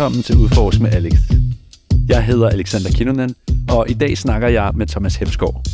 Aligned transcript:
Velkommen 0.00 0.22
til 0.22 0.36
Udforsk 0.36 0.80
med 0.80 0.92
Alex. 0.92 1.12
Jeg 2.08 2.24
hedder 2.24 2.48
Alexander 2.48 2.90
Kinnunen, 2.90 3.34
og 3.70 3.90
i 3.90 3.94
dag 3.94 4.18
snakker 4.18 4.48
jeg 4.48 4.72
med 4.74 4.86
Thomas 4.86 5.16
Hemsgaard. 5.16 5.64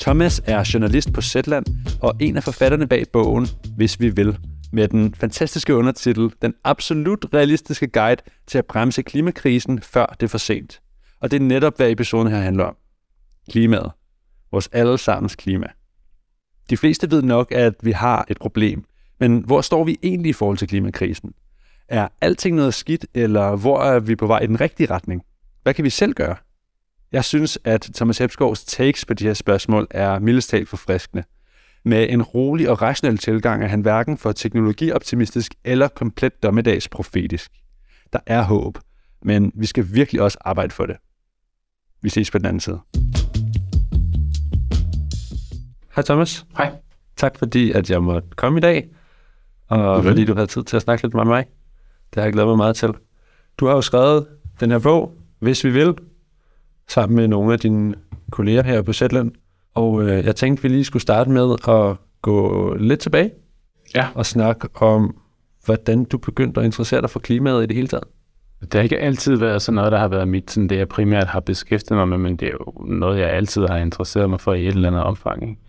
Thomas 0.00 0.42
er 0.44 0.70
journalist 0.74 1.12
på 1.12 1.20
Zetland 1.20 1.66
og 2.02 2.14
en 2.20 2.36
af 2.36 2.42
forfatterne 2.42 2.86
bag 2.86 3.04
bogen 3.12 3.46
Hvis 3.76 4.00
vi 4.00 4.08
vil, 4.08 4.38
med 4.72 4.88
den 4.88 5.14
fantastiske 5.14 5.74
undertitel 5.74 6.30
Den 6.42 6.54
absolut 6.64 7.26
realistiske 7.34 7.86
guide 7.86 8.22
til 8.46 8.58
at 8.58 8.66
bremse 8.66 9.02
klimakrisen, 9.02 9.82
før 9.82 10.06
det 10.06 10.26
er 10.26 10.30
for 10.30 10.38
sent. 10.38 10.80
Og 11.20 11.30
det 11.30 11.36
er 11.36 11.44
netop, 11.44 11.76
hvad 11.76 11.90
episoden 11.90 12.28
her 12.28 12.38
handler 12.38 12.64
om. 12.64 12.76
Klimaet. 13.50 13.90
Vores 14.52 14.68
allesammens 14.72 15.36
klima. 15.36 15.66
De 16.70 16.76
fleste 16.76 17.10
ved 17.10 17.22
nok, 17.22 17.52
at 17.52 17.74
vi 17.82 17.92
har 17.92 18.24
et 18.28 18.38
problem, 18.38 18.84
men 19.20 19.44
hvor 19.46 19.60
står 19.60 19.84
vi 19.84 19.96
egentlig 20.02 20.30
i 20.30 20.32
forhold 20.32 20.58
til 20.58 20.68
klimakrisen? 20.68 21.32
Er 21.88 22.08
alting 22.20 22.56
noget 22.56 22.74
skidt, 22.74 23.06
eller 23.14 23.56
hvor 23.56 23.82
er 23.82 24.00
vi 24.00 24.16
på 24.16 24.26
vej 24.26 24.40
i 24.40 24.46
den 24.46 24.60
rigtige 24.60 24.90
retning? 24.90 25.22
Hvad 25.62 25.74
kan 25.74 25.84
vi 25.84 25.90
selv 25.90 26.14
gøre? 26.14 26.36
Jeg 27.12 27.24
synes, 27.24 27.58
at 27.64 27.90
Thomas 27.94 28.18
Hepsgaards 28.18 28.64
takes 28.64 29.04
på 29.04 29.14
de 29.14 29.24
her 29.24 29.34
spørgsmål 29.34 29.86
er 29.90 30.18
mildest 30.18 30.50
talt 30.50 30.68
forfriskende. 30.68 31.24
Med 31.84 32.06
en 32.10 32.22
rolig 32.22 32.70
og 32.70 32.82
rationel 32.82 33.18
tilgang 33.18 33.64
er 33.64 33.68
han 33.68 33.80
hverken 33.80 34.18
for 34.18 34.32
teknologioptimistisk 34.32 35.54
eller 35.64 35.88
komplet 35.88 36.42
dommedags 36.42 36.88
profetisk. 36.88 37.50
Der 38.12 38.18
er 38.26 38.42
håb, 38.42 38.78
men 39.22 39.52
vi 39.54 39.66
skal 39.66 39.86
virkelig 39.92 40.22
også 40.22 40.38
arbejde 40.40 40.70
for 40.70 40.86
det. 40.86 40.96
Vi 42.02 42.08
ses 42.08 42.30
på 42.30 42.38
den 42.38 42.46
anden 42.46 42.60
side. 42.60 42.80
Hej 45.94 46.02
Thomas. 46.04 46.46
Hej. 46.56 46.72
Tak 47.16 47.38
fordi, 47.38 47.72
at 47.72 47.90
jeg 47.90 48.02
måtte 48.02 48.28
komme 48.36 48.58
i 48.58 48.60
dag, 48.60 48.88
og 49.68 50.04
fordi 50.04 50.24
du 50.24 50.34
havde 50.34 50.46
tid 50.46 50.62
til 50.62 50.76
at 50.76 50.82
snakke 50.82 51.04
lidt 51.04 51.14
med 51.14 51.24
mig. 51.24 51.44
Det 52.14 52.20
har 52.20 52.22
jeg 52.22 52.32
glædet 52.32 52.48
mig 52.48 52.56
meget 52.56 52.76
til. 52.76 52.90
Du 53.58 53.66
har 53.66 53.74
jo 53.74 53.80
skrevet 53.80 54.26
den 54.60 54.70
her 54.70 54.78
bog, 54.78 55.14
Hvis 55.38 55.64
vi 55.64 55.70
vil, 55.70 55.94
sammen 56.88 57.16
med 57.16 57.28
nogle 57.28 57.52
af 57.52 57.58
dine 57.58 57.94
kolleger 58.30 58.62
her 58.62 58.82
på 58.82 58.92
Zetland. 58.92 59.32
Og 59.74 60.02
øh, 60.02 60.24
jeg 60.24 60.36
tænkte, 60.36 60.62
vi 60.62 60.68
lige 60.68 60.84
skulle 60.84 61.02
starte 61.02 61.30
med 61.30 61.56
at 61.68 61.96
gå 62.22 62.74
lidt 62.74 63.00
tilbage 63.00 63.30
Ja. 63.94 64.08
og 64.14 64.26
snakke 64.26 64.68
om, 64.74 65.16
hvordan 65.64 66.04
du 66.04 66.18
begyndte 66.18 66.60
at 66.60 66.64
interessere 66.66 67.00
dig 67.00 67.10
for 67.10 67.20
klimaet 67.20 67.62
i 67.62 67.66
det 67.66 67.76
hele 67.76 67.88
taget. 67.88 68.04
Det 68.60 68.74
har 68.74 68.80
ikke 68.82 68.98
altid 68.98 69.36
været 69.36 69.62
sådan 69.62 69.74
noget, 69.76 69.92
der 69.92 69.98
har 69.98 70.08
været 70.08 70.28
mit, 70.28 70.50
sådan 70.50 70.68
det 70.68 70.76
jeg 70.78 70.88
primært 70.88 71.26
har 71.26 71.40
beskæftiget 71.40 71.98
mig 71.98 72.08
med, 72.08 72.18
men 72.18 72.36
det 72.36 72.48
er 72.48 72.52
jo 72.52 72.84
noget, 72.86 73.18
jeg 73.20 73.30
altid 73.30 73.66
har 73.66 73.76
interesseret 73.76 74.30
mig 74.30 74.40
for 74.40 74.54
i 74.54 74.66
et 74.66 74.74
eller 74.74 74.88
andet 74.88 75.02
omfang. 75.02 75.42
Ikke? 75.48 75.60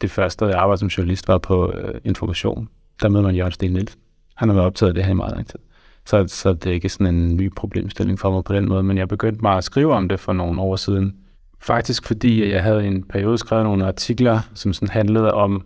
Det 0.00 0.10
første, 0.10 0.44
jeg 0.44 0.54
arbejdede 0.54 0.78
som 0.80 0.88
journalist, 0.88 1.28
var 1.28 1.38
på 1.38 1.72
øh, 1.72 1.94
Information. 2.04 2.68
Der 3.02 3.08
mødte 3.08 3.26
man 3.26 3.34
Jørgen 3.34 3.52
Sten 3.52 3.72
Nielsen. 3.72 4.00
Han 4.34 4.48
har 4.48 4.54
været 4.54 4.66
optaget 4.66 4.90
af 4.90 4.94
det 4.94 5.04
her 5.04 5.10
i 5.10 5.14
meget 5.14 5.32
lang 5.34 5.46
tid. 5.46 5.58
Så, 6.06 6.24
så 6.28 6.52
det 6.52 6.66
er 6.66 6.74
ikke 6.74 6.88
sådan 6.88 7.14
en 7.14 7.36
ny 7.36 7.50
problemstilling 7.56 8.18
for 8.18 8.30
mig 8.30 8.44
på 8.44 8.54
den 8.54 8.68
måde, 8.68 8.82
men 8.82 8.98
jeg 8.98 9.08
begyndte 9.08 9.42
bare 9.42 9.58
at 9.58 9.64
skrive 9.64 9.94
om 9.94 10.08
det 10.08 10.20
for 10.20 10.32
nogle 10.32 10.60
år 10.60 10.76
siden. 10.76 11.16
Faktisk 11.60 12.06
fordi 12.06 12.50
jeg 12.50 12.62
havde 12.62 12.86
en 12.86 13.02
periode 13.02 13.38
skrevet 13.38 13.64
nogle 13.64 13.86
artikler, 13.86 14.40
som 14.54 14.72
sådan 14.72 14.88
handlede 14.88 15.34
om, 15.34 15.64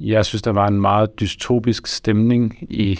jeg 0.00 0.24
synes, 0.24 0.42
der 0.42 0.52
var 0.52 0.68
en 0.68 0.80
meget 0.80 1.20
dystopisk 1.20 1.86
stemning 1.86 2.56
i 2.60 2.98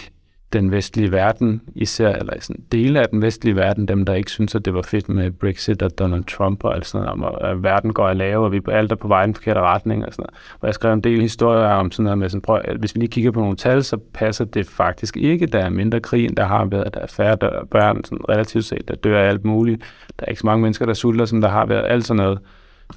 den 0.53 0.71
vestlige 0.71 1.11
verden, 1.11 1.61
især 1.75 2.15
eller 2.15 2.33
sådan 2.39 2.63
dele 2.71 2.99
af 2.99 3.09
den 3.09 3.21
vestlige 3.21 3.55
verden, 3.55 3.87
dem 3.87 4.05
der 4.05 4.13
ikke 4.13 4.31
synes, 4.31 4.55
at 4.55 4.65
det 4.65 4.73
var 4.73 4.81
fedt 4.81 5.09
med 5.09 5.31
Brexit 5.31 5.81
og 5.81 5.99
Donald 5.99 6.23
Trump 6.23 6.63
og 6.63 6.75
alt 6.75 6.85
sådan 6.85 7.05
noget, 7.05 7.23
om 7.23 7.35
at 7.41 7.51
øh, 7.51 7.63
verden 7.63 7.93
går 7.93 8.09
i 8.09 8.13
lave, 8.13 8.45
og 8.45 8.51
vi 8.51 8.61
er 8.67 8.71
alt 8.71 8.91
er 8.91 8.95
på 8.95 9.07
vej 9.07 9.23
i 9.23 9.25
den 9.25 9.35
forkerte 9.35 9.59
retning 9.59 10.05
og 10.05 10.13
sådan 10.13 10.23
noget. 10.23 10.59
Og 10.59 10.67
jeg 10.67 10.73
skrev 10.73 10.93
en 10.93 11.01
del 11.01 11.21
historier 11.21 11.67
om 11.67 11.91
sådan 11.91 12.03
noget 12.03 12.17
med, 12.17 12.29
sådan, 12.29 12.41
prøv, 12.41 12.61
hvis 12.79 12.95
vi 12.95 12.99
lige 12.99 13.09
kigger 13.09 13.31
på 13.31 13.39
nogle 13.39 13.55
tal, 13.55 13.83
så 13.83 13.97
passer 14.13 14.45
det 14.45 14.67
faktisk 14.67 15.17
ikke. 15.17 15.45
Der 15.45 15.59
er 15.59 15.69
mindre 15.69 15.99
krig, 15.99 16.25
end 16.25 16.35
der 16.35 16.45
har 16.45 16.65
været. 16.65 16.93
Der 16.93 16.99
er 16.99 17.07
færre 17.07 17.37
der, 17.41 17.65
børn, 17.71 18.03
sådan 18.03 18.29
relativt 18.29 18.65
set, 18.65 18.87
der 18.87 18.95
dør 18.95 19.19
af 19.19 19.27
alt 19.27 19.45
muligt. 19.45 19.81
Der 20.19 20.25
er 20.25 20.29
ikke 20.29 20.39
så 20.39 20.45
mange 20.47 20.61
mennesker, 20.61 20.85
der 20.85 20.93
sulter, 20.93 21.25
som 21.25 21.41
der 21.41 21.49
har 21.49 21.65
været. 21.65 21.85
Alt 21.87 22.05
sådan 22.05 22.23
noget. 22.23 22.39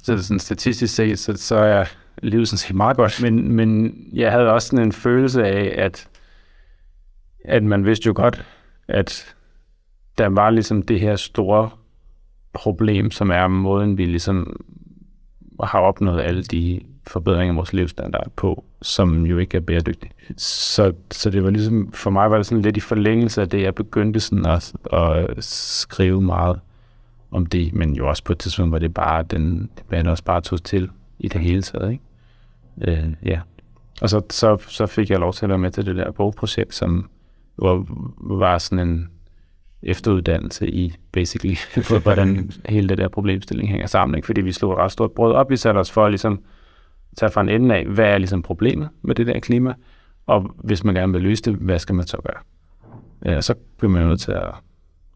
Så 0.03 0.13
det 0.13 0.25
sådan 0.25 0.39
statistisk 0.39 0.95
set, 0.95 1.19
så, 1.19 1.33
så 1.35 1.55
er 1.55 1.85
livet 2.23 2.47
sådan 2.47 2.57
set 2.57 2.75
meget 2.75 2.97
godt. 2.97 3.21
Men, 3.21 3.51
men 3.51 3.97
jeg 4.13 4.31
havde 4.31 4.51
også 4.51 4.67
sådan 4.67 4.85
en 4.85 4.91
følelse 4.91 5.45
af, 5.45 5.75
at 5.77 6.07
at 7.47 7.63
man 7.63 7.85
vidste 7.85 8.07
jo 8.07 8.13
godt, 8.15 8.45
at 8.87 9.35
der 10.17 10.27
var 10.27 10.49
ligesom 10.49 10.81
det 10.81 10.99
her 10.99 11.15
store 11.15 11.69
problem, 12.53 13.11
som 13.11 13.31
er 13.31 13.47
måden, 13.47 13.97
vi 13.97 14.05
ligesom 14.05 14.65
har 15.63 15.79
opnået 15.79 16.21
alle 16.21 16.43
de 16.43 16.81
forbedringer 17.07 17.53
af 17.53 17.57
vores 17.57 17.73
levestandard 17.73 18.31
på, 18.35 18.63
som 18.81 19.25
jo 19.25 19.37
ikke 19.37 19.57
er 19.57 19.61
bæredygtige. 19.61 20.11
Så, 20.37 20.93
så 21.11 21.29
det 21.29 21.43
var 21.43 21.49
ligesom, 21.49 21.91
for 21.91 22.09
mig 22.09 22.31
var 22.31 22.37
det 22.37 22.45
sådan 22.45 22.61
lidt 22.61 22.77
i 22.77 22.79
forlængelse 22.79 23.41
af 23.41 23.49
det, 23.49 23.61
jeg 23.61 23.75
begyndte 23.75 24.19
sådan 24.19 24.45
at, 24.45 24.73
at 24.93 25.43
skrive 25.43 26.21
meget 26.21 26.59
om 27.31 27.45
det, 27.45 27.73
men 27.73 27.95
jo 27.95 28.09
også 28.09 28.23
på 28.23 28.33
et 28.33 28.39
tidspunkt, 28.39 28.71
var 28.71 28.79
det 28.79 28.93
bare, 28.93 29.23
den 29.23 29.69
debat 29.77 30.07
også 30.07 30.23
bare 30.23 30.41
tog 30.41 30.63
til 30.63 30.89
i 31.19 31.27
det 31.27 31.41
hele 31.41 31.61
taget, 31.61 31.91
ikke? 31.91 32.03
Øh, 32.81 33.13
ja. 33.25 33.39
Og 34.01 34.09
så, 34.09 34.21
så, 34.29 34.57
så 34.67 34.85
fik 34.85 35.09
jeg 35.09 35.19
lov 35.19 35.33
til 35.33 35.45
at 35.45 35.49
være 35.49 35.57
med 35.57 35.71
til 35.71 35.85
det 35.85 35.95
der 35.95 36.11
bogprojekt, 36.11 36.75
som 36.75 37.09
hvor 37.55 37.85
var 38.19 38.57
sådan 38.57 38.87
en 38.87 39.09
efteruddannelse 39.83 40.69
i, 40.69 40.93
basically, 41.11 41.55
på 41.89 41.99
hvordan 41.99 42.51
hele 42.69 42.89
det 42.89 42.97
der 42.97 43.07
problemstilling 43.07 43.69
hænger 43.69 43.87
sammen. 43.87 44.15
Ikke? 44.15 44.25
Fordi 44.25 44.41
vi 44.41 44.51
slog 44.51 44.73
et 44.73 44.77
ret 44.77 44.91
stort 44.91 45.11
brød 45.11 45.33
op. 45.33 45.49
Vi 45.49 45.57
satte 45.57 45.77
os 45.77 45.91
for 45.91 46.05
at 46.05 46.11
ligesom, 46.11 46.43
tage 47.17 47.31
fra 47.31 47.41
en 47.41 47.49
ende 47.49 47.75
af, 47.75 47.85
hvad 47.85 48.05
er 48.05 48.17
ligesom 48.17 48.41
problemet 48.41 48.89
med 49.01 49.15
det 49.15 49.27
der 49.27 49.39
klima, 49.39 49.73
og 50.25 50.55
hvis 50.63 50.83
man 50.83 50.95
gerne 50.95 51.13
vil 51.13 51.21
løse 51.21 51.43
det, 51.43 51.55
hvad 51.55 51.79
skal 51.79 51.95
man 51.95 52.07
så 52.07 52.17
gøre? 52.17 52.41
Ja, 53.25 53.41
så 53.41 53.55
bliver 53.77 53.91
man 53.91 54.07
nødt 54.07 54.21
til 54.21 54.31
at 54.31 54.51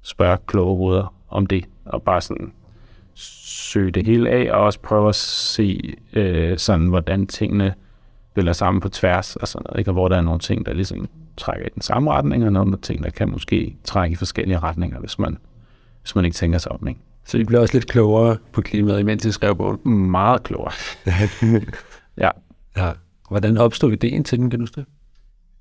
spørge 0.02 0.38
kloge 0.48 0.78
hoveder 0.78 1.14
om 1.30 1.46
det, 1.46 1.66
og 1.86 2.04
bare 2.04 2.22
sådan 2.22 2.54
søge 3.14 3.92
det 3.92 4.06
hele 4.06 4.30
af, 4.30 4.52
og 4.52 4.60
også 4.60 4.80
prøve 4.80 5.10
at 5.10 5.16
se 5.16 5.94
øh, 6.14 6.58
sådan, 6.58 6.88
hvordan 6.88 7.28
tingene 7.28 7.74
spiller 8.32 8.54
sammen 8.54 8.82
på 8.82 8.90
tværs, 8.90 9.36
og 9.36 9.48
sådan 9.48 9.66
noget, 9.70 9.80
ikke? 9.80 9.92
og 9.92 9.94
hvor 9.94 10.08
der 10.08 10.18
er 10.18 10.22
nogle 10.22 10.40
ting, 10.40 10.66
der 10.66 10.74
ligesom 10.74 11.10
trækker 11.40 11.66
i 11.66 11.70
den 11.74 11.82
samme 11.82 12.12
retning, 12.12 12.46
og 12.46 12.52
nogle 12.52 12.78
ting, 12.78 13.04
der 13.04 13.10
kan 13.10 13.30
måske 13.30 13.76
trække 13.84 14.14
i 14.14 14.16
forskellige 14.16 14.60
retninger, 14.60 15.00
hvis 15.00 15.20
man, 15.20 15.38
hvis 16.02 16.16
man 16.16 16.26
ikke 16.26 16.36
tænker 16.36 16.58
sig 16.58 16.72
om. 16.72 16.88
Ikke? 16.88 17.00
Så 17.26 17.38
I 17.38 17.44
blev 17.44 17.62
også 17.62 17.74
lidt 17.74 17.88
klogere 17.88 18.38
på 18.52 18.62
klimaet, 18.62 19.00
imens 19.00 19.26
I 19.26 19.32
skrev 19.32 19.56
bogen. 19.56 20.12
Meget 20.12 20.44
klogere. 20.44 20.72
ja. 22.24 22.30
ja. 22.78 22.92
Hvordan 23.30 23.58
opstod 23.58 23.92
ideen 23.92 24.24
til 24.24 24.40
den, 24.40 24.50
kan 24.50 24.60
du 24.60 24.64
huske? 24.64 24.86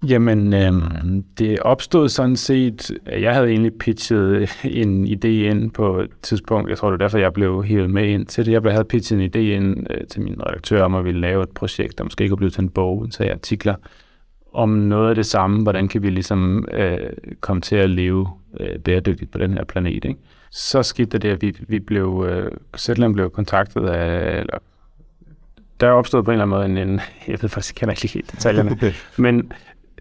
Jamen, 0.09 0.53
øhm, 0.55 1.25
det 1.39 1.59
opstod 1.59 2.09
sådan 2.09 2.37
set, 2.37 2.93
jeg 3.07 3.35
havde 3.35 3.49
egentlig 3.49 3.73
pitchet 3.81 4.49
en 4.65 5.07
idé 5.07 5.29
ind 5.29 5.71
på 5.71 6.01
et 6.01 6.11
tidspunkt, 6.23 6.71
jeg 6.71 6.79
tror 6.79 6.91
det 6.91 6.95
er 6.95 7.05
derfor, 7.05 7.19
jeg 7.19 7.33
blev 7.33 7.65
hævet 7.65 7.91
med 7.91 8.09
ind 8.09 8.27
til 8.27 8.47
det. 8.47 8.53
Jeg 8.53 8.73
havde 8.73 8.85
pitchet 8.85 9.21
en 9.21 9.31
idé 9.31 9.39
ind 9.39 9.87
øh, 9.91 10.07
til 10.07 10.23
min 10.23 10.47
redaktør 10.47 10.83
om 10.83 10.95
at 10.95 11.05
ville 11.05 11.21
lave 11.21 11.43
et 11.43 11.51
projekt, 11.51 11.99
der 11.99 12.05
måske 12.05 12.23
ikke 12.23 12.31
kunne 12.31 12.37
blive 12.37 12.51
til 12.51 12.63
en 12.63 12.69
bog, 12.69 13.07
så 13.11 13.25
jeg 13.25 13.33
artikler 13.33 13.75
om 14.59 14.69
noget 14.69 15.09
af 15.09 15.15
det 15.15 15.27
samme, 15.27 15.63
hvordan 15.63 15.89
kan 15.89 16.03
vi 16.03 16.11
ligesom 16.11 16.69
øh, 16.73 17.11
komme 17.41 17.63
til 17.63 17.77
at 17.77 17.91
leve 17.91 18.29
øh, 18.61 18.79
bæredygtigt 18.79 19.31
på 19.31 19.39
den 19.39 19.53
her 19.53 19.65
planet, 19.65 20.05
ikke? 20.05 20.21
Så 20.51 20.83
skete 20.83 21.19
det, 21.19 21.29
at 21.29 21.43
vi, 21.43 21.57
vi 21.69 21.79
blev, 21.79 22.27
øh, 22.29 22.53
Zetland 22.77 23.15
blev 23.15 23.31
kontaktet 23.31 23.87
af, 23.89 24.41
eller 24.41 24.59
der 25.81 25.91
opstod 25.91 26.23
på 26.23 26.31
en 26.31 26.41
eller 26.41 26.57
anden 26.57 26.75
måde 26.75 26.83
en, 26.83 26.89
en 26.89 27.01
jeg 27.29 27.39
ved 27.43 27.49
faktisk, 27.49 27.75
jeg 27.75 27.81
kender 27.81 27.93
ikke 27.93 28.15
helt 28.15 28.33
detaljerne, 28.33 28.79
men 29.25 29.53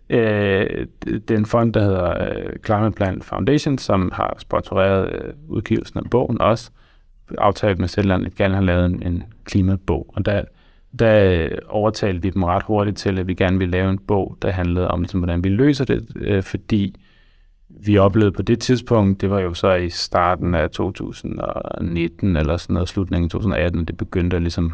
øh, 0.10 0.88
det 1.06 1.32
er 1.32 1.38
en 1.38 1.46
fond, 1.46 1.74
der 1.74 1.82
hedder 1.82 2.30
øh, 2.30 2.54
Climate 2.66 2.96
Plan 2.96 3.22
Foundation, 3.22 3.78
som 3.78 4.12
har 4.14 4.36
sponsoreret 4.38 5.10
øh, 5.14 5.34
udgivelsen 5.48 6.00
af 6.00 6.10
bogen 6.10 6.42
også, 6.42 6.72
aftalt 7.38 7.80
med 7.80 7.88
Zetland, 7.88 8.26
at 8.26 8.36
gerne 8.36 8.56
har 8.56 8.62
lavet 8.62 8.86
en, 8.86 9.04
en 9.04 9.24
klimabog, 9.46 10.14
og 10.16 10.26
der 10.26 10.44
der 11.00 11.50
overtalte 11.68 12.22
vi 12.22 12.30
dem 12.30 12.44
ret 12.44 12.64
hurtigt 12.64 12.98
til, 12.98 13.20
at 13.20 13.28
vi 13.28 13.34
gerne 13.34 13.58
ville 13.58 13.72
lave 13.72 13.90
en 13.90 14.00
bog, 14.00 14.38
der 14.42 14.52
handlede 14.52 14.88
om, 14.88 15.02
ligesom, 15.02 15.20
hvordan 15.20 15.44
vi 15.44 15.50
løser 15.50 15.86
det, 15.86 16.08
øh, 16.16 16.44
fordi 16.44 16.96
vi 17.70 17.98
oplevede 17.98 18.32
på 18.32 18.42
det 18.42 18.60
tidspunkt, 18.60 19.22
det 19.22 19.30
var 19.30 19.40
jo 19.40 19.54
så 19.54 19.74
i 19.74 19.90
starten 19.90 20.56
af 20.56 20.70
2019 20.70 22.38
eller 22.38 22.58
sådan 22.58 22.74
noget, 22.74 22.90
slutningen 22.90 23.26
af 23.26 23.30
2018, 23.30 23.86
det 23.86 23.98
begyndte 23.98 24.36
at 24.36 24.42
ligesom, 24.42 24.74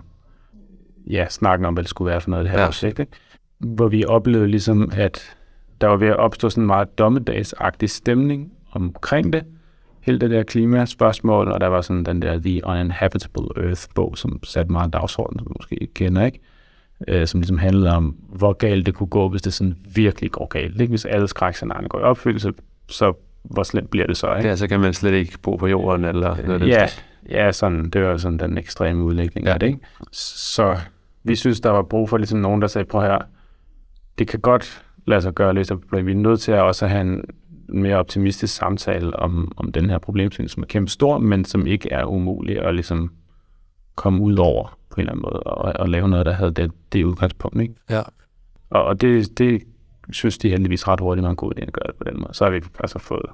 ja, 1.07 1.29
snakke 1.29 1.67
om, 1.67 1.73
hvad 1.73 1.83
det 1.83 1.89
skulle 1.89 2.11
være 2.11 2.21
for 2.21 2.29
noget, 2.29 2.45
det 2.45 2.51
her 2.51 2.59
ja. 2.59 2.65
projekt, 2.65 2.99
ikke? 2.99 3.11
hvor 3.59 3.87
vi 3.87 4.05
oplevede 4.05 4.47
ligesom, 4.47 4.91
at 4.97 5.37
der 5.81 5.87
var 5.87 5.97
ved 5.97 6.07
at 6.07 6.17
opstå 6.17 6.49
sådan 6.49 6.63
en 6.63 6.67
meget 6.67 6.97
dommedagsagtig 6.97 7.89
stemning 7.89 8.51
omkring 8.71 9.33
det, 9.33 9.43
hele 10.03 10.19
det 10.19 10.29
der 10.29 10.43
klimaspørgsmål, 10.43 11.51
og 11.51 11.61
der 11.61 11.67
var 11.67 11.81
sådan 11.81 12.03
den 12.03 12.21
der 12.21 12.39
The 12.39 12.67
Uninhabitable 12.67 13.67
Earth-bog, 13.67 14.17
som 14.17 14.39
satte 14.43 14.71
meget 14.71 14.93
dagsorden, 14.93 15.39
som 15.39 15.47
du 15.47 15.53
måske 15.59 15.75
ikke 15.75 15.93
kender, 15.93 16.25
ikke? 16.25 16.39
Øh, 17.07 17.27
som 17.27 17.39
ligesom 17.39 17.57
handlede 17.57 17.95
om, 17.95 18.15
hvor 18.29 18.53
galt 18.53 18.85
det 18.85 18.95
kunne 18.95 19.07
gå, 19.07 19.29
hvis 19.29 19.41
det 19.41 19.53
sådan 19.53 19.75
virkelig 19.95 20.31
går 20.31 20.47
galt. 20.47 20.81
Ikke? 20.81 20.91
Hvis 20.91 21.05
alle 21.05 21.27
skrækscenarierne 21.27 21.89
går 21.89 21.99
i 21.99 22.03
opfyldelse, 22.03 22.53
så 22.89 23.13
hvor 23.43 23.63
slemt 23.63 23.89
bliver 23.89 24.07
det 24.07 24.17
så? 24.17 24.35
Ikke? 24.35 24.49
Ja, 24.49 24.55
så 24.55 24.67
kan 24.67 24.79
man 24.79 24.93
slet 24.93 25.13
ikke 25.13 25.39
bo 25.39 25.55
på 25.55 25.67
jorden, 25.67 26.05
eller 26.05 26.47
noget 26.47 26.67
ja, 26.67 26.87
ja, 27.29 27.51
sådan, 27.51 27.89
det 27.89 28.03
var 28.03 28.17
sådan 28.17 28.39
den 28.39 28.57
ekstreme 28.57 29.03
udlægning 29.03 29.47
ja. 29.47 29.53
af 29.53 29.59
det. 29.59 29.67
Ikke? 29.67 29.79
Så 30.11 30.77
vi 31.23 31.35
synes, 31.35 31.61
der 31.61 31.69
var 31.69 31.81
brug 31.81 32.09
for 32.09 32.17
ligesom 32.17 32.39
nogen, 32.39 32.61
der 32.61 32.67
sagde, 32.67 32.85
prøv 32.85 33.01
her, 33.01 33.17
det 34.17 34.27
kan 34.27 34.39
godt 34.39 34.83
lade 35.05 35.21
sig 35.21 35.33
gøre 35.33 35.53
lidt, 35.53 35.71
vi 35.91 36.11
er 36.11 36.15
nødt 36.15 36.41
til 36.41 36.51
at 36.51 36.61
også 36.61 36.87
have 36.87 37.01
en 37.01 37.23
mere 37.69 37.95
optimistisk 37.95 38.55
samtale 38.55 39.15
om, 39.15 39.51
om 39.57 39.71
den 39.71 39.89
her 39.89 39.97
problemstilling, 39.97 40.49
som 40.49 40.63
er 40.63 40.67
kæmpe 40.67 40.91
stor, 40.91 41.17
men 41.17 41.45
som 41.45 41.67
ikke 41.67 41.91
er 41.91 42.05
umulig 42.05 42.61
at 42.61 42.75
ligesom 42.75 43.11
komme 43.95 44.21
ud 44.21 44.37
over 44.37 44.77
på 44.89 44.95
en 44.95 45.01
eller 45.01 45.11
anden 45.11 45.21
måde, 45.21 45.39
og, 45.43 45.73
og 45.79 45.89
lave 45.89 46.09
noget, 46.09 46.25
der 46.25 46.33
havde 46.33 46.51
det, 46.51 46.71
det 46.93 47.03
udgangspunkt. 47.03 47.61
Ikke? 47.61 47.75
Ja. 47.89 48.01
Og, 48.69 48.83
og 48.83 49.01
det, 49.01 49.37
det 49.37 49.61
synes 50.11 50.37
de 50.37 50.49
heldigvis 50.49 50.87
ret 50.87 50.99
hurtigt 50.99 51.23
var 51.23 51.29
en 51.29 51.35
god 51.35 51.51
idé 51.57 51.61
at 51.61 51.73
gøre 51.73 51.87
det 51.87 51.95
på 51.95 52.03
den 52.03 52.19
måde. 52.19 52.33
Så 52.33 52.43
har 52.43 52.51
vi 52.51 52.61
altså 52.79 52.99
fået 52.99 53.25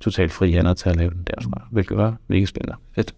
totalt 0.00 0.32
fri 0.32 0.52
hænder 0.52 0.74
til 0.74 0.90
at 0.90 0.96
lave 0.96 1.10
den 1.10 1.26
derfra, 1.26 1.66
hvilket 1.70 1.96
var 1.96 2.16
mega 2.28 2.44
spændende. 2.44 2.76
Fedt. 2.94 3.14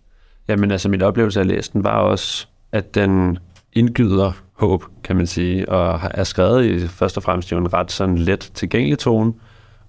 Jamen 0.48 0.70
altså, 0.70 0.88
min 0.88 1.02
oplevelse 1.02 1.40
af 1.40 1.44
at 1.44 1.46
læse 1.46 1.72
den 1.72 1.84
var 1.84 1.98
også, 1.98 2.46
at 2.72 2.94
den 2.94 3.38
indgyder 3.72 4.32
håb, 4.52 4.84
kan 5.04 5.16
man 5.16 5.26
sige, 5.26 5.68
og 5.68 6.00
er 6.10 6.24
skrevet 6.24 6.64
i 6.64 6.86
først 6.86 7.16
og 7.16 7.22
fremmest 7.22 7.52
jo 7.52 7.58
en 7.58 7.72
ret 7.72 7.92
sådan 7.92 8.18
let 8.18 8.50
tilgængelig 8.54 8.98
tone, 8.98 9.32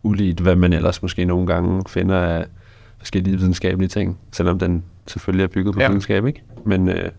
uligt 0.03 0.39
hvad 0.39 0.55
man 0.55 0.73
ellers 0.73 1.01
måske 1.01 1.25
nogle 1.25 1.47
gange 1.47 1.83
finder 1.87 2.17
af 2.17 2.45
forskellige 2.97 3.37
videnskabelige 3.37 3.89
ting, 3.89 4.19
selvom 4.31 4.59
den 4.59 4.83
selvfølgelig 5.07 5.43
er 5.43 5.47
bygget 5.47 5.75
på 5.75 5.81
ja. 5.81 5.87
videnskab, 5.87 6.25
ikke? 6.25 6.43
Men 6.65 6.89
øh, 6.89 7.09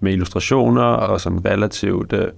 med 0.00 0.12
illustrationer 0.12 0.82
og 0.82 1.20
som 1.20 1.38
relativt 1.38 2.12
øh, 2.12 2.28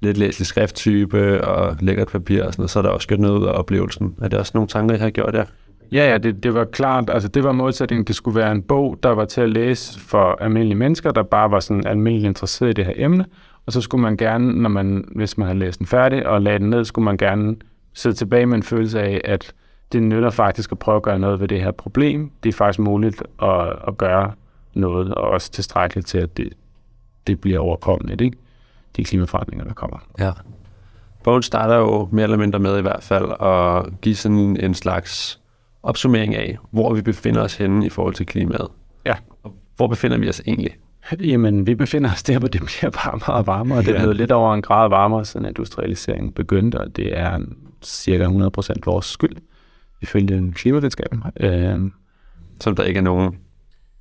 lidt 0.00 0.16
læselig 0.16 0.46
skrifttype 0.46 1.44
og 1.44 1.76
lækkert 1.80 2.08
papir 2.08 2.44
og 2.44 2.52
sådan 2.52 2.60
noget, 2.60 2.70
så 2.70 2.78
er 2.78 2.82
der 2.82 2.90
også 2.90 3.08
gjort 3.08 3.20
noget 3.20 3.38
ud 3.38 3.46
af 3.46 3.52
oplevelsen. 3.52 4.14
Er 4.22 4.28
det 4.28 4.38
også 4.38 4.52
nogle 4.54 4.68
tanker, 4.68 4.94
I 4.94 4.98
har 4.98 5.10
gjort 5.10 5.34
der? 5.34 5.44
Ja, 5.92 6.10
ja, 6.10 6.18
det, 6.18 6.42
det 6.42 6.54
var 6.54 6.64
klart, 6.64 7.10
altså 7.10 7.28
det 7.28 7.44
var 7.44 7.52
modsætningen, 7.52 8.04
det 8.04 8.16
skulle 8.16 8.36
være 8.40 8.52
en 8.52 8.62
bog, 8.62 8.98
der 9.02 9.08
var 9.08 9.24
til 9.24 9.40
at 9.40 9.48
læse 9.48 10.00
for 10.00 10.38
almindelige 10.40 10.78
mennesker, 10.78 11.10
der 11.10 11.22
bare 11.22 11.50
var 11.50 11.60
sådan 11.60 11.86
almindeligt 11.86 12.28
interesseret 12.28 12.70
i 12.70 12.72
det 12.72 12.84
her 12.84 12.92
emne, 12.96 13.24
og 13.66 13.72
så 13.72 13.80
skulle 13.80 14.02
man 14.02 14.16
gerne, 14.16 14.62
når 14.62 14.68
man, 14.68 15.04
hvis 15.14 15.38
man 15.38 15.46
havde 15.46 15.58
læst 15.58 15.78
den 15.78 15.86
færdig 15.86 16.26
og 16.26 16.42
lagde 16.42 16.58
den 16.58 16.70
ned, 16.70 16.84
skulle 16.84 17.04
man 17.04 17.16
gerne 17.16 17.56
sidde 17.96 18.16
tilbage 18.16 18.46
med 18.46 18.56
en 18.56 18.62
følelse 18.62 19.00
af, 19.00 19.20
at 19.24 19.52
det 19.92 20.02
nytter 20.02 20.30
faktisk 20.30 20.72
at 20.72 20.78
prøve 20.78 20.96
at 20.96 21.02
gøre 21.02 21.18
noget 21.18 21.40
ved 21.40 21.48
det 21.48 21.60
her 21.60 21.70
problem. 21.70 22.30
Det 22.42 22.48
er 22.48 22.52
faktisk 22.52 22.78
muligt 22.78 23.22
at, 23.42 23.68
at 23.88 23.98
gøre 23.98 24.32
noget, 24.74 25.14
og 25.14 25.28
også 25.28 25.50
tilstrækkeligt 25.50 26.06
til, 26.06 26.18
at 26.18 26.36
det, 26.36 26.52
det 27.26 27.40
bliver 27.40 27.58
overkommeligt, 27.58 28.20
ikke? 28.20 28.36
de 28.96 29.04
klimaforandringer, 29.04 29.64
der 29.64 29.74
kommer. 29.74 29.98
Ja. 30.18 30.32
Bogen 31.24 31.42
starter 31.42 31.76
jo 31.76 32.08
mere 32.12 32.22
eller 32.22 32.36
mindre 32.36 32.58
med 32.58 32.78
i 32.78 32.82
hvert 32.82 33.02
fald 33.02 33.24
at 33.40 34.00
give 34.00 34.14
sådan 34.14 34.56
en 34.60 34.74
slags 34.74 35.40
opsummering 35.82 36.34
af, 36.34 36.58
hvor 36.70 36.94
vi 36.94 37.02
befinder 37.02 37.42
os 37.42 37.54
henne 37.56 37.86
i 37.86 37.88
forhold 37.88 38.14
til 38.14 38.26
klimaet. 38.26 38.68
Ja. 39.06 39.14
Og 39.42 39.54
hvor 39.76 39.86
befinder 39.86 40.18
vi 40.18 40.28
os 40.28 40.42
egentlig? 40.46 40.76
Jamen, 41.20 41.66
vi 41.66 41.74
befinder 41.74 42.12
os 42.12 42.22
der, 42.22 42.38
hvor 42.38 42.48
det 42.48 42.60
bliver 42.60 42.90
varmere 43.04 43.34
og 43.38 43.46
varmere. 43.46 43.82
Det 43.82 43.88
er 43.88 43.98
blevet 43.98 44.16
lidt 44.16 44.32
over 44.32 44.54
en 44.54 44.62
grad 44.62 44.88
varmere, 44.88 45.24
siden 45.24 45.46
industrialiseringen 45.46 46.32
begyndte, 46.32 46.80
og 46.80 46.96
det 46.96 47.18
er 47.18 47.38
cirka 47.86 48.24
100% 48.24 48.74
vores 48.84 49.06
skyld, 49.06 49.36
ifølge 50.02 50.52
klimavidenskaben. 50.52 51.22
Øh, 51.40 51.80
Som 52.60 52.76
der 52.76 52.84
ikke 52.84 52.98
er 52.98 53.02
nogen 53.02 53.38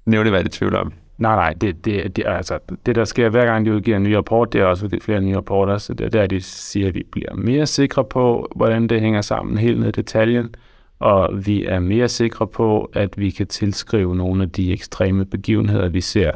nævneværdig 0.05 0.51
tvivl 0.51 0.75
om. 0.75 0.93
Nej, 1.17 1.35
nej, 1.35 1.53
det, 1.53 1.85
det, 1.85 2.15
det, 2.15 2.23
altså, 2.27 2.59
det 2.85 2.95
der 2.95 3.05
sker 3.05 3.29
hver 3.29 3.45
gang, 3.45 3.65
de 3.65 3.73
udgiver 3.73 3.97
en 3.97 4.03
ny 4.03 4.11
rapport, 4.13 4.53
det 4.53 4.61
er 4.61 4.65
også 4.65 4.89
flere 5.01 5.21
nye 5.21 5.35
rapporter, 5.35 5.77
så 5.77 5.93
det 5.93 6.05
er 6.05 6.09
der, 6.09 6.27
de 6.27 6.41
siger, 6.41 6.87
at 6.87 6.95
vi 6.95 7.03
bliver 7.11 7.33
mere 7.33 7.65
sikre 7.65 8.05
på, 8.05 8.51
hvordan 8.55 8.87
det 8.87 9.01
hænger 9.01 9.21
sammen 9.21 9.57
helt 9.57 9.79
ned 9.79 9.87
i 9.87 9.91
detaljen, 9.91 10.55
og 10.99 11.45
vi 11.45 11.65
er 11.65 11.79
mere 11.79 12.09
sikre 12.09 12.47
på, 12.47 12.89
at 12.93 13.17
vi 13.17 13.29
kan 13.29 13.47
tilskrive 13.47 14.15
nogle 14.15 14.43
af 14.43 14.49
de 14.49 14.73
ekstreme 14.73 15.25
begivenheder, 15.25 15.89
vi 15.89 16.01
ser, 16.01 16.31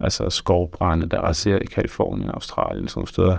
altså 0.00 0.30
skovbrænde, 0.30 1.08
der 1.08 1.32
ser 1.32 1.58
i 1.58 1.64
Kalifornien, 1.64 2.30
Australien, 2.30 2.88
sådan 2.88 3.06
steder, 3.06 3.36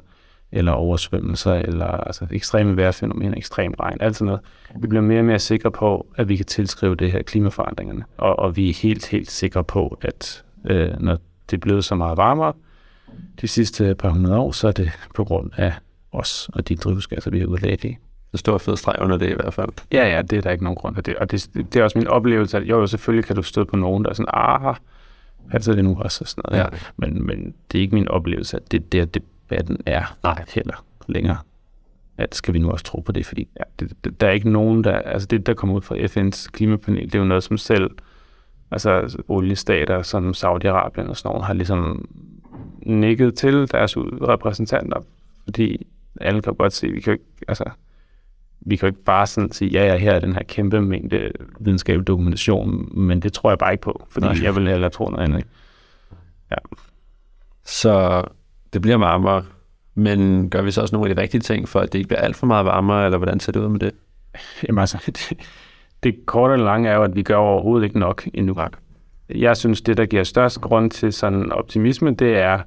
eller 0.52 0.72
oversvømmelser, 0.72 1.54
eller 1.54 1.86
altså 1.86 2.28
ekstreme 2.32 2.78
vejrfænomener, 2.78 3.38
ekstrem 3.38 3.74
regn, 3.80 3.98
alt 4.00 4.16
sådan 4.16 4.26
noget. 4.26 4.42
Vi 4.82 4.88
bliver 4.88 5.02
mere 5.02 5.20
og 5.20 5.26
mere 5.26 5.40
sikre 5.40 5.72
på, 5.72 6.08
at 6.16 6.30
vi 6.30 6.36
kan 6.36 6.46
tilskrive 6.46 6.96
det 6.96 7.12
her 7.12 7.22
klimaforandringerne, 7.22 8.04
og, 8.18 8.40
og 8.40 8.56
vi 8.56 8.70
er 8.70 8.74
helt, 8.74 9.08
helt 9.08 9.32
sikre 9.32 9.64
på, 9.64 10.00
at 10.02 10.44
øh, 10.66 11.00
når 11.00 11.18
det 11.50 11.58
er 11.58 11.62
blevet 11.62 11.86
så 11.86 11.96
meget 11.96 12.18
varmere 12.18 12.54
de 13.42 13.48
sidste 13.48 13.96
par 13.96 14.10
hundrede 14.10 14.38
år, 14.38 14.52
så 14.52 14.68
er 14.68 14.72
det 14.72 14.92
på 15.16 15.24
grund 15.24 15.52
af 15.58 15.74
os 16.12 16.50
og 16.54 16.70
de 16.70 16.76
drivhusgasser, 16.76 17.32
vi 17.32 17.40
har 17.40 17.46
udledt 17.46 17.84
i. 17.84 17.98
Der 18.32 18.38
står 18.38 18.58
fed 18.58 18.78
streg 18.78 18.96
under 19.02 19.18
det 19.18 19.30
i 19.30 19.34
hvert 19.34 19.54
fald. 19.54 19.70
Ja, 19.92 20.16
ja, 20.16 20.22
det 20.22 20.38
er 20.38 20.42
der 20.42 20.52
ikke 20.52 20.64
nogen 20.64 20.76
grund 20.76 20.96
til 20.96 21.06
det. 21.06 21.16
Og 21.16 21.32
det, 21.32 21.50
det 21.54 21.76
er 21.76 21.84
også 21.84 21.98
min 21.98 22.08
oplevelse, 22.08 22.58
at 22.58 22.64
jo, 22.64 22.88
selvfølgelig 22.88 23.26
kan 23.26 23.36
du 23.36 23.42
støde 23.42 23.66
på 23.66 23.76
nogen, 23.76 24.04
der 24.04 24.10
er 24.10 24.14
sådan, 24.14 24.30
aha, 24.34 24.74
altså 25.52 25.74
det 25.74 25.84
nu 25.84 25.98
også 26.00 26.24
og 26.24 26.28
sådan 26.28 26.44
noget. 26.46 26.64
Ja. 26.64 26.70
Men, 26.98 27.26
men 27.26 27.54
det 27.72 27.78
er 27.78 27.82
ikke 27.82 27.96
min 27.96 28.08
oplevelse, 28.08 28.58
at 28.58 28.72
det 28.72 28.96
er 28.96 29.06
der 29.06 29.20
debatten 29.52 29.78
er 29.86 30.18
Nej. 30.24 30.46
heller 30.56 30.86
længere. 31.08 31.38
At 32.18 32.36
skal 32.36 32.54
vi 32.54 32.60
nu 32.60 32.72
også 32.72 32.86
tro 32.86 33.00
på 33.00 33.12
det, 33.12 33.26
fordi 33.26 33.48
ja, 33.60 33.64
det, 33.80 33.94
det, 34.04 34.22
der 34.22 34.28
er 34.28 34.32
ikke 34.32 34.50
nogen, 34.50 34.84
der, 34.84 34.92
altså 34.92 35.28
det, 35.28 35.48
der 35.48 35.54
kommer 35.54 35.76
ud 35.76 35.82
fra 35.82 35.96
FN's 35.96 36.50
klimapanel, 36.52 37.04
det 37.04 37.16
er 37.16 37.20
jo 37.20 37.26
noget, 37.26 37.44
som 37.44 37.58
selv 37.58 37.92
altså 38.72 39.18
oliestater 39.28 40.02
som 40.02 40.30
Saudi-Arabien 40.30 41.10
og 41.10 41.18
sådan 41.18 41.30
noget, 41.30 41.46
har 41.46 41.54
ligesom 41.54 42.10
nikket 42.86 43.36
til 43.36 43.72
deres 43.72 43.98
repræsentanter, 43.98 45.02
fordi 45.44 45.88
alle 46.22 46.42
kan 46.42 46.56
godt 46.56 46.74
se, 46.74 46.88
at 46.88 46.94
vi 46.94 47.00
kan 47.00 47.12
jo 47.12 47.14
ikke, 47.14 47.26
altså, 47.48 47.64
vi 48.62 48.76
kan 48.76 48.88
jo 48.88 48.92
ikke 48.92 49.04
bare 49.04 49.28
sådan 49.28 49.52
sige, 49.52 49.72
ja, 49.72 49.86
ja, 49.86 49.98
her 49.98 50.12
er 50.12 50.20
den 50.20 50.34
her 50.34 50.44
kæmpe 50.44 50.82
mængde 50.82 51.32
videnskabelig 51.60 52.08
dokumentation, 52.08 53.00
men 53.00 53.20
det 53.20 53.34
tror 53.34 53.52
jeg 53.52 53.58
bare 53.58 53.72
ikke 53.72 53.82
på, 53.82 54.08
fordi 54.10 54.26
Nej. 54.26 54.44
jeg 54.44 54.56
vil 54.56 54.68
hellere 54.68 54.90
tro 54.90 55.10
noget 55.10 55.24
andet. 55.24 55.46
Ja. 56.52 56.56
Så 57.64 58.24
det 58.74 58.82
bliver 58.82 58.98
varmere, 58.98 59.44
men 59.96 60.50
gør 60.50 60.62
vi 60.62 60.72
så 60.72 60.82
også 60.82 60.96
nogle 60.96 61.10
af 61.10 61.16
de 61.16 61.22
rigtige 61.22 61.42
ting, 61.42 61.70
for 61.70 61.80
at 61.80 61.94
det 61.94 62.00
ikke 62.00 62.08
bliver 62.08 62.22
alt 62.22 62.36
for 62.36 62.48
meget 62.48 62.66
varmere, 62.66 63.06
eller 63.06 63.18
hvordan 63.18 63.40
ser 63.40 63.52
det 63.52 63.60
ud 63.60 63.70
med 63.70 63.80
det? 63.80 63.92
Jamen 64.68 64.80
altså, 64.80 64.98
det, 65.06 65.34
det 66.04 66.26
korte 66.26 66.52
og 66.52 66.60
lange 66.60 66.90
er 66.90 66.96
jo, 66.96 67.04
at 67.04 67.16
vi 67.16 67.24
gør 67.24 67.36
overhovedet 67.36 67.86
ikke 67.86 68.00
nok 68.00 68.28
endnu. 68.34 68.56
Jeg 69.30 69.58
synes, 69.58 69.82
det, 69.82 69.98
der 69.98 70.06
giver 70.06 70.24
størst 70.24 70.62
grund 70.62 70.92
til 70.92 71.14
sådan 71.14 71.52
optimisme, 71.52 72.14
det 72.14 72.38
er, 72.38 72.60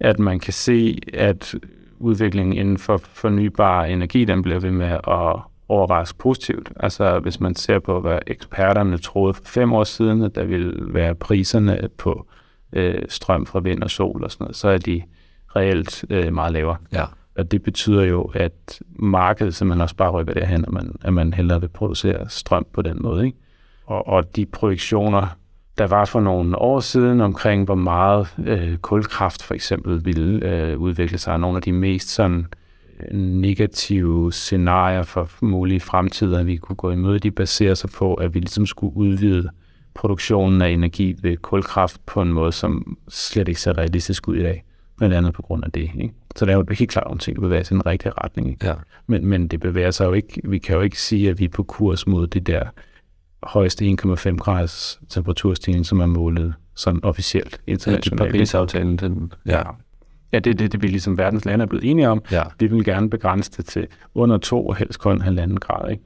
at 0.00 0.18
man 0.18 0.40
kan 0.40 0.52
se, 0.52 0.98
at 1.14 1.54
udviklingen 1.98 2.56
inden 2.56 2.78
for 2.78 2.96
fornybar 2.96 3.84
energi, 3.84 4.24
den 4.24 4.42
bliver 4.42 4.58
ved 4.58 4.70
med 4.70 4.86
at 4.86 5.40
overraske 5.68 6.18
positivt. 6.18 6.72
Altså 6.76 7.18
hvis 7.18 7.40
man 7.40 7.54
ser 7.54 7.78
på, 7.78 8.00
hvad 8.00 8.18
eksperterne 8.26 8.98
troede 8.98 9.34
for 9.34 9.42
fem 9.44 9.72
år 9.72 9.84
siden, 9.84 10.22
at 10.22 10.34
der 10.34 10.44
ville 10.44 10.94
være 10.94 11.14
priserne 11.14 11.88
på 11.98 12.26
øh, 12.72 13.02
strøm 13.08 13.46
fra 13.46 13.60
vind 13.60 13.82
og 13.82 13.90
sol 13.90 14.24
og 14.24 14.30
sådan 14.30 14.44
noget, 14.44 14.56
så 14.56 14.68
er 14.68 14.78
de 14.78 15.02
reelt 15.56 16.04
øh, 16.10 16.34
meget 16.34 16.52
lavere. 16.52 16.76
Ja. 16.92 17.04
Og 17.38 17.50
det 17.50 17.62
betyder 17.62 18.04
jo, 18.04 18.22
at 18.34 18.80
markedet 18.96 19.54
simpelthen 19.54 19.80
også 19.80 19.96
bare 19.96 20.10
rykker 20.10 20.34
derhen, 20.34 20.64
at 20.64 20.72
man, 20.72 20.94
at 21.02 21.12
man 21.12 21.32
hellere 21.32 21.60
vil 21.60 21.68
producere 21.68 22.28
strøm 22.28 22.66
på 22.72 22.82
den 22.82 23.02
måde. 23.02 23.26
Ikke? 23.26 23.38
Og, 23.86 24.08
og 24.08 24.36
de 24.36 24.46
projektioner, 24.46 25.26
der 25.78 25.86
var 25.86 26.04
for 26.04 26.20
nogle 26.20 26.58
år 26.58 26.80
siden 26.80 27.20
omkring, 27.20 27.64
hvor 27.64 27.74
meget 27.74 28.34
øh, 28.46 28.76
kulkraft 28.76 29.42
for 29.42 29.54
eksempel 29.54 30.04
ville 30.04 30.46
øh, 30.46 30.78
udvikle 30.78 31.18
sig, 31.18 31.38
nogle 31.38 31.56
af 31.56 31.62
de 31.62 31.72
mest 31.72 32.08
sådan 32.08 32.46
øh, 33.00 33.18
negative 33.18 34.32
scenarier 34.32 35.02
for 35.02 35.30
mulige 35.40 35.80
fremtider, 35.80 36.42
vi 36.42 36.56
kunne 36.56 36.76
gå 36.76 36.90
imod, 36.90 37.18
de 37.18 37.30
baserer 37.30 37.74
sig 37.74 37.90
på, 37.90 38.14
at 38.14 38.34
vi 38.34 38.38
ligesom 38.38 38.66
skulle 38.66 38.96
udvide 38.96 39.50
produktionen 39.94 40.62
af 40.62 40.68
energi 40.68 41.16
ved 41.22 41.36
kulkraft 41.36 42.06
på 42.06 42.22
en 42.22 42.32
måde, 42.32 42.52
som 42.52 42.98
slet 43.08 43.48
ikke 43.48 43.60
ser 43.60 43.78
realistisk 43.78 44.28
ud 44.28 44.36
i 44.36 44.42
dag 44.42 44.64
blandt 45.00 45.16
andet 45.16 45.34
på 45.34 45.42
grund 45.42 45.64
af 45.64 45.72
det. 45.72 45.90
Ikke? 45.94 46.14
Så 46.36 46.44
det 46.44 46.52
er 46.52 46.56
jo 46.56 46.64
helt 46.70 46.90
klart 46.90 47.06
nogle 47.06 47.18
ting, 47.18 47.40
bevæger 47.40 47.62
sig 47.62 47.74
i 47.74 47.78
den 47.78 47.86
rigtige 47.86 48.12
retning. 48.24 48.50
Ikke? 48.50 48.66
Ja. 48.66 48.74
Men, 49.06 49.26
men 49.26 49.48
det 49.48 49.60
bevæger 49.60 49.90
sig 49.90 50.06
jo 50.06 50.12
ikke, 50.12 50.40
vi 50.44 50.58
kan 50.58 50.76
jo 50.76 50.80
ikke 50.80 51.00
sige, 51.00 51.30
at 51.30 51.38
vi 51.38 51.44
er 51.44 51.48
på 51.48 51.62
kurs 51.62 52.06
mod 52.06 52.26
det 52.26 52.46
der 52.46 52.64
højeste 53.42 53.96
1,5 54.04 54.36
graders 54.36 55.00
temperaturstigning, 55.08 55.86
som 55.86 56.00
er 56.00 56.06
målet 56.06 56.54
sådan 56.74 57.04
officielt 57.04 57.60
internationalt. 57.66 58.20
Ja, 58.20 58.24
det 58.24 58.32
Paris-aftalen, 58.32 58.96
den, 58.96 59.32
ja. 59.46 59.62
Ja, 60.32 60.38
det 60.38 60.50
er 60.50 60.54
det, 60.54 60.72
det, 60.72 60.82
vi 60.82 60.86
ligesom 60.86 61.18
verdens 61.18 61.44
lande 61.44 61.62
er 61.62 61.66
blevet 61.66 61.90
enige 61.90 62.08
om. 62.08 62.22
Ja. 62.30 62.42
Vi 62.58 62.66
vil 62.66 62.84
gerne 62.84 63.10
begrænse 63.10 63.50
det 63.56 63.66
til 63.66 63.86
under 64.14 64.38
to 64.38 64.66
og 64.66 64.76
helst 64.76 64.98
kun 64.98 65.20
halvanden 65.20 65.60
grad. 65.60 65.90
Ikke? 65.90 66.02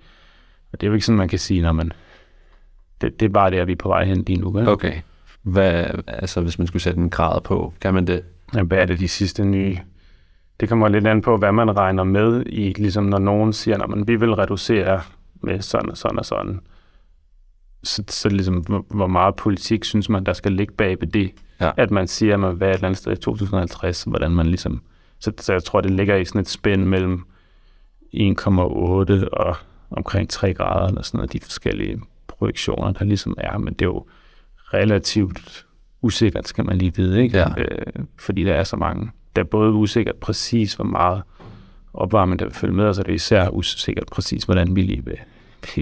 Og 0.72 0.80
det 0.80 0.86
er 0.86 0.88
jo 0.88 0.94
ikke 0.94 1.06
sådan, 1.06 1.18
man 1.18 1.28
kan 1.28 1.38
sige, 1.38 1.62
når 1.62 1.72
man... 1.72 1.92
Det, 3.00 3.20
det 3.20 3.26
er 3.26 3.30
bare 3.30 3.50
der, 3.50 3.64
vi 3.64 3.72
er 3.72 3.76
på 3.76 3.88
vej 3.88 4.04
hen 4.04 4.24
lige 4.26 4.40
nu. 4.40 4.58
Ikke? 4.58 4.70
Okay. 4.70 4.94
Hvad, 5.42 5.86
altså, 6.08 6.40
hvis 6.40 6.58
man 6.58 6.66
skulle 6.66 6.82
sætte 6.82 7.00
en 7.00 7.10
grad 7.10 7.40
på, 7.40 7.72
kan 7.80 7.94
man 7.94 8.06
det? 8.06 8.22
Hvad 8.62 8.78
er 8.78 8.84
det 8.84 9.00
de 9.00 9.08
sidste 9.08 9.44
nye? 9.44 9.78
Det 10.60 10.68
kommer 10.68 10.88
lidt 10.88 11.06
an 11.06 11.22
på, 11.22 11.36
hvad 11.36 11.52
man 11.52 11.76
regner 11.76 12.04
med 12.04 12.44
i, 12.46 12.72
ligesom 12.72 13.04
når 13.04 13.18
nogen 13.18 13.52
siger, 13.52 13.82
at 13.82 14.08
vi 14.08 14.16
vil 14.16 14.34
reducere 14.34 15.00
med 15.42 15.60
sådan 15.60 15.90
og 15.90 15.96
sådan 15.96 16.18
og 16.18 16.24
sådan. 16.24 16.60
Så, 17.82 18.02
så 18.08 18.28
ligesom, 18.28 18.56
hvor, 18.56 18.84
hvor 18.88 19.06
meget 19.06 19.36
politik 19.36 19.84
synes 19.84 20.08
man, 20.08 20.24
der 20.24 20.32
skal 20.32 20.52
ligge 20.52 20.74
bag 20.74 21.00
ved 21.00 21.08
det, 21.08 21.30
ja. 21.60 21.70
at 21.76 21.90
man 21.90 22.08
siger, 22.08 22.34
at 22.34 22.40
man 22.40 22.60
vil 22.60 22.68
et 22.68 22.74
eller 22.74 22.86
andet 22.86 22.98
sted 22.98 23.12
i 23.12 23.16
2050, 23.16 24.02
hvordan 24.02 24.30
man 24.30 24.46
ligesom... 24.46 24.82
Så, 25.18 25.32
så 25.38 25.52
jeg 25.52 25.64
tror, 25.64 25.80
det 25.80 25.90
ligger 25.90 26.16
i 26.16 26.24
sådan 26.24 26.40
et 26.40 26.48
spænd 26.48 26.84
mellem 26.84 27.24
1,8 28.14 29.28
og 29.32 29.56
omkring 29.90 30.28
3 30.28 30.54
grader, 30.54 30.86
eller 30.86 31.02
sådan 31.02 31.18
noget, 31.18 31.32
de 31.32 31.40
forskellige 31.40 32.00
projektioner, 32.26 32.92
der 32.92 33.04
ligesom 33.04 33.34
er, 33.38 33.58
men 33.58 33.74
det 33.74 33.82
er 33.82 33.86
jo 33.86 34.06
relativt 34.74 35.66
usikkert, 36.04 36.48
skal 36.48 36.64
man 36.64 36.78
lige 36.78 36.96
vide, 36.96 37.22
ikke? 37.22 37.38
Ja. 37.38 37.48
Øh, 37.58 38.04
fordi 38.18 38.44
der 38.44 38.54
er 38.54 38.64
så 38.64 38.76
mange. 38.76 39.10
Det 39.36 39.42
er 39.42 39.46
både 39.46 39.72
usikkert 39.72 40.16
præcis, 40.16 40.74
hvor 40.74 40.84
meget 40.84 41.22
opvarmning 41.94 42.38
der 42.38 42.44
vil 42.46 42.54
følge 42.54 42.74
med, 42.74 42.84
og 42.84 42.94
så 42.94 43.00
er 43.00 43.04
det 43.04 43.14
især 43.14 43.48
usikkert 43.48 44.06
præcis, 44.12 44.44
hvordan 44.44 44.76
vi 44.76 44.82
lige 44.82 45.04
vil, 45.04 45.18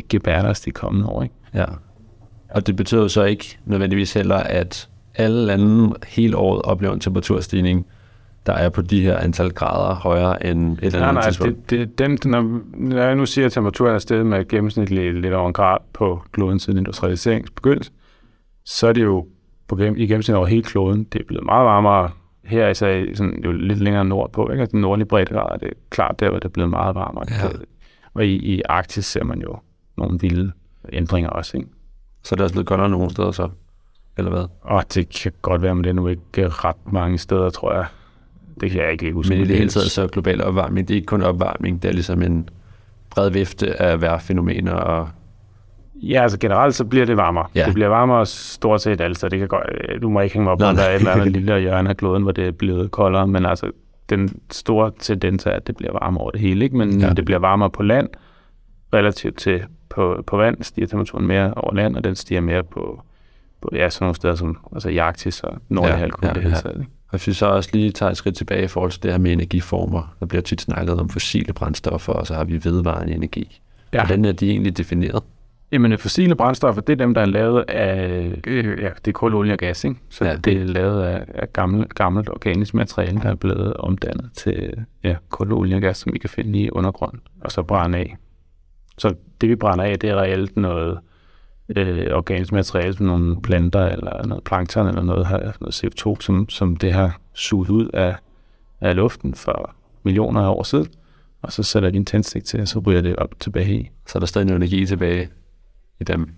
gebære 0.09 0.45
os 0.45 0.61
de 0.61 0.71
kommende 0.71 1.09
år. 1.09 1.23
Ikke? 1.23 1.35
Ja. 1.55 1.64
Og 2.50 2.67
det 2.67 2.76
betyder 2.76 3.02
jo 3.02 3.09
så 3.09 3.23
ikke 3.25 3.59
nødvendigvis 3.64 4.12
heller, 4.12 4.37
at 4.37 4.88
alle 5.14 5.47
lande 5.47 5.95
hele 6.07 6.37
året 6.37 6.62
oplever 6.62 6.95
en 6.95 7.00
temperaturstigning, 7.00 7.87
der 8.47 8.52
er 8.52 8.69
på 8.69 8.83
de 8.83 9.02
her 9.02 9.17
antal 9.17 9.50
grader 9.50 9.95
højere 9.95 10.47
end 10.47 10.73
et 10.73 10.85
eller 10.85 10.99
Nej, 10.99 11.09
andet 11.09 11.23
nej, 11.23 11.31
tidspunkt. 11.31 11.71
det, 11.71 11.99
det, 11.99 11.99
den, 11.99 12.31
når, 12.31 12.61
når 12.75 13.02
jeg 13.02 13.14
nu 13.14 13.26
siger, 13.26 13.47
at 13.47 13.52
temperaturen 13.52 13.95
er 13.95 13.99
steget 13.99 14.26
med 14.26 14.49
gennemsnitligt 14.49 15.21
lidt 15.21 15.35
over 15.35 15.47
en 15.47 15.52
grad 15.52 15.79
på 15.93 16.23
kloden 16.33 16.59
siden 16.59 16.79
industrialiseringens 16.79 17.50
begyndelse, 17.50 17.91
så 18.64 18.87
er 18.87 18.93
det 18.93 19.02
jo 19.02 19.26
på, 19.76 19.83
gennem- 19.83 19.97
i 19.97 20.07
gennemsnit 20.07 20.37
over 20.37 20.47
hele 20.47 20.62
kloden, 20.62 21.05
det 21.05 21.21
er 21.21 21.25
blevet 21.25 21.45
meget 21.45 21.64
varmere 21.64 22.11
her, 22.45 22.69
i 22.69 22.75
sådan, 22.75 23.43
jo 23.45 23.52
lidt 23.52 23.79
længere 23.79 24.05
nordpå, 24.05 24.50
ikke? 24.50 24.61
Altså, 24.61 24.73
den 24.73 24.81
nordlige 24.81 25.09
breddegrad 25.09 25.47
er 25.50 25.57
det 25.57 25.71
klart 25.91 26.21
der, 26.21 26.29
hvor 26.31 26.38
det 26.38 26.45
er 26.45 26.49
blevet 26.49 26.71
meget 26.71 26.95
varmere. 26.95 27.25
Ja. 27.31 27.49
Og 28.14 28.26
i, 28.26 28.55
i 28.55 28.62
Arktis 28.69 29.05
ser 29.05 29.25
man 29.25 29.41
jo 29.41 29.57
nogle 29.97 30.19
vilde 30.21 30.52
ændringer 30.93 31.31
også, 31.31 31.57
ikke? 31.57 31.69
Så 32.23 32.35
er 32.35 32.37
det 32.37 32.45
også 32.45 32.55
blevet 32.55 32.67
koldere 32.67 32.88
nogle 32.88 33.11
steder 33.11 33.31
så, 33.31 33.49
eller 34.19 34.31
hvad? 34.31 34.45
Og 34.61 34.95
det 34.95 35.09
kan 35.09 35.33
godt 35.43 35.62
være, 35.62 35.75
men 35.75 35.85
det 35.85 35.91
er 35.91 35.95
nu 35.95 36.09
ikke 36.09 36.49
ret 36.49 36.93
mange 36.93 37.19
steder, 37.19 37.50
tror 37.50 37.75
jeg. 37.75 37.87
Det 38.61 38.71
kan 38.71 38.83
jeg 38.83 38.93
ikke 38.93 39.12
huske. 39.12 39.35
Men 39.35 39.43
i 39.43 39.49
det 39.49 39.57
hele 39.57 39.71
taget 39.71 39.91
så 39.91 40.07
global 40.07 40.45
opvarmning, 40.45 40.88
det 40.88 40.95
er 40.95 40.97
ikke 40.97 41.07
kun 41.07 41.23
opvarmning, 41.23 41.83
det 41.83 41.88
er 41.88 41.93
ligesom 41.93 42.23
en 42.23 42.49
bred 43.11 43.31
vifte 43.31 43.83
af 43.83 44.00
vejrfænomener 44.00 44.73
og 44.73 45.09
Ja, 46.03 46.23
altså 46.23 46.39
generelt 46.39 46.75
så 46.75 46.85
bliver 46.85 47.07
det 47.07 47.17
varmere. 47.17 47.47
Ja. 47.55 47.65
Det 47.65 47.75
bliver 47.75 47.89
varmere 47.89 48.27
stort 48.27 48.83
set 48.83 49.01
alt, 49.01 49.19
så 49.19 49.29
det 49.29 49.39
kan 49.39 49.49
godt, 49.49 49.67
øh, 49.89 50.03
du 50.03 50.09
må 50.11 50.21
ikke 50.21 50.35
hænge 50.35 50.45
mig 50.45 50.53
op 50.53 50.63
at 50.63 50.77
der 50.77 50.83
er 50.83 50.89
et 50.91 50.95
eller 50.95 51.11
andet 51.13 51.33
lille 51.37 51.59
hjørne 51.61 51.89
af 51.91 51.97
kloden, 51.97 52.23
hvor 52.23 52.33
det 52.33 52.47
er 52.47 52.51
blevet 52.53 52.91
koldere, 52.91 53.27
men 53.27 53.47
altså 53.47 53.71
den 54.11 54.41
store 54.51 54.91
tendens 55.01 55.47
er, 55.47 55.51
at 55.51 55.67
det 55.67 55.77
bliver 55.77 55.93
varmere 55.93 56.23
over 56.23 56.31
det 56.31 56.41
hele, 56.41 56.65
ikke? 56.65 56.77
Men 56.77 57.01
Ja. 57.01 57.11
det 57.11 57.25
bliver 57.25 57.39
varmere 57.39 57.71
på 57.71 57.83
land, 57.83 58.09
relativt 58.95 59.37
til 59.39 59.63
på, 59.89 60.23
på 60.27 60.37
vand 60.37 60.63
stiger 60.63 60.87
temperaturen 60.87 61.27
mere 61.27 61.55
over 61.55 61.75
land, 61.75 61.97
og 61.97 62.05
den 62.05 62.17
stiger 62.17 62.41
mere 62.41 62.63
på, 62.63 63.03
på 63.63 63.69
ja, 63.73 63.91
sådan 63.91 64.05
nogle 64.05 64.17
steder 64.17 64.35
som 64.35 64.59
altså 64.73 64.89
i 64.89 64.99
Arktis 64.99 65.41
og 65.41 65.55
nordlige 65.69 65.95
Ja, 65.97 66.01
ja, 66.23 66.33
det 66.33 66.43
hele 66.43 66.57
ikke? 66.57 66.91
Og 67.09 67.19
hvis 67.19 67.27
vi 67.27 67.33
så 67.33 67.47
også 67.47 67.71
lige 67.73 67.91
tager 67.91 68.11
et 68.11 68.17
skridt 68.17 68.37
tilbage 68.37 68.65
i 68.65 68.69
forhold 68.69 68.91
til 68.91 69.03
det 69.03 69.11
her 69.11 69.19
med 69.19 69.33
energiformer, 69.33 70.15
der 70.21 70.27
bliver 70.27 70.43
tit 70.43 70.61
snakket 70.61 71.01
om 71.01 71.09
fossile 71.09 71.53
brændstoffer, 71.53 72.13
og 72.13 72.27
så 72.27 72.35
har 72.35 72.45
vi 72.45 72.61
vedvarende 72.65 73.15
energi. 73.15 73.61
Ja. 73.93 73.99
Hvordan 74.07 74.25
er 74.25 74.33
de 74.33 74.51
egentlig 74.51 74.77
defineret? 74.79 75.23
Jamen, 75.73 75.99
fossile 75.99 76.35
brændstoffer, 76.35 76.83
det 76.83 76.93
er 76.93 76.97
dem, 76.97 77.14
der 77.14 77.21
er 77.21 77.26
lavet 77.26 77.64
af, 77.69 78.33
øh, 78.47 78.67
ja, 78.83 78.88
det 78.88 79.09
er 79.09 79.12
kul, 79.12 79.35
olie 79.35 79.52
og 79.52 79.59
gas, 79.59 79.85
ikke? 79.85 79.97
Så 80.09 80.25
Ja, 80.25 80.31
ja, 80.31 80.37
det- 80.37 80.45
det 80.45 80.57
er 80.62 80.64
lavet 80.64 81.02
af, 81.02 81.25
af 81.35 81.52
gammel, 81.52 81.88
gammelt 81.88 82.29
organisk 82.29 82.75
materiale, 82.75 83.21
der 83.21 83.29
er 83.31 83.35
blevet 83.35 83.75
omdannet 83.75 84.31
til 84.35 84.75
ja, 85.05 85.17
kul, 85.29 85.52
olie 85.52 85.76
og 85.76 85.81
gas, 85.83 85.97
som 85.97 86.12
vi 86.12 86.19
kan 86.19 86.31
finde 86.31 86.59
i 86.59 86.71
undergrunden, 86.71 87.21
og 87.41 87.52
så 87.52 87.62
brænde 87.62 87.99
af. 87.99 88.17
Så 88.99 89.14
det, 89.41 89.49
vi 89.49 89.57
brænder 89.57 89.85
af, 89.85 89.99
det 89.99 90.11
er 90.11 90.17
reelt 90.17 90.57
noget 90.57 90.99
øh, 91.76 92.07
organisk 92.12 92.52
materiale, 92.52 92.93
som 92.95 93.07
nogle 93.07 93.43
planter, 93.43 93.87
eller 93.88 94.26
noget 94.26 94.45
plankton, 94.45 94.87
eller 94.87 95.02
noget, 95.02 95.26
her, 95.26 95.52
noget 95.61 95.85
CO2, 95.85 96.21
som, 96.21 96.49
som 96.49 96.76
det 96.76 96.93
har 96.93 97.21
suget 97.35 97.69
ud 97.69 97.88
af, 97.95 98.14
af 98.81 98.97
luften 98.97 99.35
for 99.35 99.75
millioner 100.02 100.41
af 100.41 100.49
år 100.50 100.62
siden, 100.62 100.87
og 101.43 101.52
så 101.52 101.62
sætter 101.62 101.91
de 101.91 101.97
en 101.97 102.05
tændstik 102.05 102.45
til, 102.45 102.61
og 102.61 102.69
så 102.69 102.79
ryger 102.79 103.00
det 103.00 103.17
op 103.17 103.31
tilbage 103.41 103.75
i. 103.75 103.91
Så 104.07 104.19
er 104.19 104.21
der 104.21 104.26
stadig 104.26 104.47
noget 104.47 104.57
energi 104.57 104.87
tilbage 104.87 105.29
i 106.03 106.13
dem. 106.13 106.29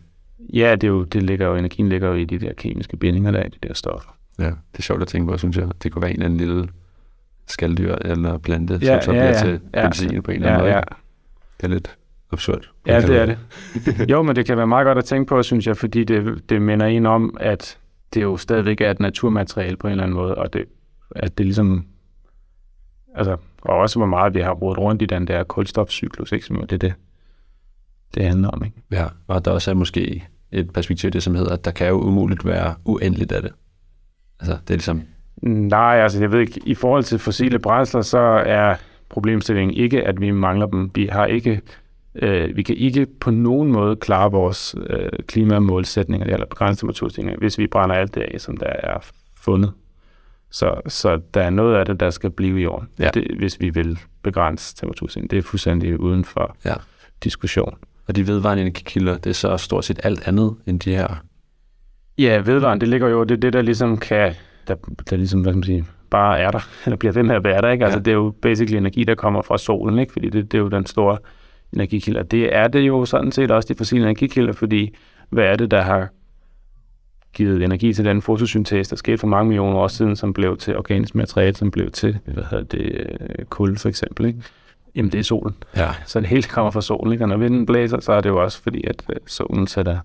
Ja, 0.52 0.73
det, 0.75 0.85
er 0.85 0.88
jo, 0.88 1.04
det 1.04 1.23
ligger 1.23 1.47
jo, 1.49 1.56
energien 1.56 1.88
ligger 1.88 2.09
jo 2.09 2.14
i 2.14 2.25
de 2.25 2.38
der 2.38 2.52
kemiske 2.52 2.97
bindinger, 2.97 3.30
der 3.30 3.38
er 3.38 3.44
i 3.47 3.49
de 3.49 3.68
der 3.68 3.75
stoffer. 3.75 4.11
Ja, 4.38 4.44
det 4.44 4.78
er 4.78 4.83
sjovt 4.83 5.02
at 5.02 5.09
tænke 5.09 5.30
på, 5.33 5.38
synes 5.38 5.56
jeg. 5.56 5.68
Det 5.83 5.92
kunne 5.92 6.02
være 6.02 6.11
en 6.11 6.16
eller 6.16 6.25
anden 6.26 6.38
lille 6.38 6.68
skalddyr 7.47 7.94
eller 7.94 8.38
plante, 8.38 8.78
Ja, 8.83 9.00
som 9.00 9.02
så 9.02 9.12
ja, 9.12 9.18
bliver 9.18 9.26
ja. 9.26 9.44
til 9.44 9.61
Ja. 9.75 9.83
benzin 9.83 10.23
på 10.23 10.30
en 10.30 10.35
eller 10.37 10.49
anden 10.49 10.66
Ja, 10.66 10.73
måde. 10.75 10.75
ja. 10.76 10.80
Det 11.61 11.64
er 11.64 11.68
lidt 11.68 11.97
absurd. 12.33 12.71
Ja, 12.87 13.00
det 13.00 13.16
er 13.21 13.26
det. 13.26 13.38
Jo, 14.11 14.23
men 14.23 14.37
det 14.37 14.47
kan 14.47 14.56
være 14.56 14.66
meget 14.66 14.85
godt 14.85 14.99
at 14.99 15.04
tænke 15.04 15.28
på, 15.28 15.42
synes 15.42 15.66
jeg, 15.66 15.76
fordi 15.76 16.04
det, 16.04 16.42
det 16.49 16.62
minder 16.62 16.87
en 16.87 17.06
om, 17.06 17.37
at 17.40 17.78
det 18.14 18.23
jo 18.23 18.37
stadigvæk 18.37 18.80
er 18.80 18.90
et 18.90 19.00
naturmateriale 19.00 19.76
på 19.76 19.87
en 19.87 19.90
eller 19.90 20.04
anden 20.04 20.14
måde, 20.16 20.35
og 20.35 20.52
det, 20.52 20.64
at 21.16 21.38
det 21.38 21.47
ligesom, 21.47 21.87
altså, 23.14 23.37
og 23.62 23.76
også 23.76 23.99
hvor 23.99 24.06
meget 24.06 24.35
vi 24.35 24.40
har 24.40 24.50
rodet 24.52 24.78
rundt 24.78 25.02
i 25.02 25.06
den 25.06 25.26
der 25.26 25.44
kulstofcyklus, 25.44 26.33
ikke, 26.33 26.47
som 26.47 26.56
det 26.56 26.73
er 26.73 26.76
det, 26.78 26.94
det 28.14 28.25
handler 28.25 28.49
om, 28.49 28.64
ikke? 28.64 28.76
Ja, 28.90 29.06
og 29.26 29.44
der 29.44 29.50
også 29.50 29.71
er 29.71 29.75
måske 29.75 30.25
et 30.52 30.73
perspektiv 30.73 31.11
det, 31.11 31.23
som 31.23 31.35
hedder, 31.35 31.52
at 31.52 31.64
der 31.64 31.71
kan 31.71 31.88
jo 31.88 32.00
umuligt 32.00 32.44
være 32.44 32.75
uendeligt 32.85 33.33
af 33.33 33.42
det. 33.42 33.52
Altså, 34.40 34.59
det 34.68 34.71
er 34.71 34.76
ligesom, 34.76 35.02
Nej, 35.42 35.97
altså 36.00 36.21
jeg 36.21 36.33
ved 36.33 36.40
ikke, 36.40 36.61
i 36.66 36.75
forhold 36.75 37.04
til 37.04 37.18
fossile 37.18 37.59
brændsler, 37.59 38.02
så 38.02 38.18
er 38.47 38.75
problemstillingen 39.09 39.76
ikke, 39.76 40.02
at 40.02 40.21
vi 40.21 40.30
mangler 40.30 40.66
dem. 40.66 40.90
Vi 40.94 41.06
har 41.12 41.26
ikke, 41.26 41.61
øh, 42.14 42.56
vi 42.56 42.62
kan 42.62 42.76
ikke 42.76 43.06
på 43.21 43.30
nogen 43.30 43.73
måde 43.73 43.97
klare 43.97 44.30
vores 44.30 44.75
øh, 44.87 45.09
klimamålsætninger 45.26 46.26
eller 46.26 46.47
begrænse 46.47 46.80
temperaturstigninger, 46.80 47.38
hvis 47.38 47.59
vi 47.59 47.66
brænder 47.66 47.97
alt 47.97 48.14
det 48.14 48.21
af, 48.23 48.40
som 48.40 48.56
der 48.56 48.66
er 48.66 48.99
fundet. 49.37 49.73
Så, 50.50 50.80
så 50.87 51.21
der 51.35 51.42
er 51.42 51.50
noget 51.50 51.76
af 51.76 51.87
det, 51.87 52.00
der 52.00 52.11
skal 52.11 52.30
blive 52.30 52.61
i 52.61 52.62
jorden, 52.62 52.88
Ja. 52.99 53.11
det, 53.14 53.37
hvis 53.38 53.61
vi 53.61 53.71
vil 53.71 53.99
begrænse 54.23 54.76
temperaturstigningen. 54.76 55.30
Det 55.30 55.38
er 55.38 55.42
fuldstændig 55.42 56.00
uden 56.00 56.25
for 56.25 56.56
ja. 56.64 56.75
diskussion. 57.25 57.75
Og 58.08 58.16
de 58.16 58.26
vedvarende 58.26 58.61
energikilder, 58.62 59.16
det 59.18 59.30
er 59.30 59.34
så 59.34 59.56
stort 59.56 59.84
set 59.84 60.00
alt 60.02 60.28
andet 60.28 60.54
end 60.66 60.80
de 60.80 60.90
her. 60.90 61.23
Ja, 62.18 62.37
vedvarende, 62.44 62.80
det 62.80 62.88
ligger 62.88 63.08
jo, 63.08 63.25
det 63.25 63.30
er 63.30 63.40
det, 63.40 63.52
der 63.52 63.62
ligesom 63.62 63.96
kan, 63.96 64.34
der, 64.68 64.75
der 65.11 65.16
ligesom, 65.16 65.40
hvad 65.40 65.52
kan 65.52 65.58
man 65.58 65.64
sige, 65.64 65.84
bare 66.11 66.38
er 66.40 66.50
der, 66.50 66.68
eller 66.84 66.96
bliver 66.96 67.12
ved 67.12 67.23
med 67.23 67.34
at 67.37 67.44
være 67.44 67.62
der, 67.62 67.70
ikke? 67.70 67.84
Altså, 67.84 67.99
Ja. 67.99 68.02
det 68.02 68.11
er 68.11 68.14
jo 68.14 68.34
basically 68.42 68.76
energi, 68.78 69.04
der 69.04 69.14
kommer 69.14 69.42
fra 69.42 69.58
solen, 69.58 69.99
ikke? 69.99 70.12
Fordi 70.12 70.28
det, 70.30 70.52
det 70.52 70.58
er 70.58 70.62
jo 70.62 70.68
den 70.68 70.87
store 70.87 71.18
energikilde. 71.73 72.20
Og 72.20 72.30
det 72.30 72.54
er 72.56 72.68
det 72.68 72.80
jo 72.80 73.04
sådan 73.04 73.32
set 73.32 73.50
også 73.50 73.66
de 73.73 73.78
fossile 73.78 74.02
energikilder, 74.02 74.52
fordi 74.52 74.94
hvad 75.30 75.44
er 75.44 75.56
det, 75.56 75.70
der 75.70 75.82
har 75.82 76.08
givet 77.32 77.62
energi 77.62 77.92
til 77.92 78.04
den 78.04 78.23
fotosyntese, 78.23 78.90
der 78.90 78.96
skete 78.96 79.18
for 79.18 79.26
mange 79.26 79.49
millioner 79.49 79.76
år 79.78 79.88
siden, 79.88 80.16
som 80.16 80.32
blev 80.32 80.56
til 80.56 80.76
organisk 80.76 81.14
materiale, 81.14 81.56
som 81.56 81.70
blev 81.70 81.90
til, 81.90 82.18
hvad 82.25 82.44
hedder 82.50 82.64
det, 82.64 82.80
øh, 83.38 83.44
kul 83.44 83.76
for 83.78 83.88
eksempel, 83.88 84.26
ikke? 84.26 84.38
Jamen, 84.94 85.12
det 85.12 85.18
er 85.18 85.24
solen. 85.24 85.56
Ja. 85.76 85.94
Så 86.06 86.20
det 86.20 86.28
hele 86.28 86.42
kommer 86.42 86.70
fra 86.70 86.80
solen, 86.80 87.12
ikke? 87.12 87.24
Og 87.24 87.28
når 87.28 87.36
vinden 87.36 87.66
blæser, 87.66 88.00
så 88.00 88.12
er 88.12 88.20
det 88.20 88.28
jo 88.28 88.42
også 88.42 88.62
fordi, 88.62 88.84
at 88.86 89.02
øh, 89.10 89.16
solen 89.26 89.66
sætter 89.66 89.98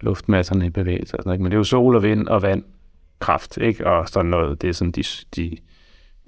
luftmasserne 0.00 0.66
i 0.66 0.70
bevægelse 0.70 1.16
og 1.16 1.22
sådan 1.22 1.28
noget. 1.28 1.34
ikke? 1.34 1.42
Men 1.42 1.50
det 1.50 1.56
er 1.56 1.58
jo 1.58 1.64
sol 1.64 1.96
og 1.96 2.02
vind 2.02 2.28
og 2.28 2.42
vand, 2.42 2.64
kraft, 3.18 3.56
ikke? 3.56 3.86
Og 3.86 4.08
sådan 4.08 4.30
noget, 4.30 4.62
det 4.62 4.68
er 4.68 4.72
sådan 4.72 4.92
de, 4.92 5.02
de, 5.36 5.56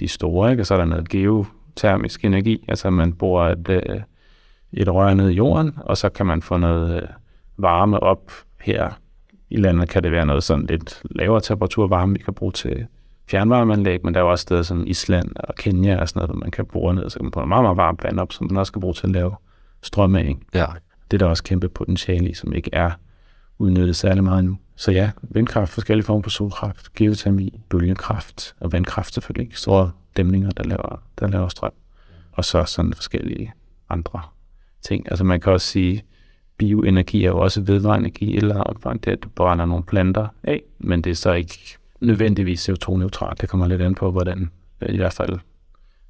de 0.00 0.08
store, 0.08 0.50
ikke? 0.50 0.62
Og 0.62 0.66
så 0.66 0.74
er 0.74 0.78
der 0.78 0.84
noget 0.84 1.08
geotermisk 1.08 2.24
energi, 2.24 2.64
altså 2.68 2.90
man 2.90 3.12
bruger 3.12 3.44
et, 3.44 3.68
øh, 3.68 4.00
et 4.72 4.94
rør 4.94 5.14
ned 5.14 5.30
i 5.30 5.34
jorden, 5.34 5.72
og 5.76 5.96
så 5.96 6.08
kan 6.08 6.26
man 6.26 6.42
få 6.42 6.56
noget 6.56 7.02
øh, 7.02 7.08
varme 7.56 8.00
op 8.00 8.32
her 8.60 8.90
i 9.50 9.56
landet, 9.56 9.88
kan 9.88 10.02
det 10.02 10.12
være 10.12 10.26
noget 10.26 10.44
sådan 10.44 10.66
lidt 10.66 11.02
lavere 11.10 11.40
temperaturvarme, 11.40 12.12
vi 12.12 12.18
kan 12.18 12.34
bruge 12.34 12.52
til 12.52 12.86
fjernvarmeanlæg, 13.30 14.00
men 14.04 14.14
der 14.14 14.20
er 14.20 14.24
jo 14.24 14.30
også 14.30 14.42
steder 14.42 14.62
som 14.62 14.86
Island 14.86 15.30
og 15.36 15.54
Kenya 15.54 16.00
og 16.00 16.08
sådan 16.08 16.20
noget, 16.20 16.30
hvor 16.30 16.40
man 16.40 16.50
kan 16.50 16.66
bruge 16.66 16.94
ned, 16.94 17.10
så 17.10 17.18
kan 17.18 17.24
man 17.24 17.32
få 17.32 17.40
noget 17.40 17.48
meget, 17.48 17.62
meget 17.62 17.76
varmt 17.76 18.04
vand 18.04 18.20
op, 18.20 18.32
som 18.32 18.46
man 18.46 18.56
også 18.56 18.72
kan 18.72 18.80
bruge 18.80 18.94
til 18.94 19.06
at 19.06 19.12
lave 19.12 19.34
strøm 19.82 20.16
af. 20.16 20.28
Ikke? 20.28 20.40
Ja. 20.54 20.66
Det 21.10 21.16
er 21.16 21.18
der 21.18 21.26
også 21.26 21.42
kæmpe 21.42 21.68
potentiale 21.68 22.30
i, 22.30 22.34
som 22.34 22.52
ikke 22.52 22.70
er 22.72 22.90
udnyttet 23.58 23.96
særlig 23.96 24.24
meget 24.24 24.44
nu. 24.44 24.58
Så 24.76 24.92
ja, 24.92 25.10
vindkraft, 25.22 25.72
forskellige 25.72 26.04
former 26.04 26.22
for 26.22 26.30
solkraft, 26.30 26.94
geotermi, 26.94 27.60
bølgekraft 27.68 28.54
og 28.60 28.72
vandkraft 28.72 29.14
selvfølgelig. 29.14 29.56
Store 29.56 29.90
dæmninger, 30.16 30.50
der 30.50 30.64
laver, 30.64 31.02
der 31.18 31.28
laver 31.28 31.48
strøm. 31.48 31.72
Og 32.32 32.44
så 32.44 32.64
sådan 32.64 32.94
forskellige 32.94 33.52
andre 33.88 34.20
ting. 34.82 35.10
Altså 35.10 35.24
man 35.24 35.40
kan 35.40 35.52
også 35.52 35.66
sige, 35.66 36.02
bioenergi 36.58 37.24
er 37.24 37.28
jo 37.28 37.38
også 37.38 37.60
vedvarende 37.60 38.06
energi 38.06 38.36
eller 38.36 38.62
omfang. 38.62 39.04
Det 39.04 39.10
at 39.10 39.22
du 39.22 39.28
brænder 39.28 39.64
nogle 39.66 39.84
planter 39.84 40.28
af, 40.42 40.62
men 40.78 41.02
det 41.02 41.10
er 41.10 41.14
så 41.14 41.32
ikke 41.32 41.78
nødvendigvis 42.00 42.68
CO2-neutralt. 42.68 43.40
Det 43.40 43.48
kommer 43.48 43.66
lidt 43.66 43.82
an 43.82 43.94
på, 43.94 44.10
hvordan, 44.10 44.50
i 44.88 44.96
hvert 44.96 45.12
fald 45.12 45.38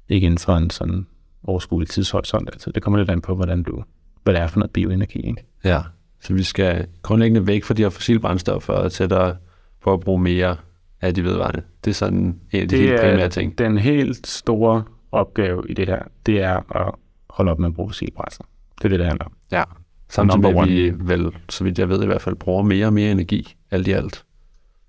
ikke 0.09 0.25
inden 0.25 0.37
for 0.37 0.55
en 0.55 0.69
sådan 0.69 1.07
overskuelig 1.43 1.89
tidshorisont. 1.89 2.49
Altså 2.53 2.71
det 2.71 2.83
kommer 2.83 2.99
lidt 2.99 3.09
an 3.09 3.21
på, 3.21 3.35
hvordan 3.35 3.63
du, 3.63 3.83
hvad 4.23 4.33
det 4.33 4.41
er 4.41 4.47
for 4.47 4.59
noget 4.59 4.71
bioenergi. 4.71 5.19
Ikke? 5.19 5.45
Ja. 5.63 5.81
Så 6.21 6.33
vi 6.33 6.43
skal 6.43 6.87
grundlæggende 7.01 7.47
væk 7.47 7.63
fra 7.63 7.73
de 7.73 7.81
her 7.81 7.89
fossile 7.89 8.19
brændstoffer 8.19 8.73
og 8.73 8.91
tættere 8.91 9.37
på 9.81 9.93
at 9.93 9.99
bruge 9.99 10.21
mere 10.21 10.57
af 11.01 11.13
de 11.13 11.23
vedvarende. 11.23 11.61
Det 11.85 11.91
er 11.91 11.95
sådan 11.95 12.17
en 12.17 12.61
af 12.61 12.67
de 12.67 12.77
Det 12.77 12.79
helt 12.79 13.01
primære 13.01 13.29
ting. 13.29 13.57
den 13.57 13.77
helt 13.77 14.27
store 14.27 14.83
opgave 15.11 15.63
i 15.69 15.73
det 15.73 15.87
her, 15.87 16.01
det 16.25 16.41
er 16.41 16.75
at 16.85 16.95
holde 17.29 17.51
op 17.51 17.59
med 17.59 17.67
at 17.67 17.73
bruge 17.73 17.89
fossile 17.89 18.11
brændsler. 18.15 18.47
Det 18.77 18.85
er 18.85 18.89
det, 18.89 18.99
det 18.99 19.07
handler 19.07 19.25
om. 19.25 19.33
Ja. 19.51 19.63
Samtidig 20.09 20.41
med, 20.41 20.61
at 20.61 20.67
vi 20.67 20.93
vel, 20.99 21.31
så 21.49 21.63
vidt 21.63 21.79
jeg 21.79 21.89
ved 21.89 22.03
i 22.03 22.05
hvert 22.05 22.21
fald, 22.21 22.35
bruger 22.35 22.63
mere 22.63 22.85
og 22.85 22.93
mere 22.93 23.11
energi, 23.11 23.55
alt 23.71 23.87
i 23.87 23.91
alt. 23.91 24.25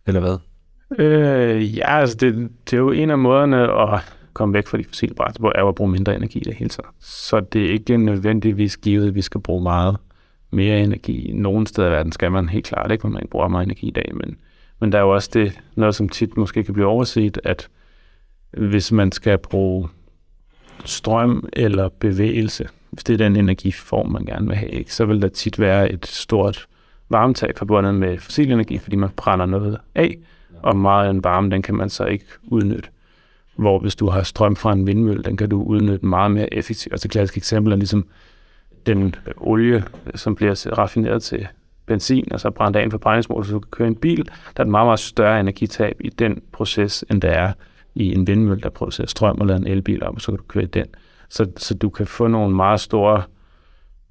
Eller 0.06 0.20
hvad? 0.20 0.38
Øh, 0.98 1.76
ja, 1.76 1.98
altså 1.98 2.16
det, 2.16 2.50
det 2.64 2.72
er 2.72 2.80
jo 2.80 2.90
en 2.90 3.10
af 3.10 3.18
måderne 3.18 3.72
at 3.82 4.00
komme 4.32 4.54
væk 4.54 4.66
fra 4.66 4.78
de 4.78 4.84
fossile 4.84 5.14
brændsler, 5.14 5.52
er 5.54 5.60
jo 5.60 5.68
at 5.68 5.74
bruge 5.74 5.90
mindre 5.90 6.16
energi 6.16 6.38
i 6.38 6.44
det 6.44 6.54
hele 6.54 6.70
taget. 6.70 6.88
Så 7.00 7.40
det 7.40 7.64
er 7.64 7.72
ikke 7.72 7.96
nødvendigvis 7.96 8.76
givet, 8.76 9.08
at 9.08 9.14
vi 9.14 9.22
skal 9.22 9.40
bruge 9.40 9.62
meget 9.62 9.96
mere 10.50 10.80
energi. 10.80 11.32
Nogle 11.34 11.66
steder 11.66 11.88
i 11.88 11.90
verden 11.90 12.12
skal 12.12 12.32
man 12.32 12.48
helt 12.48 12.66
klart 12.66 12.92
ikke, 12.92 13.02
hvor 13.02 13.10
man 13.10 13.22
ikke 13.22 13.30
bruger 13.30 13.48
meget 13.48 13.64
energi 13.64 13.88
i 13.88 13.90
dag, 13.90 14.10
men, 14.14 14.36
men 14.80 14.92
der 14.92 14.98
er 14.98 15.02
jo 15.02 15.14
også 15.14 15.30
det, 15.32 15.60
noget 15.74 15.94
som 15.94 16.08
tit 16.08 16.36
måske 16.36 16.64
kan 16.64 16.74
blive 16.74 16.86
overset, 16.86 17.38
at 17.44 17.68
hvis 18.50 18.92
man 18.92 19.12
skal 19.12 19.38
bruge 19.38 19.88
strøm 20.84 21.48
eller 21.52 21.88
bevægelse 21.88 22.68
hvis 22.90 23.04
det 23.04 23.12
er 23.12 23.28
den 23.28 23.36
energiform, 23.36 24.08
man 24.12 24.24
gerne 24.24 24.46
vil 24.46 24.56
have, 24.56 24.70
ikke, 24.70 24.94
så 24.94 25.04
vil 25.04 25.22
der 25.22 25.28
tit 25.28 25.58
være 25.58 25.92
et 25.92 26.06
stort 26.06 26.66
varmetab 27.08 27.58
forbundet 27.58 27.94
med 27.94 28.18
fossil 28.18 28.52
energi, 28.52 28.78
fordi 28.78 28.96
man 28.96 29.10
brænder 29.16 29.46
noget 29.46 29.78
af, 29.94 30.16
og 30.62 30.76
meget 30.76 31.06
af 31.06 31.10
en 31.10 31.24
varme, 31.24 31.50
den 31.50 31.62
kan 31.62 31.74
man 31.74 31.90
så 31.90 32.04
ikke 32.04 32.24
udnytte. 32.42 32.88
Hvor 33.56 33.78
hvis 33.78 33.96
du 33.96 34.08
har 34.08 34.22
strøm 34.22 34.56
fra 34.56 34.72
en 34.72 34.86
vindmølle, 34.86 35.22
den 35.22 35.36
kan 35.36 35.48
du 35.48 35.62
udnytte 35.62 36.06
meget 36.06 36.30
mere 36.30 36.54
effektivt. 36.54 36.92
Altså 36.92 37.06
et 37.06 37.12
klassisk 37.12 37.36
eksempel 37.36 37.72
er 37.72 37.76
ligesom 37.76 38.06
den 38.86 39.14
olie, 39.36 39.84
som 40.14 40.34
bliver 40.34 40.78
raffineret 40.78 41.22
til 41.22 41.46
benzin, 41.86 42.32
og 42.32 42.40
så 42.40 42.50
brændt 42.50 42.76
af 42.76 42.82
en 42.82 42.90
forbrændingsmotor, 42.90 43.42
så 43.42 43.52
du 43.52 43.58
kan 43.58 43.70
køre 43.70 43.88
en 43.88 43.96
bil, 43.96 44.24
der 44.26 44.32
er 44.56 44.64
et 44.64 44.70
meget, 44.70 44.86
meget 44.86 45.00
større 45.00 45.40
energitab 45.40 45.96
i 46.00 46.08
den 46.08 46.42
proces, 46.52 47.04
end 47.10 47.22
der 47.22 47.30
er 47.30 47.52
i 47.94 48.14
en 48.14 48.26
vindmølle, 48.26 48.62
der 48.62 48.70
producerer 48.70 49.06
strøm 49.06 49.40
og 49.40 49.46
lader 49.46 49.58
en 49.58 49.66
elbil 49.66 50.04
op, 50.04 50.14
og 50.14 50.20
så 50.20 50.32
kan 50.32 50.36
du 50.36 50.44
køre 50.48 50.64
i 50.64 50.66
den. 50.66 50.86
Så, 51.28 51.50
så 51.56 51.74
du 51.74 51.90
kan 51.90 52.06
få 52.06 52.26
nogle 52.26 52.56
meget 52.56 52.80
store 52.80 53.22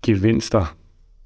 gevinster 0.06 0.76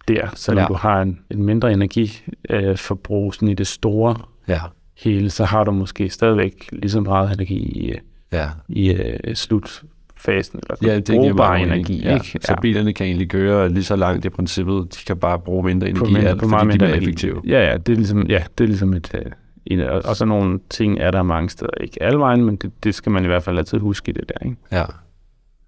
der, 0.07 0.27
selvom 0.35 0.61
ja. 0.61 0.67
du 0.67 0.73
har 0.73 1.01
en, 1.01 1.19
en 1.29 1.43
mindre 1.43 1.73
energiforbrug 1.73 3.33
øh, 3.43 3.49
i 3.49 3.53
det 3.53 3.67
store 3.67 4.15
ja. 4.47 4.59
Hele, 4.97 5.29
så 5.29 5.45
har 5.45 5.63
du 5.63 5.71
måske 5.71 6.09
stadigvæk 6.09 6.69
lige 6.71 6.91
så 6.91 7.01
meget 7.01 7.33
energi 7.33 7.55
i, 7.55 7.93
ja. 8.31 8.49
i 8.69 8.91
uh, 8.91 9.33
slutfasen, 9.33 10.59
eller 10.69 10.93
ja, 10.93 10.99
det 10.99 11.15
brugbar 11.15 11.55
energi. 11.55 12.03
Ja. 12.03 12.13
Ikke? 12.13 12.39
Så 12.41 12.55
bilerne 12.61 12.93
kan 12.93 13.05
egentlig 13.05 13.29
køre 13.29 13.69
lige 13.69 13.83
så 13.83 13.95
langt 13.95 14.25
i 14.25 14.29
princippet, 14.29 14.95
de 14.95 15.05
kan 15.07 15.17
bare 15.17 15.39
bruge 15.39 15.63
mindre 15.63 15.89
energi, 15.89 16.05
på, 16.05 16.11
mindre, 16.11 16.37
på 16.37 16.47
meget 16.47 16.67
mindre 16.67 16.87
de 16.87 16.91
er 16.91 16.95
effektive. 16.95 17.41
Ja, 17.47 17.71
ja, 17.71 17.77
det 17.77 17.91
er 17.91 17.97
ligesom, 17.97 18.27
ja, 18.27 18.43
det 18.57 18.63
er 18.63 18.67
ligesom 18.67 18.93
et, 18.93 19.13
uh, 19.13 19.31
en, 19.65 19.79
og, 19.79 20.01
og 20.05 20.15
så 20.15 20.25
nogle 20.25 20.59
ting 20.69 20.99
er 20.99 21.11
der 21.11 21.23
mange 21.23 21.49
steder, 21.49 21.71
ikke 21.81 22.03
alle 22.03 22.19
vejen, 22.19 22.45
men 22.45 22.55
det, 22.55 22.71
det 22.83 22.95
skal 22.95 23.11
man 23.11 23.23
i 23.23 23.27
hvert 23.27 23.43
fald 23.43 23.57
altid 23.57 23.79
huske 23.79 24.09
i 24.09 24.13
det 24.13 24.29
der. 24.29 24.45
Ikke? 24.45 24.57
Ja. 24.71 24.85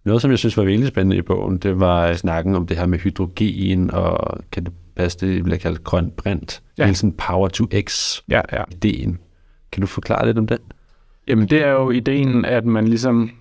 Noget, 0.05 0.21
som 0.21 0.31
jeg 0.31 0.39
synes 0.39 0.57
var 0.57 0.63
virkelig 0.63 0.87
spændende 0.87 1.17
i 1.17 1.21
bogen, 1.21 1.57
det 1.57 1.79
var 1.79 2.13
snakken 2.13 2.55
om 2.55 2.67
det 2.67 2.77
her 2.77 2.85
med 2.85 2.99
hydrogen, 2.99 3.91
og 3.91 4.39
kan 4.51 4.63
det 4.63 4.73
passe, 4.95 5.19
det 5.19 5.43
bliver 5.43 5.57
kaldt 5.57 5.83
grøn 5.83 6.11
brint. 6.17 6.61
Ja. 6.77 6.85
Hele 6.85 6.95
sådan 6.95 7.13
power 7.27 7.47
to 7.47 7.65
x 7.81 8.19
ja, 8.29 8.41
ja. 8.51 8.63
ideen. 8.71 9.17
Kan 9.71 9.81
du 9.81 9.87
forklare 9.87 10.25
lidt 10.25 10.37
om 10.37 10.47
den? 10.47 10.57
Jamen, 11.27 11.47
det 11.47 11.63
er 11.63 11.71
jo 11.71 11.91
ideen, 11.91 12.45
at 12.45 12.65
man 12.65 12.87
ligesom... 12.87 13.31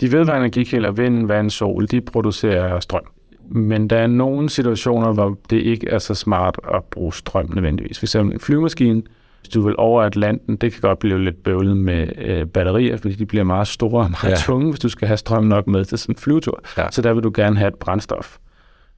De 0.00 0.12
vedvarende 0.12 0.44
energikilder, 0.44 0.90
vind, 0.90 1.26
vand, 1.26 1.50
sol, 1.50 1.86
de 1.86 2.00
producerer 2.00 2.80
strøm. 2.80 3.02
Men 3.48 3.90
der 3.90 3.96
er 3.96 4.06
nogle 4.06 4.50
situationer, 4.50 5.12
hvor 5.12 5.38
det 5.50 5.56
ikke 5.56 5.88
er 5.88 5.98
så 5.98 6.14
smart 6.14 6.58
at 6.74 6.84
bruge 6.84 7.14
strøm 7.14 7.50
nødvendigvis. 7.54 7.98
For 7.98 8.04
eksempel 8.04 8.34
en 8.34 8.40
flyvemaskine, 8.40 9.02
hvis 9.40 9.48
du 9.48 9.60
vil 9.60 9.74
over 9.78 10.02
Atlanten, 10.02 10.56
det 10.56 10.72
kan 10.72 10.80
godt 10.80 10.98
blive 10.98 11.24
lidt 11.24 11.42
bøvlet 11.42 11.76
med 11.76 12.08
øh, 12.18 12.46
batterier, 12.46 12.96
fordi 12.96 13.14
de 13.14 13.26
bliver 13.26 13.44
meget 13.44 13.68
store 13.68 14.04
og 14.04 14.10
meget 14.10 14.30
ja. 14.30 14.36
tunge, 14.36 14.70
hvis 14.70 14.80
du 14.80 14.88
skal 14.88 15.08
have 15.08 15.16
strøm 15.16 15.44
nok 15.44 15.66
med 15.66 15.84
til 15.84 15.98
sådan 15.98 16.14
en 16.14 16.18
flyvetur. 16.18 16.60
Ja. 16.78 16.90
Så 16.90 17.02
der 17.02 17.12
vil 17.12 17.22
du 17.22 17.32
gerne 17.34 17.56
have 17.56 17.68
et 17.68 17.74
brændstof. 17.74 18.36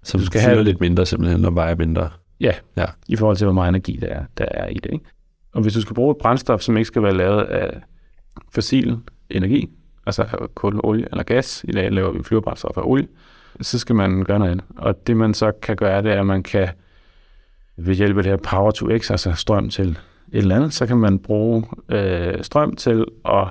Så 0.08 0.18
du 0.18 0.26
skal 0.26 0.40
have 0.40 0.64
lidt 0.64 0.80
mindre 0.80 1.06
simpelthen, 1.06 1.44
og 1.44 1.54
vejer 1.54 1.74
mindre. 1.74 2.10
Ja, 2.40 2.52
ja, 2.76 2.84
i 3.08 3.16
forhold 3.16 3.36
til, 3.36 3.44
hvor 3.44 3.54
meget 3.54 3.68
energi 3.68 3.98
der 4.00 4.06
er, 4.06 4.24
der 4.38 4.44
er 4.50 4.66
i 4.66 4.74
det. 4.74 4.92
Ikke? 4.92 5.04
Og 5.52 5.62
hvis 5.62 5.74
du 5.74 5.80
skal 5.80 5.94
bruge 5.94 6.10
et 6.10 6.16
brændstof, 6.18 6.60
som 6.60 6.76
ikke 6.76 6.86
skal 6.86 7.02
være 7.02 7.14
lavet 7.16 7.42
af 7.42 7.80
fossil 8.54 8.98
energi, 9.30 9.68
altså 10.06 10.48
kul, 10.54 10.80
olie 10.82 11.06
eller 11.10 11.24
gas, 11.24 11.64
i 11.68 11.72
dag 11.72 11.92
laver 11.92 12.12
vi 12.12 12.22
flyverbrændstof 12.22 12.76
af 12.76 12.82
olie, 12.84 13.08
så 13.60 13.78
skal 13.78 13.94
man 13.94 14.24
gøre 14.24 14.38
noget 14.38 14.50
andet. 14.50 14.66
Og 14.76 15.06
det 15.06 15.16
man 15.16 15.34
så 15.34 15.52
kan 15.62 15.76
gøre, 15.76 16.02
det 16.02 16.12
er, 16.12 16.20
at 16.20 16.26
man 16.26 16.42
kan 16.42 16.68
ved 17.76 17.94
hjælp 17.94 18.16
af 18.16 18.22
det 18.22 18.32
her 18.32 18.36
power 18.36 18.70
to 18.70 18.98
x, 18.98 19.10
altså 19.10 19.32
strøm 19.32 19.70
til 19.70 19.88
et 19.88 19.98
eller 20.32 20.56
andet, 20.56 20.74
så 20.74 20.86
kan 20.86 20.96
man 20.96 21.18
bruge 21.18 21.64
øh, 21.88 22.44
strøm 22.44 22.76
til 22.76 23.04
at 23.24 23.48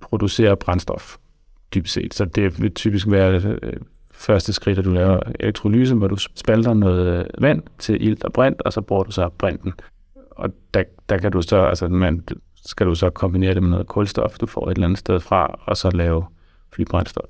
producere 0.00 0.56
brændstof, 0.56 1.16
dybest 1.74 1.94
set. 1.94 2.14
Så 2.14 2.24
det 2.24 2.62
vil 2.62 2.74
typisk 2.74 3.10
være 3.10 3.42
øh, 3.62 3.72
første 4.22 4.52
skridt, 4.52 4.78
at 4.78 4.84
du 4.84 4.92
laver 4.92 5.20
elektrolyse, 5.40 5.94
hvor 5.94 6.08
du 6.08 6.16
spalter 6.16 6.74
noget 6.74 7.26
vand 7.38 7.62
til 7.78 8.06
ilt 8.06 8.24
og 8.24 8.32
brint, 8.32 8.62
og 8.62 8.72
så 8.72 8.80
bruger 8.80 9.02
du 9.02 9.10
så 9.10 9.28
brinten. 9.38 9.72
Og 10.30 10.50
der, 10.74 10.82
der 11.08 11.18
kan 11.18 11.32
du 11.32 11.42
så, 11.42 11.56
altså 11.56 11.88
man, 11.88 12.24
skal 12.66 12.86
du 12.86 12.94
så 12.94 13.10
kombinere 13.10 13.54
det 13.54 13.62
med 13.62 13.70
noget 13.70 13.86
kulstof, 13.86 14.38
du 14.38 14.46
får 14.46 14.70
et 14.70 14.74
eller 14.74 14.86
andet 14.86 14.98
sted 14.98 15.20
fra, 15.20 15.58
og 15.64 15.76
så 15.76 15.90
lave 15.90 16.24
flybrændstof. 16.72 17.24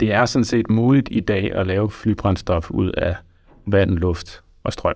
Det 0.00 0.12
er 0.12 0.24
sådan 0.24 0.44
set 0.44 0.70
muligt 0.70 1.08
i 1.10 1.20
dag 1.20 1.52
at 1.54 1.66
lave 1.66 1.90
flybrændstof 1.90 2.70
ud 2.70 2.90
af 2.90 3.16
vand, 3.66 3.90
luft 3.90 4.42
og 4.64 4.72
strøm. 4.72 4.94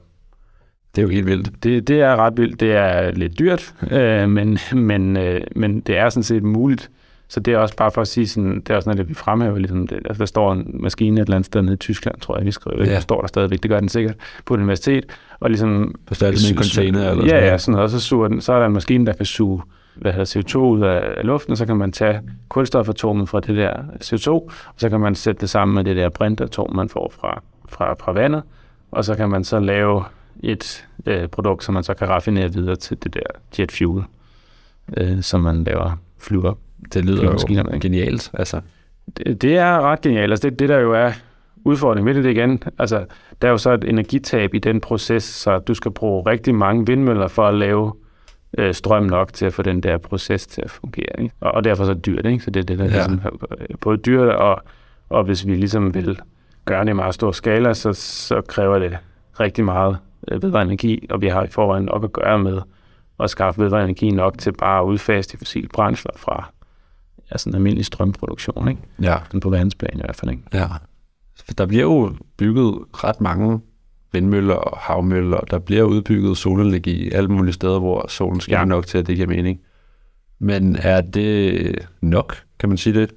Det 0.95 1.03
er 1.03 1.07
jo 1.07 1.09
helt 1.09 1.27
vildt. 1.27 1.63
Det, 1.63 1.89
det 1.89 2.01
er 2.01 2.17
ret 2.17 2.37
vildt. 2.37 2.61
Det 2.61 2.73
er 2.73 3.11
lidt 3.11 3.39
dyrt, 3.39 3.75
øh, 3.91 4.29
men, 4.29 4.59
men, 4.73 5.17
øh, 5.17 5.41
men 5.57 5.81
det 5.81 5.97
er 5.97 6.09
sådan 6.09 6.23
set 6.23 6.43
muligt. 6.43 6.91
Så 7.29 7.41
det 7.41 7.55
er 7.55 7.59
også 7.59 7.77
bare 7.77 7.91
for 7.91 8.01
at 8.01 8.09
sige, 8.09 8.29
sådan, 8.29 8.55
det 8.61 8.71
er 8.71 8.77
også 8.77 8.89
noget, 8.89 8.99
det 8.99 9.09
vi 9.09 9.15
fremhæver. 9.15 9.59
Ligesom 9.59 9.87
det, 9.87 9.97
altså, 9.97 10.19
der 10.19 10.27
står 10.27 10.53
en 10.53 10.71
maskine 10.81 11.21
et 11.21 11.25
eller 11.25 11.37
andet 11.37 11.47
sted 11.47 11.63
nede 11.63 11.75
i 11.75 11.77
Tyskland, 11.77 12.21
tror 12.21 12.37
jeg, 12.37 12.47
vi 12.47 12.51
skriver 12.51 12.77
det. 12.77 12.87
Ja. 12.87 13.01
Står 13.01 13.21
der 13.21 13.29
stadigvæk, 13.29 13.63
det 13.63 13.71
gør 13.71 13.81
den 13.81 13.89
sikkert, 13.89 14.15
på 14.45 14.55
et 14.55 14.59
universitet. 14.59 15.05
Og 15.41 15.51
ligesom, 15.51 15.95
Forstærket 16.09 16.41
med 16.45 16.51
en 16.51 16.57
container? 16.57 17.11
Eller 17.11 17.27
ja, 17.27 17.47
ja, 17.47 17.59
sådan 17.59 17.73
noget. 17.73 17.85
Og 17.85 17.91
så, 17.91 18.01
suger 18.01 18.29
den, 18.29 18.41
så 18.41 18.53
er 18.53 18.59
der 18.59 18.67
en 18.67 18.73
maskine, 18.73 19.07
der 19.07 19.13
kan 19.13 19.27
suge 19.27 19.63
hvad 19.95 20.13
hedder, 20.13 20.41
CO2 20.41 20.59
ud 20.59 20.83
af 20.83 21.27
luften, 21.27 21.53
og 21.53 21.59
så 21.59 21.67
kan 21.67 21.77
man 21.77 21.93
tage 21.93 22.21
kulstofatomet 22.49 23.29
fra 23.29 23.41
det 23.41 23.57
der 23.57 23.77
CO2, 24.05 24.29
og 24.29 24.51
så 24.77 24.89
kan 24.89 25.01
man 25.01 25.15
sætte 25.15 25.41
det 25.41 25.51
sammen 25.51 25.75
med 25.75 25.85
det 25.85 25.97
der 25.97 26.09
brintatom, 26.09 26.77
man 26.77 26.89
får 26.89 27.13
fra, 27.21 27.43
fra, 27.69 27.95
fra 27.95 28.13
vandet, 28.13 28.43
og 28.91 29.05
så 29.05 29.15
kan 29.15 29.29
man 29.29 29.45
så 29.45 29.61
lave 29.61 30.05
et 30.43 30.87
øh, 31.07 31.29
produkt, 31.29 31.65
som 31.65 31.75
man 31.75 31.83
så 31.83 31.95
kan 31.95 32.09
raffinere 32.09 32.53
videre 32.53 32.77
til 32.77 32.97
det 33.03 33.15
der 33.15 33.21
jet 33.59 33.73
fuel, 33.73 34.05
øh, 34.97 35.23
som 35.23 35.41
man 35.41 35.65
laver 35.65 35.99
flyver. 36.19 36.55
Det 36.93 37.05
lyder 37.05 37.23
jo 37.25 37.79
genialt. 37.81 38.31
Altså. 38.35 38.61
Det, 39.17 39.43
det 39.43 39.57
er 39.57 39.81
ret 39.81 40.01
genialt. 40.01 40.33
Altså 40.33 40.51
det, 40.51 40.59
det 40.59 40.69
der 40.69 40.79
jo 40.79 40.93
er 40.93 41.13
udfordringen 41.65 42.15
ved 42.15 42.23
det 42.23 42.31
igen, 42.31 42.63
altså 42.79 43.05
der 43.43 43.49
er 43.49 43.53
jo 43.53 43.59
så 43.59 43.73
et 43.73 43.85
energitab 43.85 44.55
i 44.55 44.59
den 44.59 44.81
proces, 44.81 45.23
så 45.23 45.59
du 45.59 45.75
skal 45.75 45.91
bruge 45.91 46.31
rigtig 46.31 46.55
mange 46.55 46.87
vindmøller 46.87 47.29
for 47.29 47.47
at 47.47 47.55
lave 47.55 47.93
øh, 48.59 48.75
strøm 48.75 49.03
nok 49.03 49.33
til 49.33 49.47
at 49.47 49.53
få 49.53 49.63
den 49.63 49.81
der 49.81 49.99
proces 49.99 50.47
til 50.47 50.63
at 50.63 50.71
fungere. 50.71 51.21
Ikke? 51.21 51.35
Og, 51.41 51.53
og 51.53 51.65
derfor 51.65 51.85
så 51.85 51.95
dyrt, 51.95 52.27
ikke? 52.27 52.45
Så 52.45 52.51
det 52.51 52.61
er 52.61 52.65
det, 52.65 52.79
der 52.79 52.85
ja. 52.85 52.91
ligesom, 52.91 53.21
både 53.81 53.97
dyrt, 53.97 54.29
og, 54.29 54.63
og 55.09 55.25
hvis 55.25 55.47
vi 55.47 55.55
ligesom 55.55 55.95
vil 55.95 56.19
gøre 56.65 56.85
det 56.85 56.91
i 56.91 56.93
meget 56.93 57.15
stor 57.15 57.33
skala, 57.33 57.75
så, 57.75 57.93
så 57.93 58.41
kræver 58.41 58.79
det 58.79 58.97
rigtig 59.41 59.65
meget 59.65 59.99
Øh, 60.31 60.43
vedvarende 60.43 60.71
energi, 60.71 61.07
og 61.11 61.21
vi 61.21 61.29
har 61.29 61.45
i 61.45 61.49
forvejen 61.49 61.85
nok 61.85 62.05
at 62.05 62.13
gøre 62.13 62.39
med 62.39 62.61
at 63.21 63.31
skaffe 63.31 63.61
vedvarende 63.61 63.85
energi 63.85 64.11
nok 64.11 64.39
til 64.39 64.53
bare 64.53 64.81
at 64.81 64.85
udfase 64.85 65.33
de 65.33 65.37
fossile 65.37 65.69
brændsler 65.69 66.13
fra 66.17 66.51
ja, 67.33 67.39
sådan 67.39 67.51
en 67.51 67.55
almindelig 67.55 67.85
strømproduktion, 67.85 68.69
ikke? 68.69 68.81
Ja. 69.03 69.17
Den 69.33 69.41
på 69.41 69.51
verdensplan 69.51 69.95
i 69.95 70.01
hvert 70.01 70.17
fald, 70.17 70.31
ikke? 70.31 70.43
Ja. 70.53 70.67
Der 71.59 71.67
bliver 71.67 71.83
jo 71.83 72.13
bygget 72.37 72.75
ret 72.93 73.21
mange 73.21 73.61
vindmøller 74.13 74.55
og 74.55 74.79
havmøller, 74.79 75.37
og 75.37 75.51
der 75.51 75.59
bliver 75.59 75.83
udbygget 75.83 76.37
solenergi 76.37 77.11
alle 77.11 77.29
mulige 77.29 77.53
steder, 77.53 77.79
hvor 77.79 78.07
solen 78.09 78.41
skal 78.41 78.53
ja. 78.53 78.65
nok 78.65 78.87
til, 78.87 78.99
at 78.99 79.07
det 79.07 79.17
giver 79.17 79.29
mening. 79.29 79.61
Men 80.39 80.77
er 80.77 81.01
det 81.01 81.89
nok, 82.01 82.37
kan 82.59 82.69
man 82.69 82.79
sige 82.79 83.01
det? 83.01 83.11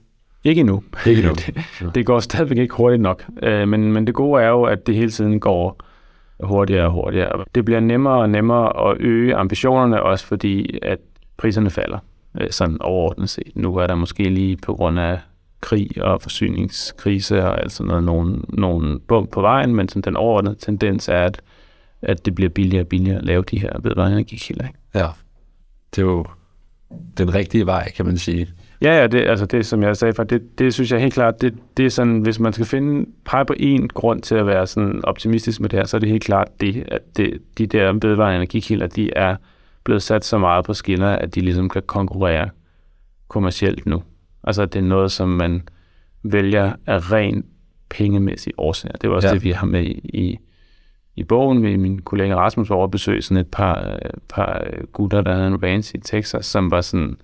Ikke 0.43 0.59
endnu. 0.59 0.83
Ikke 1.05 1.19
endnu. 1.21 1.35
det, 1.79 1.95
det 1.95 2.05
går 2.05 2.19
stadigvæk 2.19 2.57
ikke 2.57 2.75
hurtigt 2.75 3.01
nok. 3.01 3.23
Øh, 3.43 3.67
men, 3.67 3.93
men 3.93 4.07
det 4.07 4.15
gode 4.15 4.43
er 4.43 4.47
jo, 4.47 4.63
at 4.63 4.87
det 4.87 4.95
hele 4.95 5.11
tiden 5.11 5.39
går 5.39 5.81
hurtigere 6.43 6.85
og 6.85 6.91
hurtigere. 6.91 7.45
Det 7.55 7.65
bliver 7.65 7.79
nemmere 7.79 8.21
og 8.21 8.29
nemmere 8.29 8.91
at 8.91 8.97
øge 8.99 9.35
ambitionerne, 9.35 10.03
også 10.03 10.25
fordi 10.25 10.79
at 10.81 10.99
priserne 11.37 11.69
falder, 11.69 11.97
sådan 12.49 12.81
overordnet 12.81 13.29
set. 13.29 13.51
Nu 13.55 13.75
er 13.75 13.87
der 13.87 13.95
måske 13.95 14.23
lige 14.23 14.57
på 14.57 14.73
grund 14.73 14.99
af 14.99 15.19
krig 15.61 16.03
og 16.03 16.21
forsyningskrise 16.21 17.43
og 17.43 17.61
altså 17.61 17.83
noget, 17.83 18.03
nogle, 18.03 18.41
nogle 18.49 18.99
bump 18.99 19.31
på 19.31 19.41
vejen, 19.41 19.75
men 19.75 19.89
sådan 19.89 20.01
den 20.01 20.15
overordnede 20.15 20.55
tendens 20.55 21.07
er, 21.07 21.23
at, 21.23 21.41
at 22.01 22.25
det 22.25 22.35
bliver 22.35 22.49
billigere 22.49 22.83
og 22.83 22.87
billigere 22.87 23.17
at 23.17 23.25
lave 23.25 23.43
de 23.51 23.59
her 23.59 23.79
vedvarende 23.79 24.17
energikilder. 24.17 24.67
Ikke? 24.67 24.79
Ja, 24.95 25.07
det 25.95 26.01
er 26.01 26.05
jo 26.05 26.25
den 27.17 27.33
rigtige 27.33 27.65
vej, 27.65 27.91
kan 27.91 28.05
man 28.05 28.17
sige. 28.17 28.47
Ja, 28.81 28.99
ja, 29.01 29.07
det, 29.07 29.27
altså 29.27 29.45
det, 29.45 29.65
som 29.65 29.83
jeg 29.83 29.97
sagde 29.97 30.13
før, 30.13 30.23
det, 30.23 30.59
det 30.59 30.73
synes 30.73 30.91
jeg 30.91 31.01
helt 31.01 31.13
klart, 31.13 31.41
det, 31.41 31.53
det 31.77 31.85
er 31.85 31.89
sådan, 31.89 32.19
hvis 32.19 32.39
man 32.39 32.53
skal 32.53 32.65
finde, 32.65 33.09
pege 33.25 33.45
på 33.45 33.53
én 33.59 33.87
grund 33.87 34.21
til 34.21 34.35
at 34.35 34.47
være 34.47 34.67
sådan 34.67 34.99
optimistisk 35.03 35.61
med 35.61 35.69
det 35.69 35.79
her, 35.79 35.85
så 35.85 35.97
er 35.97 35.99
det 35.99 36.09
helt 36.09 36.23
klart 36.23 36.47
det, 36.61 36.83
at 36.87 37.17
det, 37.17 37.41
de 37.57 37.67
der 37.67 37.91
vedvarende 37.91 38.35
energikilder, 38.35 38.87
de 38.87 39.11
er 39.15 39.35
blevet 39.87 40.03
sat 40.03 40.25
så 40.25 40.37
meget 40.37 40.65
på 40.65 40.73
skinner, 40.73 41.09
at 41.09 41.35
de 41.35 41.41
ligesom 41.41 41.69
kan 41.69 41.81
konkurrere 41.81 42.49
kommercielt 43.27 43.85
nu. 43.85 44.03
Altså, 44.43 44.65
det 44.65 44.79
er 44.79 44.83
noget, 44.83 45.11
som 45.11 45.29
man 45.29 45.67
vælger 46.23 46.73
af 46.85 47.11
ren 47.11 47.45
pengemæssige 47.89 48.59
årsager. 48.59 48.97
Det 49.01 49.09
var 49.09 49.15
også 49.15 49.27
ja. 49.27 49.33
det, 49.33 49.43
vi 49.43 49.51
har 49.51 49.67
med 49.67 49.83
i, 49.83 50.01
i, 50.03 50.39
i 51.15 51.23
bogen. 51.23 51.63
Vi, 51.63 51.75
min 51.75 52.01
kollega 52.01 52.35
Rasmus 52.35 52.69
var 52.69 52.75
over 52.75 52.87
besøg 52.87 53.23
sådan 53.23 53.41
et 53.41 53.51
par, 53.51 53.99
par 54.29 54.63
gutter, 54.91 55.21
der 55.21 55.33
havde 55.33 55.47
en 55.47 55.63
ranch 55.63 55.95
i 55.95 55.99
Texas, 55.99 56.45
som 56.45 56.71
var 56.71 56.81
sådan, 56.81 57.17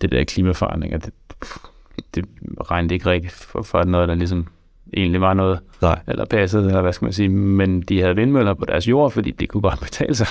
det 0.00 0.10
der 0.12 0.24
klimaforandringer, 0.24 0.98
det, 0.98 1.14
det 2.14 2.24
regnede 2.70 2.94
ikke 2.94 3.10
rigtigt 3.10 3.32
for, 3.32 3.62
for 3.62 3.84
noget, 3.84 4.08
der 4.08 4.14
ligesom 4.14 4.46
egentlig 4.96 5.20
var 5.20 5.34
noget, 5.34 5.58
Nej. 5.82 5.98
eller 6.08 6.24
passede, 6.24 6.66
eller 6.66 6.82
hvad 6.82 6.92
skal 6.92 7.06
man 7.06 7.12
sige, 7.12 7.28
men 7.28 7.80
de 7.80 8.00
havde 8.00 8.16
vindmøller 8.16 8.54
på 8.54 8.64
deres 8.64 8.88
jord, 8.88 9.10
fordi 9.10 9.30
det 9.30 9.48
kunne 9.48 9.60
godt 9.60 9.80
betale 9.86 10.14
sig. 10.14 10.26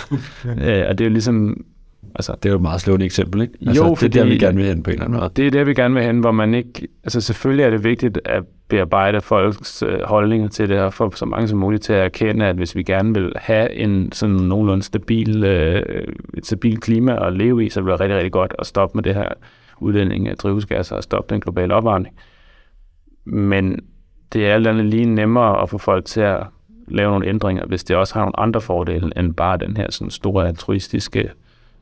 øh, 0.45 0.85
og 0.89 0.97
det 0.97 1.01
er 1.01 1.05
jo 1.05 1.09
ligesom, 1.09 1.65
Altså, 2.15 2.35
det 2.43 2.49
er 2.49 2.53
jo 2.53 2.55
et 2.55 2.61
meget 2.61 2.81
slående 2.81 3.05
eksempel, 3.05 3.41
ikke? 3.41 3.53
Altså, 3.67 3.83
jo, 3.83 3.95
det 3.95 4.03
er 4.03 4.09
der, 4.09 4.25
vi 4.25 4.37
gerne 4.37 4.57
vil 4.57 4.65
hen 4.65 4.83
på 4.83 4.89
en 4.89 4.93
eller 4.93 5.05
anden 5.05 5.19
måde. 5.19 5.31
Det 5.35 5.47
er 5.47 5.51
der, 5.51 5.63
vi 5.63 5.73
gerne 5.73 5.93
vil 5.93 6.03
hen, 6.03 6.19
hvor 6.19 6.31
man 6.31 6.53
ikke... 6.53 6.87
Altså, 7.03 7.21
selvfølgelig 7.21 7.63
er 7.63 7.69
det 7.69 7.83
vigtigt 7.83 8.19
at 8.25 8.43
bearbejde 8.67 9.21
folks 9.21 9.83
øh, 9.87 10.01
holdninger 10.01 10.47
til 10.47 10.69
det, 10.69 10.79
og 10.79 10.93
få 10.93 11.11
så 11.15 11.25
mange 11.25 11.47
som 11.47 11.59
muligt 11.59 11.83
til 11.83 11.93
at 11.93 12.05
erkende, 12.05 12.45
at 12.45 12.55
hvis 12.55 12.75
vi 12.75 12.83
gerne 12.83 13.13
vil 13.13 13.33
have 13.35 13.73
en 13.73 14.11
sådan 14.11 14.35
nogenlunde 14.35 14.83
stabil, 14.83 15.43
øh, 15.43 16.03
et 16.37 16.45
stabil 16.45 16.79
klima 16.79 17.27
at 17.27 17.33
leve 17.33 17.65
i, 17.65 17.69
så 17.69 17.81
bliver 17.81 17.95
det 17.95 18.01
rigtig, 18.01 18.17
rigtig 18.17 18.31
godt 18.31 18.55
at 18.59 18.65
stoppe 18.65 18.97
med 18.97 19.03
det 19.03 19.13
her 19.13 19.29
udlænding 19.79 20.27
af 20.27 20.37
drivhusgasser 20.37 20.95
og 20.95 21.03
stoppe 21.03 21.33
den 21.33 21.41
globale 21.41 21.73
opvarmning. 21.73 22.15
Men 23.25 23.79
det 24.33 24.47
er 24.47 24.53
alt 24.53 24.67
andet 24.67 24.85
lige 24.85 25.05
nemmere 25.05 25.61
at 25.61 25.69
få 25.69 25.77
folk 25.77 26.05
til 26.05 26.21
at 26.21 26.43
lave 26.87 27.11
nogle 27.11 27.27
ændringer, 27.27 27.65
hvis 27.65 27.83
det 27.83 27.95
også 27.95 28.13
har 28.13 28.21
nogle 28.21 28.39
andre 28.39 28.61
fordele, 28.61 29.11
end 29.17 29.33
bare 29.33 29.57
den 29.57 29.77
her 29.77 29.91
sådan 29.91 30.11
store 30.11 30.47
altruistiske, 30.47 31.29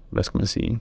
hvad 0.09 0.23
skal 0.23 0.37
man 0.37 0.47
sige, 0.47 0.79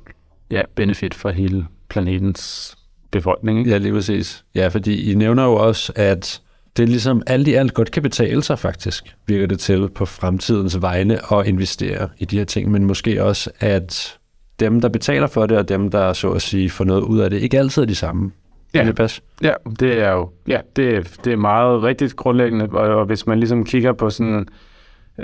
ja, 0.50 0.62
benefit 0.74 1.14
for 1.14 1.30
hele 1.30 1.66
planetens 1.88 2.76
befolkning. 3.10 3.58
Ikke? 3.58 3.70
Ja, 3.70 3.78
lige 3.78 3.92
præcis. 3.92 4.44
Ja, 4.54 4.68
fordi 4.68 5.12
I 5.12 5.14
nævner 5.14 5.44
jo 5.44 5.54
også, 5.54 5.92
at 5.96 6.40
det 6.76 6.82
er 6.82 6.86
ligesom 6.86 7.22
alt 7.26 7.48
i 7.48 7.54
alt 7.54 7.74
godt 7.74 7.90
kan 7.90 8.02
betale 8.02 8.42
sig 8.42 8.58
faktisk, 8.58 9.16
virker 9.26 9.46
det 9.46 9.60
til 9.60 9.88
på 9.88 10.04
fremtidens 10.04 10.82
vegne 10.82 11.32
at 11.32 11.46
investere 11.46 12.08
i 12.18 12.24
de 12.24 12.38
her 12.38 12.44
ting, 12.44 12.70
men 12.70 12.84
måske 12.84 13.24
også, 13.24 13.50
at 13.60 14.18
dem, 14.60 14.80
der 14.80 14.88
betaler 14.88 15.26
for 15.26 15.46
det, 15.46 15.58
og 15.58 15.68
dem, 15.68 15.90
der 15.90 16.12
så 16.12 16.30
at 16.30 16.42
sige 16.42 16.70
får 16.70 16.84
noget 16.84 17.02
ud 17.02 17.18
af 17.18 17.30
det, 17.30 17.42
ikke 17.42 17.58
altid 17.58 17.82
er 17.82 17.86
de 17.86 17.94
samme. 17.94 18.32
Ja, 18.74 18.84
det, 18.84 18.96
pas? 18.96 19.22
ja 19.42 19.52
det 19.80 20.02
er 20.02 20.12
jo 20.12 20.30
ja, 20.48 20.60
det, 20.76 21.20
det 21.24 21.32
er 21.32 21.36
meget 21.36 21.82
rigtigt 21.82 22.16
grundlæggende, 22.16 22.68
og, 22.72 22.88
og 22.88 23.04
hvis 23.04 23.26
man 23.26 23.38
ligesom 23.38 23.64
kigger 23.64 23.92
på 23.92 24.10
sådan, 24.10 24.48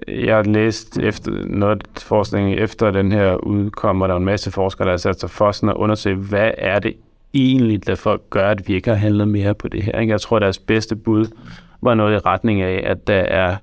jeg 0.09 0.37
har 0.37 0.43
læst 0.43 0.99
efter 0.99 1.31
noget 1.47 1.83
forskning 1.99 2.55
efter 2.55 2.91
den 2.91 3.13
her 3.13 3.35
udkommer, 3.35 4.07
der 4.07 4.15
er 4.15 4.19
en 4.19 4.25
masse 4.25 4.51
forskere, 4.51 4.85
der 4.85 4.93
har 4.93 4.99
sat 4.99 5.21
sig 5.21 5.31
for 5.31 5.53
sådan 5.53 5.69
at 5.69 5.75
undersøge, 5.77 6.17
hvad 6.17 6.51
er 6.59 6.79
det 6.79 6.95
egentlig, 7.35 7.87
der 7.87 7.95
folk 7.95 8.23
gør, 8.31 8.51
at 8.51 8.69
vi 8.69 8.75
ikke 8.75 8.91
har 8.91 8.97
handlet 8.97 9.29
mere 9.29 9.55
på 9.55 9.69
det 9.69 9.83
her. 9.83 10.01
Ikke? 10.01 10.11
Jeg 10.11 10.21
tror, 10.21 10.39
deres 10.39 10.59
bedste 10.59 10.97
bud 10.97 11.27
var 11.83 11.95
noget 11.95 12.15
i 12.15 12.19
retning 12.19 12.63
af, 12.63 12.91
at 12.91 13.07
der 13.07 13.15
er 13.15 13.57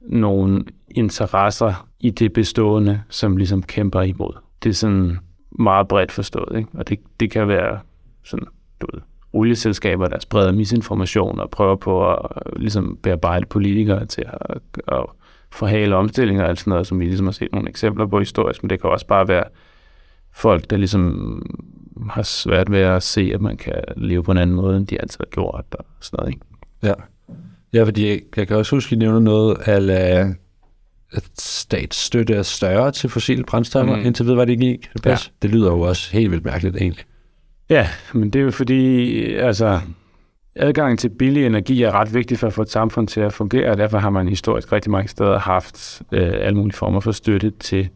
nogle 0.00 0.64
interesser 0.90 1.86
i 2.00 2.10
det 2.10 2.32
bestående, 2.32 3.02
som 3.08 3.36
ligesom 3.36 3.62
kæmper 3.62 4.02
imod. 4.02 4.32
Det 4.62 4.70
er 4.70 4.74
sådan 4.74 5.18
meget 5.50 5.88
bredt 5.88 6.12
forstået, 6.12 6.58
ikke? 6.58 6.68
og 6.74 6.88
det, 6.88 6.98
det 7.20 7.30
kan 7.30 7.48
være 7.48 7.78
sådan, 8.24 8.46
du 8.80 8.86
ved, 8.92 9.00
olieselskaber, 9.32 10.08
der 10.08 10.18
spreder 10.18 10.52
misinformation 10.52 11.40
og 11.40 11.50
prøver 11.50 11.76
på 11.76 12.12
at 12.12 12.18
ligesom 12.56 12.98
bearbejde 13.02 13.46
politikere 13.46 14.06
til 14.06 14.24
at, 14.26 14.58
at 14.88 15.04
forhale 15.52 15.96
omstillinger 15.96 16.44
og 16.44 16.58
sådan 16.58 16.70
noget, 16.70 16.86
som 16.86 17.00
vi 17.00 17.04
ligesom 17.04 17.26
har 17.26 17.32
set 17.32 17.52
nogle 17.52 17.68
eksempler 17.68 18.06
på 18.06 18.18
historisk, 18.18 18.62
men 18.62 18.70
det 18.70 18.80
kan 18.80 18.90
også 18.90 19.06
bare 19.06 19.28
være 19.28 19.44
folk, 20.32 20.70
der 20.70 20.76
ligesom 20.76 21.42
har 22.10 22.22
svært 22.22 22.70
ved 22.70 22.80
at 22.80 23.02
se, 23.02 23.30
at 23.34 23.40
man 23.40 23.56
kan 23.56 23.74
leve 23.96 24.22
på 24.22 24.32
en 24.32 24.38
anden 24.38 24.56
måde, 24.56 24.76
end 24.76 24.86
de 24.86 25.00
altid 25.00 25.18
har 25.20 25.30
gjort 25.30 25.64
og 25.70 25.84
sådan 26.00 26.16
noget. 26.18 26.32
Ikke? 26.34 26.46
Ja. 26.82 26.94
ja, 27.72 27.84
fordi 27.84 28.22
jeg, 28.36 28.48
kan 28.48 28.56
også 28.56 28.76
huske, 28.76 28.88
at 28.88 28.92
I 28.92 28.98
nævner 28.98 29.20
noget 29.20 29.58
af 29.58 30.34
at 31.12 31.30
statsstøtte 31.38 32.34
er 32.34 32.42
større 32.42 32.92
til 32.92 33.10
fossile 33.10 33.44
brændstoffer, 33.44 33.96
mm. 33.96 34.06
indtil 34.06 34.26
ved, 34.26 34.34
hvad 34.34 34.46
det 34.46 34.58
gik. 34.58 34.90
Det, 34.94 35.06
ja. 35.06 35.16
det 35.42 35.50
lyder 35.50 35.70
jo 35.70 35.80
også 35.80 36.12
helt 36.12 36.30
vildt 36.30 36.44
mærkeligt 36.44 36.76
egentlig. 36.76 37.04
Ja, 37.70 37.88
men 38.14 38.30
det 38.30 38.38
er 38.38 38.44
jo 38.44 38.50
fordi, 38.50 39.34
altså, 39.34 39.80
adgang 40.56 40.98
til 40.98 41.08
billig 41.08 41.46
energi 41.46 41.82
er 41.82 41.92
ret 41.92 42.14
vigtig 42.14 42.38
for 42.38 42.46
at 42.46 42.52
få 42.52 42.62
et 42.62 42.70
samfund 42.70 43.08
til 43.08 43.20
at 43.20 43.32
fungere, 43.32 43.70
og 43.70 43.78
derfor 43.78 43.98
har 43.98 44.10
man 44.10 44.28
historisk 44.28 44.72
rigtig 44.72 44.90
mange 44.90 45.08
steder 45.08 45.38
haft 45.38 46.02
øh, 46.12 46.32
alle 46.32 46.56
mulige 46.56 46.76
former 46.76 47.00
for 47.00 47.12
støtte 47.12 47.50
til 47.50 47.88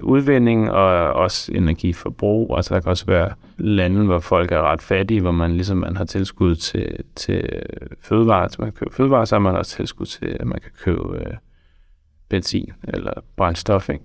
udvinding 0.00 0.70
og 0.70 1.12
også 1.12 1.52
energiforbrug. 1.54 2.56
Altså 2.56 2.74
der 2.74 2.80
kan 2.80 2.90
også 2.90 3.06
være 3.06 3.30
lande, 3.58 4.04
hvor 4.04 4.18
folk 4.18 4.52
er 4.52 4.62
ret 4.62 4.82
fattige, 4.82 5.20
hvor 5.20 5.30
man 5.30 5.52
ligesom 5.54 5.76
man 5.76 5.96
har 5.96 6.04
tilskud 6.04 6.54
til, 6.54 6.96
til 7.16 7.48
fødevarer, 8.00 8.48
så 8.48 8.56
man 8.58 8.72
kan 8.72 8.76
købe 8.78 8.94
fødevarer, 8.94 9.24
så 9.24 9.34
har 9.34 9.40
man 9.40 9.56
også 9.56 9.76
tilskud 9.76 10.06
til, 10.06 10.36
at 10.40 10.46
man 10.46 10.60
kan 10.62 10.70
købe 10.84 11.18
øh, 11.18 11.34
benzin 12.28 12.72
eller 12.88 13.12
brændstof. 13.36 13.88
Ikke? 13.88 14.04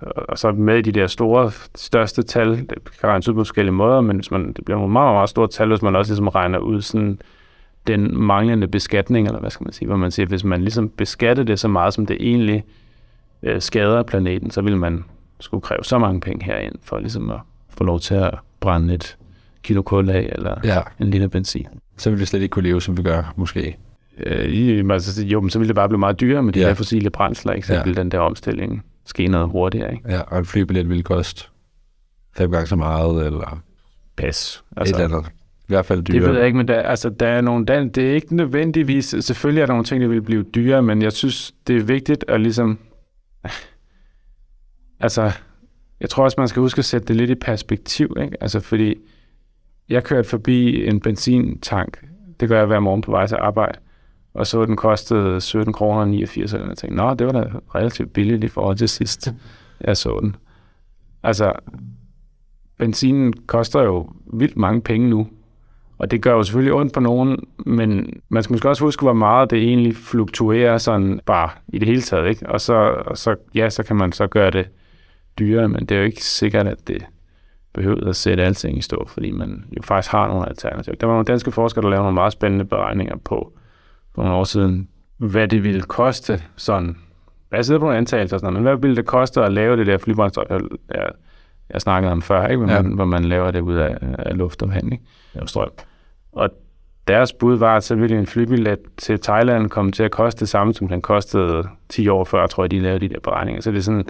Og 0.00 0.38
så 0.38 0.52
med 0.52 0.82
de 0.82 0.92
der 0.92 1.06
store, 1.06 1.50
største 1.74 2.22
tal, 2.22 2.50
det 2.50 2.98
kan 3.00 3.08
regnes 3.08 3.28
ud 3.28 3.34
på 3.34 3.40
forskellige 3.40 3.72
måder, 3.72 4.00
men 4.00 4.16
hvis 4.16 4.30
man, 4.30 4.52
det 4.52 4.64
bliver 4.64 4.78
nogle 4.78 4.92
meget, 4.92 5.14
meget 5.14 5.28
store 5.28 5.48
tal, 5.48 5.68
hvis 5.68 5.82
man 5.82 5.96
også 5.96 6.12
ligesom 6.12 6.28
regner 6.28 6.58
ud 6.58 6.82
sådan 6.82 7.18
den 7.86 8.18
manglende 8.18 8.68
beskatning, 8.68 9.26
eller 9.26 9.40
hvad 9.40 9.50
skal 9.50 9.64
man 9.64 9.72
sige, 9.72 9.88
hvor 9.88 9.96
man 9.96 10.10
siger, 10.10 10.26
hvis 10.26 10.44
man 10.44 10.60
ligesom 10.60 10.88
beskatter 10.88 11.42
det 11.42 11.60
så 11.60 11.68
meget, 11.68 11.94
som 11.94 12.06
det 12.06 12.16
egentlig 12.20 12.64
øh, 13.42 13.60
skader 13.60 14.02
planeten, 14.02 14.50
så 14.50 14.60
vil 14.62 14.76
man 14.76 15.04
skulle 15.40 15.60
kræve 15.60 15.84
så 15.84 15.98
mange 15.98 16.20
penge 16.20 16.44
herind, 16.44 16.74
for 16.82 16.98
ligesom 16.98 17.30
at 17.30 17.40
få 17.68 17.84
lov 17.84 18.00
til 18.00 18.14
at 18.14 18.34
brænde 18.60 18.94
et 18.94 19.16
kilo 19.62 19.82
kul 19.82 20.10
af, 20.10 20.32
eller 20.32 20.54
ja. 20.64 20.80
en 21.00 21.10
liter 21.10 21.28
benzin. 21.28 21.66
Så 21.96 22.10
vil 22.10 22.20
vi 22.20 22.24
slet 22.24 22.42
ikke 22.42 22.52
kunne 22.52 22.68
leve, 22.68 22.82
som 22.82 22.96
vi 22.96 23.02
gør, 23.02 23.32
måske. 23.36 23.76
Øh, 24.18 24.84
altså, 24.90 25.26
jo, 25.26 25.40
men 25.40 25.50
så 25.50 25.58
ville 25.58 25.68
det 25.68 25.76
bare 25.76 25.88
blive 25.88 25.98
meget 25.98 26.20
dyrere 26.20 26.42
med 26.42 26.52
de 26.52 26.60
ja. 26.60 26.68
der 26.68 26.74
fossile 26.74 27.10
brændsler, 27.10 27.52
ikke? 27.52 27.66
Så 27.66 27.74
ja. 27.74 27.82
ville 27.82 27.96
den 27.96 28.10
der 28.10 28.18
omstilling 28.18 28.84
ske 29.06 29.28
noget 29.28 29.48
hurtigere. 29.48 29.92
Ikke? 29.92 30.12
Ja, 30.12 30.20
og 30.20 30.38
en 30.38 30.44
flybillet 30.44 30.88
ville 30.88 31.02
koste 31.02 31.44
fem 32.36 32.50
gange 32.50 32.66
så 32.66 32.76
meget, 32.76 33.26
eller 33.26 33.62
pas. 34.16 34.64
Altså, 34.76 34.96
et 34.96 35.02
eller 35.02 35.16
andet. 35.18 35.30
I 35.68 35.68
hvert 35.68 35.86
fald 35.86 36.02
dyrere. 36.02 36.20
Det 36.20 36.28
ved 36.28 36.36
jeg 36.36 36.46
ikke, 36.46 36.56
men 36.56 36.68
der, 36.68 36.82
altså, 36.82 37.10
der 37.10 37.28
er 37.28 37.40
nogle, 37.40 37.66
der, 37.66 37.84
det 37.84 38.10
er 38.10 38.14
ikke 38.14 38.36
nødvendigvis, 38.36 39.14
selvfølgelig 39.20 39.62
er 39.62 39.66
der 39.66 39.72
nogle 39.72 39.84
ting, 39.84 40.02
der 40.02 40.08
vil 40.08 40.22
blive 40.22 40.42
dyrere, 40.42 40.82
men 40.82 41.02
jeg 41.02 41.12
synes, 41.12 41.54
det 41.66 41.76
er 41.76 41.82
vigtigt 41.82 42.24
at 42.28 42.40
ligesom, 42.40 42.78
altså, 45.00 45.32
jeg 46.00 46.10
tror 46.10 46.24
også, 46.24 46.34
man 46.38 46.48
skal 46.48 46.60
huske 46.60 46.78
at 46.78 46.84
sætte 46.84 47.08
det 47.08 47.16
lidt 47.16 47.30
i 47.30 47.34
perspektiv, 47.34 48.16
ikke? 48.20 48.36
Altså, 48.40 48.60
fordi 48.60 48.94
jeg 49.88 50.04
kørte 50.04 50.28
forbi 50.28 50.86
en 50.86 51.00
benzintank, 51.00 52.04
det 52.40 52.48
gør 52.48 52.58
jeg 52.58 52.66
hver 52.66 52.80
morgen 52.80 53.02
på 53.02 53.10
vej 53.10 53.26
til 53.26 53.36
arbejde, 53.40 53.78
og 54.36 54.46
så 54.46 54.64
den 54.64 54.76
kostede 54.76 55.40
17 55.40 55.72
kroner 55.72 56.04
89, 56.04 56.54
og 56.54 56.68
jeg 56.68 56.76
tænkte, 56.76 56.96
nå, 56.96 57.14
det 57.14 57.26
var 57.26 57.32
da 57.32 57.44
relativt 57.74 58.12
billigt 58.12 58.44
i 58.44 58.48
forhold 58.48 58.76
til 58.76 58.88
sidst, 58.88 59.34
jeg 59.86 59.96
så 59.96 60.18
den. 60.22 60.36
Altså, 61.22 61.52
benzinen 62.78 63.32
koster 63.32 63.82
jo 63.82 64.10
vildt 64.32 64.56
mange 64.56 64.80
penge 64.80 65.08
nu, 65.08 65.28
og 65.98 66.10
det 66.10 66.22
gør 66.22 66.32
jo 66.32 66.42
selvfølgelig 66.42 66.74
ondt 66.74 66.92
på 66.92 67.00
nogen, 67.00 67.38
men 67.66 68.20
man 68.28 68.42
skal 68.42 68.54
måske 68.54 68.68
også 68.68 68.84
huske, 68.84 69.02
hvor 69.02 69.12
meget 69.12 69.50
det 69.50 69.58
egentlig 69.58 69.96
fluktuerer 69.96 70.78
sådan 70.78 71.20
bare 71.26 71.50
i 71.68 71.78
det 71.78 71.88
hele 71.88 72.02
taget, 72.02 72.28
ikke? 72.28 72.48
Og 72.48 72.60
så, 72.60 72.74
og 73.06 73.18
så, 73.18 73.36
ja, 73.54 73.70
så 73.70 73.82
kan 73.82 73.96
man 73.96 74.12
så 74.12 74.26
gøre 74.26 74.50
det 74.50 74.68
dyrere, 75.38 75.68
men 75.68 75.80
det 75.86 75.94
er 75.94 75.98
jo 75.98 76.04
ikke 76.04 76.24
sikkert, 76.24 76.66
at 76.66 76.88
det 76.88 77.06
behøver 77.72 78.08
at 78.08 78.16
sætte 78.16 78.42
alting 78.42 78.78
i 78.78 78.82
stå, 78.82 79.06
fordi 79.08 79.30
man 79.30 79.64
jo 79.76 79.82
faktisk 79.82 80.12
har 80.12 80.28
nogle 80.28 80.48
alternativer. 80.48 80.96
Der 80.96 81.06
var 81.06 81.14
nogle 81.14 81.24
danske 81.24 81.50
forskere, 81.50 81.82
der 81.82 81.88
lavede 81.88 82.02
nogle 82.02 82.14
meget 82.14 82.32
spændende 82.32 82.64
beregninger 82.64 83.16
på, 83.24 83.52
for 84.16 84.22
nogle 84.22 84.36
år 84.36 84.44
siden, 84.44 84.88
hvad 85.16 85.48
det 85.48 85.64
ville 85.64 85.82
koste 85.82 86.42
sådan, 86.56 86.96
jeg 87.52 87.64
sidder 87.64 87.80
på 87.80 87.84
nogle 87.84 87.98
antagelser, 87.98 88.38
sådan, 88.38 88.54
men 88.54 88.62
hvad 88.62 88.76
ville 88.76 88.96
det 88.96 89.06
koste 89.06 89.42
at 89.42 89.52
lave 89.52 89.76
det 89.76 89.86
der 89.86 89.98
flybrændstof, 89.98 90.44
jeg, 90.50 90.60
jeg, 90.94 91.08
jeg 91.70 91.80
snakkede 91.80 92.12
om 92.12 92.22
før, 92.22 92.46
ikke? 92.46 92.64
Hvor, 92.64 92.72
ja. 92.72 92.82
man, 92.82 92.92
hvor 92.92 93.04
man 93.04 93.24
laver 93.24 93.50
det 93.50 93.60
ud 93.60 93.74
af, 93.74 93.98
af 94.18 94.38
luft 94.38 94.62
og 94.62 94.68
vand, 94.70 94.92
ikke? 94.92 95.04
og 95.34 95.48
strøm. 95.48 95.70
Og 96.32 96.50
deres 97.08 97.32
bud 97.32 97.56
var, 97.56 97.76
at 97.76 97.84
så 97.84 97.94
ville 97.94 98.18
en 98.18 98.26
flybillet 98.26 98.78
til 98.96 99.20
Thailand 99.20 99.70
komme 99.70 99.92
til 99.92 100.02
at 100.02 100.10
koste 100.10 100.40
det 100.40 100.48
samme, 100.48 100.74
som 100.74 100.88
den 100.88 101.02
kostede 101.02 101.68
10 101.88 102.08
år 102.08 102.24
før, 102.24 102.46
tror 102.46 102.64
jeg, 102.64 102.70
de 102.70 102.80
lavede 102.80 103.08
de 103.08 103.14
der 103.14 103.20
beregninger. 103.20 103.62
Så 103.62 103.70
det 103.70 103.78
er 103.78 103.82
sådan, 103.82 104.04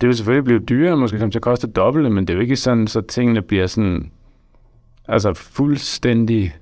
det 0.00 0.06
vil 0.06 0.16
selvfølgelig 0.16 0.44
blive 0.44 0.58
dyrere, 0.58 0.96
måske 0.96 1.18
komme 1.18 1.32
til 1.32 1.38
at 1.38 1.42
koste 1.42 1.66
dobbelt, 1.66 2.12
men 2.12 2.24
det 2.26 2.30
er 2.30 2.34
jo 2.34 2.40
ikke 2.40 2.56
sådan, 2.56 2.86
så 2.86 3.00
tingene 3.00 3.42
bliver 3.42 3.66
sådan, 3.66 4.10
altså 5.08 5.34
fuldstændig 5.34 6.54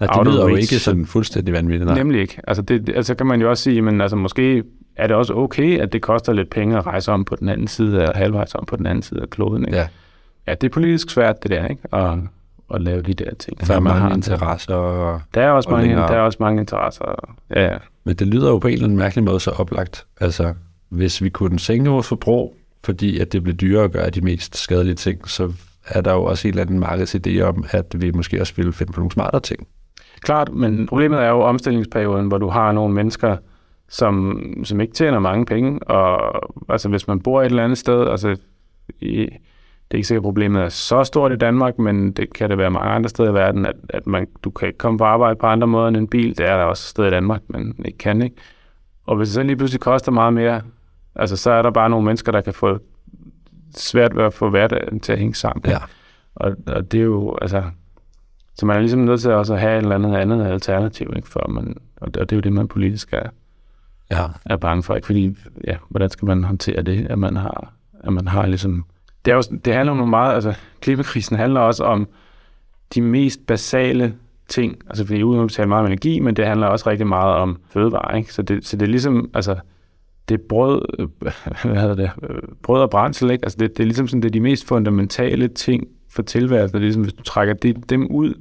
Ja, 0.00 0.06
det 0.06 0.26
lyder 0.26 0.48
jo 0.48 0.56
ikke 0.56 0.78
sådan 0.78 1.06
fuldstændig 1.06 1.54
vanvittigt. 1.54 1.86
Nej. 1.86 1.98
Nemlig 1.98 2.20
ikke. 2.20 2.40
Altså, 2.46 2.62
det, 2.62 2.88
altså 2.88 3.14
kan 3.14 3.26
man 3.26 3.40
jo 3.40 3.50
også 3.50 3.62
sige, 3.62 3.82
men 3.82 4.00
altså 4.00 4.16
måske 4.16 4.62
er 4.96 5.06
det 5.06 5.16
også 5.16 5.34
okay, 5.34 5.80
at 5.80 5.92
det 5.92 6.02
koster 6.02 6.32
lidt 6.32 6.50
penge 6.50 6.78
at 6.78 6.86
rejse 6.86 7.12
om 7.12 7.24
på 7.24 7.36
den 7.36 7.48
anden 7.48 7.68
side, 7.68 8.02
af 8.02 8.16
halvvejs 8.16 8.54
om 8.54 8.66
på 8.66 8.76
den 8.76 8.86
anden 8.86 9.02
side 9.02 9.22
af 9.22 9.30
kloden. 9.30 9.64
Ikke? 9.64 9.78
Ja. 9.78 9.88
ja, 10.46 10.54
det 10.54 10.68
er 10.68 10.72
politisk 10.72 11.10
svært, 11.10 11.42
det 11.42 11.50
der, 11.50 11.66
ikke? 11.66 11.82
At, 11.92 12.18
at 12.74 12.80
lave 12.80 13.02
de 13.02 13.14
der 13.14 13.34
ting. 13.34 13.66
Der 13.66 13.74
er 13.74 13.80
mange 13.80 14.00
har 14.00 14.14
interesser. 14.14 14.74
Og, 14.74 15.20
der, 15.34 15.42
er 15.42 15.50
også 15.50 15.70
mange, 15.70 15.96
der 15.96 16.02
er 16.02 16.20
også 16.20 16.38
mange 16.40 16.60
interesser. 16.60 17.34
Ja, 17.54 17.64
ja. 17.64 17.76
Men 18.04 18.16
det 18.16 18.26
lyder 18.26 18.50
jo 18.50 18.58
på 18.58 18.68
en 18.68 18.72
eller 18.72 18.84
anden 18.84 18.98
mærkelig 18.98 19.24
måde 19.24 19.40
så 19.40 19.50
oplagt. 19.50 20.06
Altså, 20.20 20.54
hvis 20.88 21.22
vi 21.22 21.28
kunne 21.28 21.58
sænke 21.58 21.90
vores 21.90 22.08
forbrug, 22.08 22.56
fordi 22.84 23.18
at 23.18 23.32
det 23.32 23.42
bliver 23.42 23.56
dyrere 23.56 23.84
at 23.84 23.92
gøre 23.92 24.10
de 24.10 24.20
mest 24.20 24.56
skadelige 24.56 24.94
ting, 24.94 25.28
så 25.28 25.52
er 25.86 26.00
der 26.00 26.12
jo 26.12 26.24
også 26.24 26.48
en 26.48 26.54
eller 26.58 26.62
anden 26.62 26.84
markedsidé 26.84 27.40
om, 27.40 27.64
at 27.70 27.94
vi 28.00 28.10
måske 28.10 28.40
også 28.40 28.52
ville 28.56 28.72
finde 28.72 28.92
på 28.92 29.00
nogle 29.00 29.12
smartere 29.12 29.40
ting. 29.40 29.66
Klart, 30.20 30.52
men 30.52 30.86
problemet 30.86 31.20
er 31.20 31.28
jo 31.28 31.40
omstillingsperioden, 31.40 32.26
hvor 32.26 32.38
du 32.38 32.48
har 32.48 32.72
nogle 32.72 32.94
mennesker, 32.94 33.36
som, 33.88 34.40
som 34.64 34.80
ikke 34.80 34.94
tjener 34.94 35.18
mange 35.18 35.46
penge, 35.46 35.82
og 35.82 36.40
altså 36.68 36.88
hvis 36.88 37.08
man 37.08 37.20
bor 37.20 37.42
et 37.42 37.46
eller 37.46 37.64
andet 37.64 37.78
sted, 37.78 38.08
altså 38.08 38.36
i, 39.00 39.28
det 39.90 39.94
er 39.94 39.98
ikke 39.98 40.08
sikkert, 40.08 40.20
at 40.20 40.24
problemet 40.24 40.62
er 40.62 40.68
så 40.68 41.04
stort 41.04 41.32
i 41.32 41.36
Danmark, 41.36 41.78
men 41.78 42.12
det 42.12 42.32
kan 42.32 42.50
det 42.50 42.58
være 42.58 42.70
mange 42.70 42.90
andre 42.90 43.08
steder 43.08 43.30
i 43.30 43.34
verden, 43.34 43.66
at, 43.66 43.76
at 43.88 44.06
man, 44.06 44.26
du 44.44 44.50
kan 44.50 44.68
ikke 44.68 44.78
komme 44.78 44.98
på 44.98 45.04
arbejde 45.04 45.36
på 45.36 45.46
andre 45.46 45.66
måder 45.66 45.88
end 45.88 45.96
en 45.96 46.08
bil. 46.08 46.38
Det 46.38 46.46
er 46.46 46.56
der 46.56 46.64
også 46.64 46.82
steder 46.82 47.08
i 47.08 47.10
Danmark, 47.10 47.40
men 47.48 47.74
ikke 47.84 47.98
kan 47.98 48.22
ikke. 48.22 48.36
Og 49.06 49.16
hvis 49.16 49.28
det 49.28 49.34
så 49.34 49.42
lige 49.42 49.56
pludselig 49.56 49.80
koster 49.80 50.12
meget 50.12 50.32
mere, 50.32 50.62
altså 51.14 51.36
så 51.36 51.50
er 51.50 51.62
der 51.62 51.70
bare 51.70 51.90
nogle 51.90 52.04
mennesker, 52.04 52.32
der 52.32 52.40
kan 52.40 52.54
få 52.54 52.78
svært 53.74 54.16
ved 54.16 54.24
at 54.24 54.34
få 54.34 54.50
hverdagen 54.50 55.00
til 55.00 55.12
at 55.12 55.18
hænge 55.18 55.34
sammen. 55.34 55.62
Ja. 55.66 55.78
Og, 56.34 56.56
og 56.66 56.92
det 56.92 57.00
er 57.00 57.04
jo, 57.04 57.38
altså, 57.42 57.62
så 58.58 58.66
man 58.66 58.76
er 58.76 58.80
ligesom 58.80 59.00
nødt 59.00 59.20
til 59.20 59.30
også 59.30 59.54
at 59.54 59.60
have 59.60 59.78
et 59.78 59.82
eller 59.82 59.94
andet 59.94 60.16
andet 60.16 60.46
alternativ, 60.46 61.12
ikke? 61.16 61.28
For 61.28 61.48
man, 61.48 61.76
og 61.96 62.14
det, 62.14 62.32
er 62.32 62.36
jo 62.36 62.40
det, 62.40 62.52
man 62.52 62.68
politisk 62.68 63.12
er, 63.12 63.28
Ja. 64.10 64.24
er 64.46 64.56
bange 64.56 64.82
for, 64.82 64.94
ikke? 64.94 65.06
Fordi, 65.06 65.36
ja, 65.66 65.76
hvordan 65.88 66.10
skal 66.10 66.26
man 66.26 66.44
håndtere 66.44 66.82
det, 66.82 67.06
at 67.10 67.18
man 67.18 67.36
har, 67.36 67.72
at 68.00 68.12
man 68.12 68.28
har 68.28 68.46
ligesom... 68.46 68.84
Det, 69.24 69.30
er 69.30 69.34
jo, 69.34 69.42
det 69.64 69.74
handler 69.74 69.92
om 69.92 70.08
meget, 70.08 70.34
altså, 70.34 70.54
klimakrisen 70.80 71.36
handler 71.36 71.60
også 71.60 71.84
om 71.84 72.08
de 72.94 73.00
mest 73.02 73.46
basale 73.46 74.14
ting, 74.48 74.76
altså 74.88 75.06
fordi 75.06 75.22
uden 75.22 75.44
at 75.44 75.50
tale 75.50 75.68
meget 75.68 75.80
om 75.80 75.86
energi, 75.86 76.20
men 76.20 76.36
det 76.36 76.46
handler 76.46 76.66
også 76.66 76.90
rigtig 76.90 77.06
meget 77.06 77.34
om 77.34 77.60
fødevarer, 77.70 78.16
ikke? 78.16 78.34
Så 78.34 78.42
det, 78.42 78.66
så 78.66 78.76
det 78.76 78.82
er 78.82 78.90
ligesom, 78.90 79.30
altså, 79.34 79.56
det 80.28 80.40
er 80.40 80.44
brød, 80.48 80.82
øh, 80.98 81.08
hvad 81.72 81.80
hedder 81.80 81.94
det, 81.94 82.10
øh, 82.22 82.42
brød 82.62 82.82
og 82.82 82.90
brændsel, 82.90 83.30
ikke? 83.30 83.44
Altså 83.44 83.58
det, 83.60 83.76
det 83.76 83.82
er 83.82 83.86
ligesom 83.86 84.08
sådan, 84.08 84.22
det 84.22 84.28
er 84.28 84.32
de 84.32 84.40
mest 84.40 84.66
fundamentale 84.66 85.48
ting 85.48 85.84
for 86.18 86.22
tilværelsen, 86.22 86.76
og 86.76 86.80
ligesom, 86.80 87.02
hvis 87.02 87.14
du 87.14 87.22
trækker 87.22 87.54
det, 87.54 87.90
dem 87.90 88.06
ud 88.06 88.34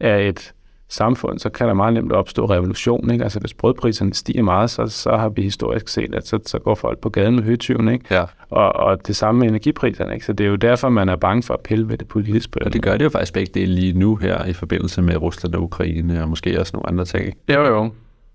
af 0.00 0.28
et 0.28 0.52
samfund, 0.88 1.38
så 1.38 1.48
kan 1.50 1.68
der 1.68 1.74
meget 1.74 1.94
nemt 1.94 2.12
opstå 2.12 2.46
revolution, 2.46 3.10
ikke? 3.10 3.24
Altså 3.24 3.40
hvis 3.40 3.54
brødpriserne 3.54 4.14
stiger 4.14 4.42
meget, 4.42 4.70
så, 4.70 4.86
så 4.86 5.16
har 5.16 5.28
vi 5.28 5.42
historisk 5.42 5.88
set, 5.88 6.14
at 6.14 6.26
så, 6.26 6.38
så 6.46 6.58
går 6.58 6.74
folk 6.74 6.98
på 6.98 7.08
gaden 7.08 7.34
med 7.34 7.42
høtyven, 7.42 7.88
ikke? 7.88 8.04
ja. 8.10 8.24
Og, 8.50 8.72
og 8.72 9.06
det 9.06 9.16
samme 9.16 9.38
med 9.38 9.48
energipriserne, 9.48 10.14
ikke? 10.14 10.26
Så 10.26 10.32
det 10.32 10.46
er 10.46 10.50
jo 10.50 10.56
derfor, 10.56 10.88
man 10.88 11.08
er 11.08 11.16
bange 11.16 11.42
for 11.42 11.54
at 11.54 11.60
pille 11.60 11.88
ved 11.88 11.98
det 11.98 12.08
politisk 12.08 12.52
på 12.52 12.58
Og 12.64 12.72
det 12.72 12.82
gør 12.82 12.96
det 12.96 13.04
jo 13.04 13.10
faktisk 13.10 13.32
begge 13.32 13.60
dele 13.60 13.74
lige 13.74 13.98
nu 13.98 14.16
her 14.16 14.44
i 14.44 14.52
forbindelse 14.52 15.02
med 15.02 15.16
Rusland 15.16 15.54
og 15.54 15.62
Ukraine, 15.62 16.22
og 16.22 16.28
måske 16.28 16.60
også 16.60 16.70
nogle 16.74 16.88
andre 16.88 17.04
ting. 17.04 17.26
ikke? 17.26 17.38
Jo, 17.48 17.66
jo. 17.66 17.90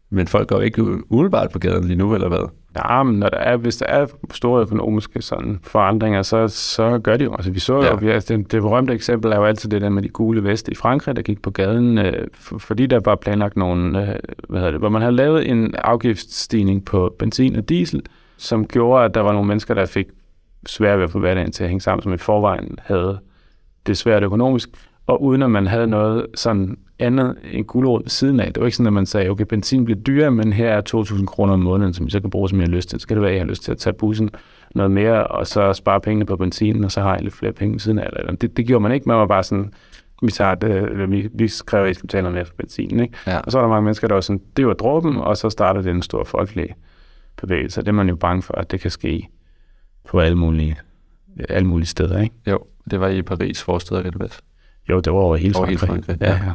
Men 0.09 0.27
folk 0.27 0.49
går 0.49 0.61
ikke 0.61 1.11
umiddelbart 1.11 1.51
på 1.51 1.59
gaden 1.59 1.83
lige 1.83 1.97
nu, 1.97 2.13
eller 2.13 2.27
hvad? 2.27 2.49
Ja, 2.75 3.03
men 3.03 3.19
når 3.19 3.29
der 3.29 3.37
er, 3.37 3.57
hvis 3.57 3.77
der 3.77 3.85
er 3.85 4.05
store 4.31 4.61
økonomiske 4.61 5.21
sådan, 5.21 5.59
forandringer, 5.63 6.21
så, 6.21 6.47
så 6.47 6.99
gør 7.03 7.17
de 7.17 7.23
jo. 7.23 7.33
Altså, 7.33 7.51
vi 7.51 7.59
så 7.59 7.75
jo, 7.75 7.83
Ja. 7.83 7.95
vi, 7.95 8.09
altså, 8.09 8.37
det, 8.37 8.51
det 8.51 8.61
berømte 8.61 8.93
eksempel 8.93 9.31
er 9.31 9.35
jo 9.35 9.45
altid 9.45 9.69
det 9.69 9.81
der 9.81 9.89
med 9.89 10.03
de 10.03 10.09
gule 10.09 10.43
veste 10.43 10.71
i 10.71 10.75
Frankrig, 10.75 11.15
der 11.15 11.21
gik 11.21 11.41
på 11.41 11.51
gaden, 11.51 11.97
øh, 11.97 12.27
for, 12.33 12.57
fordi 12.57 12.85
der 12.85 12.99
var 13.05 13.15
planlagt 13.15 13.57
nogle, 13.57 14.01
øh, 14.01 14.15
hvad 14.49 14.59
hedder 14.59 14.71
det, 14.71 14.79
hvor 14.79 14.89
man 14.89 15.01
havde 15.01 15.15
lavet 15.15 15.49
en 15.49 15.75
afgiftsstigning 15.77 16.85
på 16.85 17.15
benzin 17.19 17.55
og 17.55 17.69
diesel, 17.69 18.01
som 18.37 18.67
gjorde, 18.67 19.05
at 19.05 19.13
der 19.13 19.21
var 19.21 19.31
nogle 19.31 19.47
mennesker, 19.47 19.73
der 19.73 19.85
fik 19.85 20.07
svært 20.65 20.97
ved 20.97 21.03
at 21.03 21.11
få 21.11 21.19
hverdagen 21.19 21.51
til 21.51 21.63
at 21.63 21.69
hænge 21.69 21.81
sammen, 21.81 22.03
som 22.03 22.13
i 22.13 22.17
forvejen 22.17 22.79
havde 22.81 23.19
det 23.87 23.97
svært 23.97 24.23
økonomisk, 24.23 24.69
og 25.07 25.23
uden 25.23 25.41
at 25.43 25.51
man 25.51 25.67
havde 25.67 25.87
noget 25.87 26.25
sådan 26.35 26.77
andet 26.99 27.35
end 27.51 27.65
gulerod 27.65 28.01
ved 28.03 28.09
siden 28.09 28.39
af. 28.39 28.53
Det 28.53 28.61
var 28.61 28.67
ikke 28.67 28.77
sådan, 28.77 28.87
at 28.87 28.93
man 28.93 29.05
sagde, 29.05 29.29
okay, 29.29 29.45
benzin 29.49 29.85
bliver 29.85 29.99
dyrere, 29.99 30.31
men 30.31 30.53
her 30.53 30.69
er 30.69 30.81
2.000 30.95 31.25
kroner 31.25 31.53
om 31.53 31.59
måneden, 31.59 31.93
som 31.93 32.07
I 32.07 32.09
så 32.09 32.19
kan 32.19 32.29
bruge, 32.29 32.49
som 32.49 32.59
jeg 32.59 32.67
har 32.67 32.75
lyst 32.75 32.89
til. 32.89 32.99
Så 32.99 33.07
kan 33.07 33.17
det 33.17 33.21
være, 33.21 33.31
at 33.31 33.37
jeg 33.37 33.43
har 33.43 33.49
lyst 33.49 33.63
til 33.63 33.71
at 33.71 33.77
tage 33.77 33.93
bussen 33.93 34.29
noget 34.75 34.91
mere, 34.91 35.27
og 35.27 35.47
så 35.47 35.73
spare 35.73 36.01
pengene 36.01 36.25
på 36.25 36.35
benzinen, 36.35 36.83
og 36.83 36.91
så 36.91 37.01
har 37.01 37.13
jeg 37.13 37.23
lidt 37.23 37.33
flere 37.33 37.53
penge 37.53 37.73
ved 37.73 37.79
siden 37.79 37.99
af. 37.99 38.09
Eller, 38.17 38.35
det, 38.35 38.57
det 38.57 38.67
gjorde 38.67 38.83
man 38.83 38.91
ikke. 38.91 39.03
Man 39.07 39.17
var 39.17 39.25
bare 39.25 39.43
sådan, 39.43 39.73
vi, 40.21 40.31
tager 40.31 40.55
det, 40.55 40.75
eller 40.75 41.05
vi, 41.05 41.29
vi 41.33 41.47
skrev, 41.47 41.83
at 41.83 41.91
I 41.91 41.93
skal 41.93 42.07
betale 42.07 42.23
noget 42.23 42.33
mere 42.33 42.45
for 42.45 42.53
benzinen. 42.57 42.99
Ikke? 42.99 43.17
Ja. 43.27 43.37
Og 43.39 43.51
så 43.51 43.57
var 43.57 43.65
der 43.65 43.69
mange 43.69 43.83
mennesker, 43.83 44.07
der 44.07 44.13
var 44.13 44.21
sådan, 44.21 44.41
det 44.57 44.67
var 44.67 44.73
dråben, 44.73 45.17
og 45.17 45.37
så 45.37 45.49
startede 45.49 45.83
det 45.83 45.91
en 45.91 46.01
stor 46.01 46.23
folkelig 46.23 46.75
bevægelse. 47.41 47.81
Det 47.81 47.87
er 47.87 47.91
man 47.91 48.09
jo 48.09 48.15
bange 48.15 48.41
for, 48.41 48.53
at 48.53 48.71
det 48.71 48.79
kan 48.79 48.91
ske 48.91 49.27
på 50.07 50.19
alle 50.19 50.37
mulige, 50.37 50.77
alle 51.49 51.67
mulige 51.67 51.87
steder. 51.87 52.21
Ikke? 52.21 52.35
Jo, 52.47 52.59
det 52.91 52.99
var 52.99 53.07
i 53.07 53.21
Paris 53.21 53.65
det 53.67 54.19
være. 54.19 54.29
Jo, 54.89 54.99
det 54.99 55.13
var 55.13 55.19
over 55.19 55.35
hele 55.35 55.55
Over 55.57 55.65
Frankrig. 55.65 55.79
hele 55.79 56.03
Frankrig, 56.03 56.17
ja. 56.21 56.31
ja. 56.31 56.53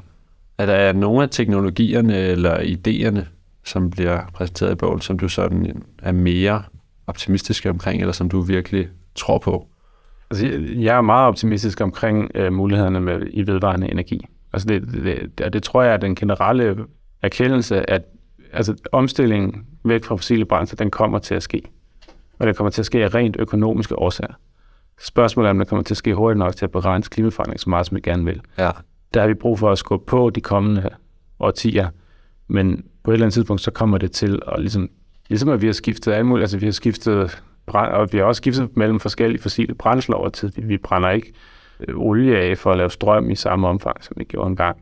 Er 0.58 0.66
der 0.66 0.92
nogle 0.92 1.22
af 1.22 1.28
teknologierne 1.30 2.18
eller 2.18 2.56
idéerne, 2.58 3.24
som 3.64 3.90
bliver 3.90 4.20
præsenteret 4.34 4.72
i 4.72 4.74
bogen, 4.74 5.00
som 5.00 5.18
du 5.18 5.28
sådan 5.28 5.82
er 6.02 6.12
mere 6.12 6.62
optimistisk 7.06 7.66
omkring, 7.66 8.00
eller 8.00 8.12
som 8.12 8.28
du 8.28 8.40
virkelig 8.40 8.88
tror 9.14 9.38
på? 9.38 9.66
Altså, 10.30 10.46
jeg- 10.76 10.96
er 10.96 11.00
meget 11.00 11.28
optimistisk 11.28 11.80
omkring 11.80 12.30
øh, 12.34 12.52
mulighederne 12.52 13.00
med, 13.00 13.22
i 13.30 13.46
vedvarende 13.46 13.90
energi. 13.90 14.26
Altså, 14.52 14.68
det, 14.68 14.82
det, 14.92 15.38
det, 15.38 15.52
det 15.52 15.62
tror 15.62 15.82
jeg 15.82 15.92
er 15.92 15.96
den 15.96 16.14
generelle 16.14 16.76
erkendelse, 17.22 17.90
at 17.90 18.02
altså, 18.52 18.74
omstillingen 18.92 19.64
væk 19.84 20.04
fra 20.04 20.16
fossile 20.16 20.44
brændsler, 20.44 20.76
den 20.76 20.90
kommer 20.90 21.18
til 21.18 21.34
at 21.34 21.42
ske. 21.42 21.62
Og 22.38 22.46
det 22.46 22.56
kommer 22.56 22.70
til 22.70 22.82
at 22.82 22.86
ske 22.86 23.04
af 23.04 23.14
rent 23.14 23.36
økonomiske 23.38 23.98
årsager. 23.98 24.32
Spørgsmålet 25.00 25.46
er, 25.48 25.50
om 25.50 25.58
det 25.58 25.68
kommer 25.68 25.82
til 25.82 25.94
at 25.94 25.98
ske 25.98 26.14
hurtigt 26.14 26.38
nok 26.38 26.56
til 26.56 26.64
at 26.64 26.70
begrænse 26.70 27.10
klimaforandring 27.10 27.60
så 27.60 27.70
meget, 27.70 27.86
som 27.86 27.94
vi 27.96 28.00
gerne 28.00 28.24
vil. 28.24 28.40
Ja. 28.58 28.70
Der 29.14 29.20
har 29.20 29.28
vi 29.28 29.34
brug 29.34 29.58
for 29.58 29.70
at 29.70 29.78
skubbe 29.78 30.06
på 30.06 30.30
de 30.30 30.40
kommende 30.40 30.90
årtier, 31.40 31.88
men 32.48 32.84
på 33.02 33.10
et 33.10 33.12
eller 33.12 33.26
andet 33.26 33.34
tidspunkt, 33.34 33.62
så 33.62 33.70
kommer 33.70 33.98
det 33.98 34.12
til 34.12 34.42
at 34.52 34.60
ligesom, 34.60 34.90
ligesom 35.28 35.48
at 35.48 35.62
vi 35.62 35.66
har 35.66 35.72
skiftet 35.72 36.12
alt 36.12 36.26
muligt, 36.26 36.42
altså 36.42 36.58
vi 36.58 36.66
har 36.66 36.72
skiftet, 36.72 37.42
brænd- 37.66 37.92
og 37.92 38.12
vi 38.12 38.18
har 38.18 38.24
også 38.24 38.38
skiftet 38.38 38.76
mellem 38.76 39.00
forskellige 39.00 39.42
fossile 39.42 39.74
brændsler 39.74 40.16
over 40.16 40.28
tid. 40.28 40.52
Vi, 40.56 40.78
brænder 40.78 41.10
ikke 41.10 41.32
øh, 41.88 41.94
olie 41.96 42.38
af 42.38 42.58
for 42.58 42.70
at 42.70 42.76
lave 42.76 42.90
strøm 42.90 43.30
i 43.30 43.34
samme 43.34 43.68
omfang, 43.68 44.04
som 44.04 44.16
vi 44.18 44.24
gjorde 44.24 44.50
engang. 44.50 44.76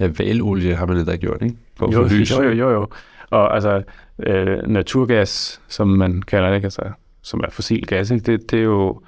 ja 0.00 0.08
valolie 0.18 0.74
har 0.74 0.86
man 0.86 1.04
lidt 1.04 1.20
gjort, 1.20 1.42
ikke? 1.42 1.56
For 1.76 1.92
Jo, 1.92 2.08
jo, 2.42 2.50
jo, 2.50 2.70
jo, 2.70 2.70
jo. 2.70 2.88
Og 3.30 3.54
altså, 3.54 3.82
øh, 4.26 4.58
naturgas, 4.66 5.60
som 5.68 5.88
man 5.88 6.22
kalder 6.22 6.50
det? 6.50 6.64
Altså, 6.64 6.82
som 7.22 7.40
er 7.40 7.50
fossil 7.50 7.86
gas, 7.86 8.10
ikke? 8.10 8.32
Det, 8.32 8.50
det, 8.50 8.58
er 8.58 8.64
jo, 8.64 9.00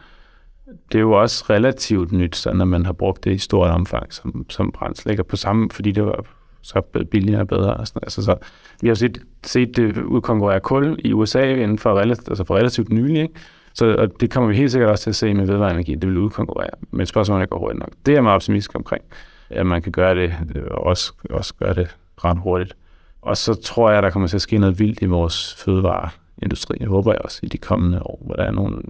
det 0.92 0.98
er 0.98 1.02
jo 1.02 1.12
også 1.12 1.44
relativt 1.50 2.12
nyt, 2.12 2.36
så 2.36 2.52
når 2.52 2.64
man 2.64 2.86
har 2.86 2.92
brugt 2.92 3.24
det 3.24 3.32
i 3.32 3.38
stort 3.38 3.70
omfang 3.70 4.12
som, 4.12 4.46
som 4.50 4.72
brændsel, 4.72 5.10
ikke? 5.10 5.22
Og 5.22 5.26
på 5.26 5.36
samme, 5.36 5.70
fordi 5.70 5.92
det 5.92 6.04
var 6.06 6.24
så 6.62 6.82
billigere 7.10 7.40
og 7.40 7.48
bedre. 7.48 7.74
Og 7.74 7.86
sådan, 7.88 8.00
altså, 8.02 8.22
så, 8.22 8.36
vi 8.80 8.88
har 8.88 8.94
set, 8.94 9.18
set 9.44 9.76
det 9.76 9.96
udkonkurrere 9.96 10.60
kul 10.60 10.96
i 10.98 11.12
USA 11.12 11.54
inden 11.54 11.78
for, 11.78 11.98
relativt, 11.98 12.28
altså 12.28 12.44
for 12.44 12.56
relativt 12.56 12.92
nylig, 12.92 13.22
ikke? 13.22 13.34
Så 13.74 13.96
og 13.98 14.20
det 14.20 14.30
kommer 14.30 14.50
vi 14.50 14.56
helt 14.56 14.70
sikkert 14.70 14.90
også 14.90 15.02
til 15.02 15.10
at 15.10 15.16
se 15.16 15.34
med 15.34 15.46
vedvarende 15.46 15.74
energi. 15.74 15.94
Det 15.94 16.08
vil 16.08 16.18
udkonkurrere. 16.18 16.70
Men 16.90 17.06
spørgsmålet 17.06 17.42
er, 17.42 17.46
går 17.46 17.58
hurtigt 17.58 17.80
nok. 17.80 17.90
Det 18.06 18.12
er 18.12 18.16
jeg 18.16 18.22
meget 18.22 18.34
optimistisk 18.34 18.74
omkring. 18.74 19.04
At 19.50 19.66
man 19.66 19.82
kan 19.82 19.92
gøre 19.92 20.14
det, 20.14 20.34
og 20.70 20.84
også, 20.84 21.12
også 21.30 21.54
gøre 21.54 21.74
det 21.74 21.96
ret 22.24 22.38
hurtigt. 22.38 22.76
Og 23.22 23.36
så 23.36 23.54
tror 23.54 23.90
jeg, 23.90 24.02
der 24.02 24.10
kommer 24.10 24.28
til 24.28 24.36
at 24.36 24.42
ske 24.42 24.58
noget 24.58 24.78
vildt 24.78 25.02
i 25.02 25.06
vores 25.06 25.54
fødevareindustri. 25.64 26.76
Jeg 26.80 26.88
håber 26.88 27.12
jeg 27.12 27.20
også 27.24 27.40
i 27.42 27.46
de 27.46 27.58
kommende 27.58 28.02
år, 28.02 28.22
hvor 28.26 28.34
der 28.34 28.42
er 28.42 28.50
nogle 28.50 28.82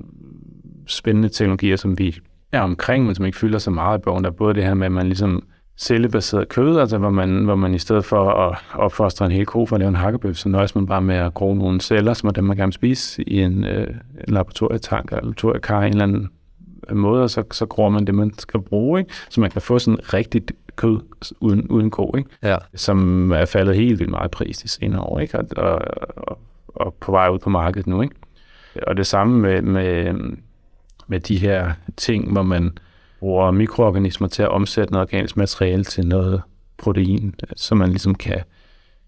spændende 0.87 1.29
teknologier, 1.29 1.77
som 1.77 1.99
vi 1.99 2.17
er 2.53 2.61
omkring, 2.61 3.07
men 3.07 3.15
som 3.15 3.25
ikke 3.25 3.39
fylder 3.39 3.59
så 3.59 3.71
meget 3.71 3.99
i 3.99 4.03
bogen. 4.03 4.25
Der 4.25 4.31
er 4.31 4.35
både 4.35 4.55
det 4.55 4.65
her 4.65 4.75
med, 4.75 4.87
at 4.87 4.93
man 4.93 5.07
ligesom 5.07 5.43
cellebaseret 5.77 6.49
kød, 6.49 6.79
altså 6.79 6.99
hvor 6.99 7.11
man, 7.11 7.45
hvor 7.45 7.55
man 7.55 7.75
i 7.75 7.79
stedet 7.79 8.05
for 8.05 8.31
at 8.31 8.59
opfostre 8.75 9.27
en 9.27 9.33
hel 9.33 9.47
ko 9.47 9.67
for 9.67 9.77
at 9.77 9.81
lave 9.81 9.89
en 9.89 9.95
hakkebøf, 9.95 10.37
så 10.37 10.49
nøjes 10.49 10.75
man 10.75 10.87
bare 10.87 11.03
med 11.03 11.15
at 11.15 11.35
gro 11.35 11.55
nogle 11.55 11.81
celler, 11.81 12.15
som 12.15 12.27
er 12.27 12.33
dem, 12.33 12.45
man 12.45 12.57
gerne 12.57 12.69
vil 12.69 12.73
spise 12.73 13.23
i 13.23 13.41
en, 13.41 13.65
øh, 13.65 13.87
en 14.29 14.35
laboratorietank 14.35 15.05
eller 15.05 15.21
laboratoriekar 15.21 15.83
en 15.83 15.93
eller 15.93 16.05
anden 16.05 16.29
måde, 16.93 17.23
og 17.23 17.31
så, 17.31 17.45
så 17.51 17.67
gror 17.67 17.89
man 17.89 18.05
det, 18.05 18.15
man 18.15 18.33
skal 18.39 18.61
bruge, 18.61 19.01
ikke? 19.01 19.13
så 19.31 19.41
man 19.41 19.51
kan 19.51 19.63
få 19.63 19.79
sådan 19.79 20.15
rigtigt 20.15 20.53
kød 20.77 21.01
uden, 21.41 21.69
uden 21.69 21.91
ko, 21.91 22.15
ikke? 22.17 22.31
Ja. 22.43 22.57
som 22.75 23.31
er 23.33 23.45
faldet 23.45 23.77
helt 23.77 23.99
vildt 23.99 24.11
meget 24.11 24.29
i 24.29 24.33
pris 24.33 24.59
de 24.59 24.69
senere 24.69 25.01
år, 25.01 25.19
ikke? 25.19 25.39
Og, 25.39 25.47
og, 25.57 25.81
og, 26.17 26.39
og 26.67 26.95
på 27.01 27.13
vej 27.13 27.29
ud 27.29 27.39
på 27.39 27.51
markedet 27.51 27.87
nu. 27.87 28.03
Ikke? 28.03 28.15
Og 28.87 28.97
det 28.97 29.07
samme 29.07 29.41
med, 29.41 29.63
med, 29.63 30.15
med 31.07 31.21
de 31.21 31.39
her 31.39 31.73
ting, 31.97 32.33
hvor 32.33 32.43
man 32.43 32.79
bruger 33.21 33.51
mikroorganismer 33.51 34.29
til 34.29 34.43
at 34.43 34.49
omsætte 34.49 34.93
noget 34.93 35.07
organisk 35.07 35.37
materiale 35.37 35.85
til 35.85 36.07
noget 36.07 36.43
protein, 36.79 37.35
så 37.57 37.75
man 37.75 37.89
ligesom 37.89 38.15
kan, 38.15 38.41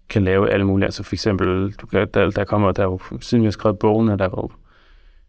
kan 0.09 0.23
lave 0.23 0.51
alle 0.51 0.65
mulige. 0.65 0.85
Altså 0.85 1.03
for 1.03 1.15
eksempel, 1.15 1.71
du 1.71 1.85
kan, 1.85 2.07
der, 2.13 2.29
der 2.29 2.43
kommer, 2.43 2.71
der 2.71 2.83
er 2.83 2.87
jo, 2.87 2.99
siden 3.21 3.41
vi 3.41 3.45
har 3.45 3.51
skrevet 3.51 3.79
bogen, 3.79 4.09
er 4.09 4.15
der 4.15 4.25
jo 4.25 4.51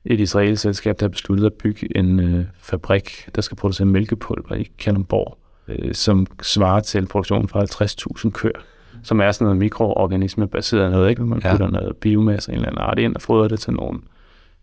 et 0.04 0.20
israelsk 0.20 0.62
selskab, 0.62 1.00
der 1.00 1.06
har 1.06 1.10
besluttet 1.10 1.46
at 1.46 1.52
bygge 1.52 1.96
en 1.98 2.20
øh, 2.20 2.44
fabrik, 2.58 3.28
der 3.34 3.40
skal 3.40 3.56
producere 3.56 3.86
mælkepulver 3.86 4.54
i 4.54 4.70
Kalundborg, 4.78 5.38
øh, 5.68 5.94
som 5.94 6.26
svarer 6.42 6.80
til 6.80 7.06
produktionen 7.06 7.48
for 7.48 8.22
50.000 8.24 8.30
køer, 8.30 8.60
som 9.02 9.20
er 9.20 9.32
sådan 9.32 9.44
noget 9.44 9.58
mikroorganisme-baseret 9.58 10.90
noget, 10.90 11.10
ikke? 11.10 11.24
man 11.24 11.40
Ja. 11.44 11.50
putter 11.50 11.70
noget 11.70 11.96
biomasse 11.96 12.50
en 12.52 12.56
eller 12.56 12.68
anden 12.68 12.82
art 12.82 12.98
ind 12.98 13.14
og 13.14 13.22
fodrer 13.22 13.48
det 13.48 13.60
til 13.60 13.72
nogle 13.72 13.98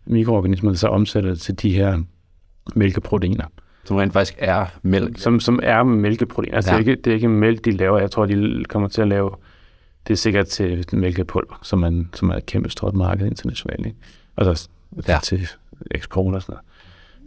mikroorganismer, 0.06 0.70
der 0.70 0.76
så 0.76 0.88
omsætter 0.88 1.30
det 1.30 1.40
til 1.40 1.62
de 1.62 1.70
her 1.74 1.98
mælkeproteiner, 2.74 3.44
Som 3.84 3.96
rent 3.96 4.12
faktisk 4.12 4.34
er 4.38 4.66
mælk. 4.82 5.18
som, 5.18 5.40
som 5.40 5.60
er 5.62 5.82
mælkeproteiner. 5.82 6.56
Altså 6.56 6.72
Ja. 6.72 6.78
det, 6.78 6.86
er 6.86 6.90
ikke, 6.90 7.02
det 7.02 7.10
er 7.10 7.14
ikke 7.14 7.28
mælk, 7.28 7.64
de 7.64 7.70
laver. 7.70 7.98
Jeg 7.98 8.10
tror, 8.10 8.26
de 8.26 8.64
kommer 8.68 8.88
til 8.88 9.02
at 9.02 9.08
lave, 9.08 9.30
det 10.06 10.12
er 10.12 10.16
sikkert 10.16 10.46
til 10.46 10.84
mælkepulver, 10.92 11.58
som, 11.62 11.78
man, 11.78 12.08
som 12.14 12.30
er 12.30 12.34
et 12.34 12.46
kæmpe 12.46 12.70
stort 12.70 12.94
marked 12.94 13.26
internationalt. 13.26 13.86
Ikke? 13.86 13.98
Altså 14.36 14.68
Ja. 15.08 15.18
til 15.22 15.48
eksport 15.90 16.34
og 16.34 16.42
sådan 16.42 16.52
noget. 16.52 16.64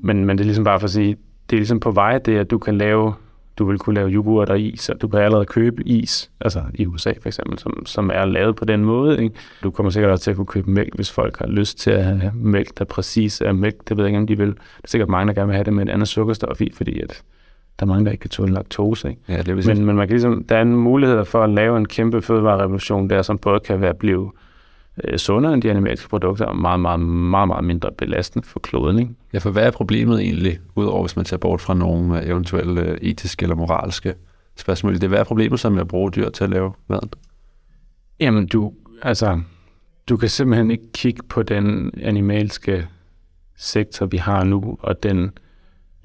Men, 0.03 0.25
men 0.25 0.37
det 0.37 0.43
er 0.43 0.45
ligesom 0.45 0.63
bare 0.63 0.79
for 0.79 0.87
at 0.87 0.91
sige, 0.91 1.17
det 1.49 1.55
er 1.55 1.59
ligesom 1.59 1.79
på 1.79 1.91
vej, 1.91 2.17
det 2.17 2.37
at 2.37 2.51
du 2.51 2.57
kan 2.57 2.77
lave, 2.77 3.13
du 3.59 3.65
vil 3.65 3.77
kunne 3.77 3.95
lave 3.95 4.09
yoghurt 4.09 4.49
og 4.49 4.59
is, 4.59 4.89
og 4.89 5.01
du 5.01 5.07
kan 5.07 5.19
allerede 5.19 5.45
købe 5.45 5.87
is, 5.87 6.31
altså 6.41 6.63
i 6.73 6.85
USA 6.85 7.13
for 7.21 7.29
eksempel, 7.29 7.59
som, 7.59 7.85
som 7.85 8.11
er 8.13 8.25
lavet 8.25 8.55
på 8.55 8.65
den 8.65 8.85
måde. 8.85 9.23
Ikke? 9.23 9.35
Du 9.63 9.71
kommer 9.71 9.89
sikkert 9.89 10.11
også 10.11 10.23
til 10.23 10.31
at 10.31 10.37
kunne 10.37 10.45
købe 10.45 10.71
mælk, 10.71 10.95
hvis 10.95 11.11
folk 11.11 11.39
har 11.39 11.47
lyst 11.47 11.77
til 11.77 11.91
at 11.91 12.03
have 12.03 12.31
mælk, 12.35 12.77
der 12.77 12.85
præcis 12.85 13.41
er 13.41 13.51
mælk. 13.51 13.89
Det 13.89 13.97
ved 13.97 14.03
jeg 14.03 14.09
ikke, 14.09 14.19
om 14.19 14.27
de 14.27 14.37
vil. 14.37 14.47
Der 14.47 14.53
er 14.83 14.87
sikkert 14.87 15.09
mange, 15.09 15.27
der 15.27 15.33
gerne 15.33 15.47
vil 15.47 15.55
have 15.55 15.63
det 15.63 15.73
med 15.73 15.83
et 15.83 15.89
andet 15.89 16.07
sukkerstof 16.07 16.61
i, 16.61 16.71
fordi 16.73 17.01
at 17.01 17.23
der 17.79 17.85
er 17.85 17.87
mange, 17.87 18.05
der 18.05 18.11
ikke 18.11 18.21
kan 18.21 18.29
tåle 18.29 18.53
laktose. 18.53 19.09
Ikke? 19.09 19.21
Ja, 19.27 19.41
det 19.41 19.65
Men, 19.65 19.85
men 19.85 19.95
man 19.95 20.07
kan 20.07 20.13
ligesom, 20.13 20.43
der 20.43 20.57
er 20.57 20.61
en 20.61 20.75
mulighed 20.75 21.25
for 21.25 21.43
at 21.43 21.49
lave 21.49 21.77
en 21.77 21.85
kæmpe 21.85 22.21
fødevarerevolution 22.21 23.09
der, 23.09 23.21
som 23.21 23.37
både 23.37 23.59
kan 23.59 23.81
være 23.81 23.93
blive 23.93 24.31
øh, 25.03 25.17
sundere 25.17 25.53
end 25.53 25.61
de 25.61 25.69
animalske 25.69 26.09
produkter, 26.09 26.45
og 26.45 26.57
meget, 26.57 26.79
meget, 26.79 26.99
meget, 26.99 27.47
meget 27.47 27.63
mindre 27.63 27.91
belastende 27.97 28.47
for 28.47 28.59
kloden. 28.59 28.99
Ikke? 28.99 29.11
Ja, 29.33 29.37
for 29.37 29.51
hvad 29.51 29.63
er 29.63 29.71
problemet 29.71 30.21
egentlig, 30.21 30.59
udover 30.75 31.03
hvis 31.03 31.15
man 31.15 31.25
tager 31.25 31.39
bort 31.39 31.61
fra 31.61 31.73
nogle 31.73 32.21
øh, 32.21 32.29
eventuelle 32.29 33.03
etiske 33.03 33.43
eller 33.43 33.55
moralske 33.55 34.13
spørgsmål? 34.57 34.93
Det 34.93 35.03
er, 35.03 35.07
hvad 35.07 35.19
er 35.19 35.23
problemet 35.23 35.59
så 35.59 35.69
med 35.69 35.81
at 35.81 35.87
bruge 35.87 36.11
dyr 36.11 36.29
til 36.29 36.43
at 36.43 36.49
lave 36.49 36.73
maden? 36.87 37.09
Jamen, 38.19 38.47
du, 38.47 38.73
altså, 39.01 39.41
du 40.09 40.17
kan 40.17 40.29
simpelthen 40.29 40.71
ikke 40.71 40.91
kigge 40.93 41.23
på 41.29 41.43
den 41.43 41.91
animalske 42.01 42.87
sektor, 43.57 44.05
vi 44.05 44.17
har 44.17 44.43
nu, 44.43 44.77
og 44.79 45.03
den 45.03 45.31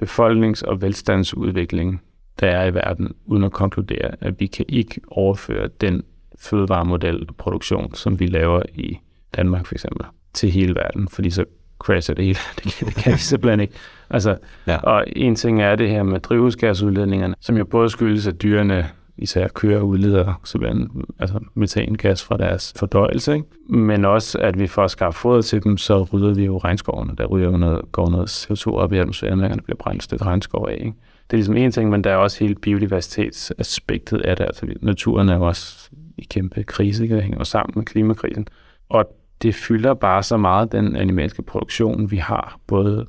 befolknings- 0.03 0.63
og 0.63 0.83
velstandsudvikling, 0.83 2.03
der 2.41 2.47
er 2.47 2.67
i 2.67 2.75
verden, 2.75 3.13
uden 3.27 3.45
at 3.45 3.53
konkludere, 3.53 4.11
at 4.21 4.41
vi 4.41 4.47
kan 4.47 4.65
ikke 4.69 5.01
overføre 5.09 5.69
den 5.81 6.03
fødevaremodel 6.45 7.27
og 7.29 7.37
produktion, 7.37 7.95
som 7.95 8.21
vi 8.21 8.27
laver 8.27 8.63
i 8.75 8.99
Danmark 9.37 9.67
for 9.67 9.75
eksempel, 9.75 10.07
til 10.35 10.51
hele 10.51 10.75
verden, 10.75 11.09
fordi 11.09 11.31
så 11.31 11.45
crasher 11.79 12.15
det 12.15 12.25
hele. 12.25 12.39
Det 12.65 12.73
kan, 12.73 12.87
det 12.87 12.95
kan 12.95 13.13
vi 13.13 13.19
simpelthen 13.19 13.61
ikke. 13.61 13.75
Altså, 14.11 14.37
ja. 14.67 14.77
Og 14.77 15.05
en 15.17 15.37
ting 15.37 15.63
er 15.63 15.77
det 15.77 15.91
her 15.91 16.03
med 16.03 16.21
drivhusgasudledningerne, 16.21 17.35
som 17.41 17.57
jo 17.57 17.65
både 17.65 17.91
skyldes, 17.91 18.27
at 18.27 18.43
dyrene 18.43 18.91
især 19.17 19.49
kører 19.49 19.81
udleder 19.81 20.41
simpelthen 20.45 21.05
altså 21.19 21.41
metangas 21.55 22.25
fra 22.25 22.37
deres 22.37 22.75
fordøjelse, 22.77 23.35
ikke? 23.35 23.47
men 23.69 24.05
også 24.05 24.39
at 24.39 24.59
vi 24.59 24.67
for 24.67 24.85
at 24.85 24.91
skaffe 24.91 25.21
foder 25.21 25.43
til 25.43 25.65
dem, 25.65 25.77
så 25.77 26.03
rydder 26.03 26.35
vi 26.35 26.45
jo 26.45 26.59
regnskovene. 26.59 27.13
Der 27.19 27.27
ryger 27.27 27.51
jo 27.51 27.57
noget, 27.57 27.93
går 27.93 28.11
noget 28.11 28.29
CO2 28.29 28.71
op 28.73 28.93
i 28.93 28.99
atmosfæren, 28.99 29.41
og 29.41 29.51
der 29.51 29.57
bliver 29.65 29.77
brændt 29.77 29.99
et 29.99 30.05
stykke 30.05 30.25
regnskov 30.25 30.69
af. 30.69 30.77
Ikke? 30.81 30.97
Det 31.31 31.33
er 31.33 31.37
ligesom 31.37 31.57
en 31.57 31.73
ting, 31.73 31.91
men 31.91 32.05
der 32.05 32.11
er 32.11 32.17
også 32.17 32.45
hele 32.45 32.55
biodiversitetsaspektet 32.55 34.21
af 34.21 34.37
det. 34.37 34.45
Altså 34.45 34.67
naturen 34.81 35.29
er 35.29 35.37
jo 35.37 35.47
også 35.47 35.91
i 36.17 36.25
kæmpe 36.31 36.63
krise, 36.63 37.09
det 37.09 37.23
hænger 37.23 37.45
sammen 37.45 37.73
med 37.77 37.85
klimakrisen. 37.85 38.49
Og 38.89 39.17
det 39.43 39.55
fylder 39.55 39.95
bare 39.95 40.23
så 40.23 40.37
meget 40.37 40.73
den 40.73 40.97
animalske 40.97 41.43
produktion, 41.43 42.11
vi 42.11 42.17
har. 42.17 42.61
Både 42.67 43.07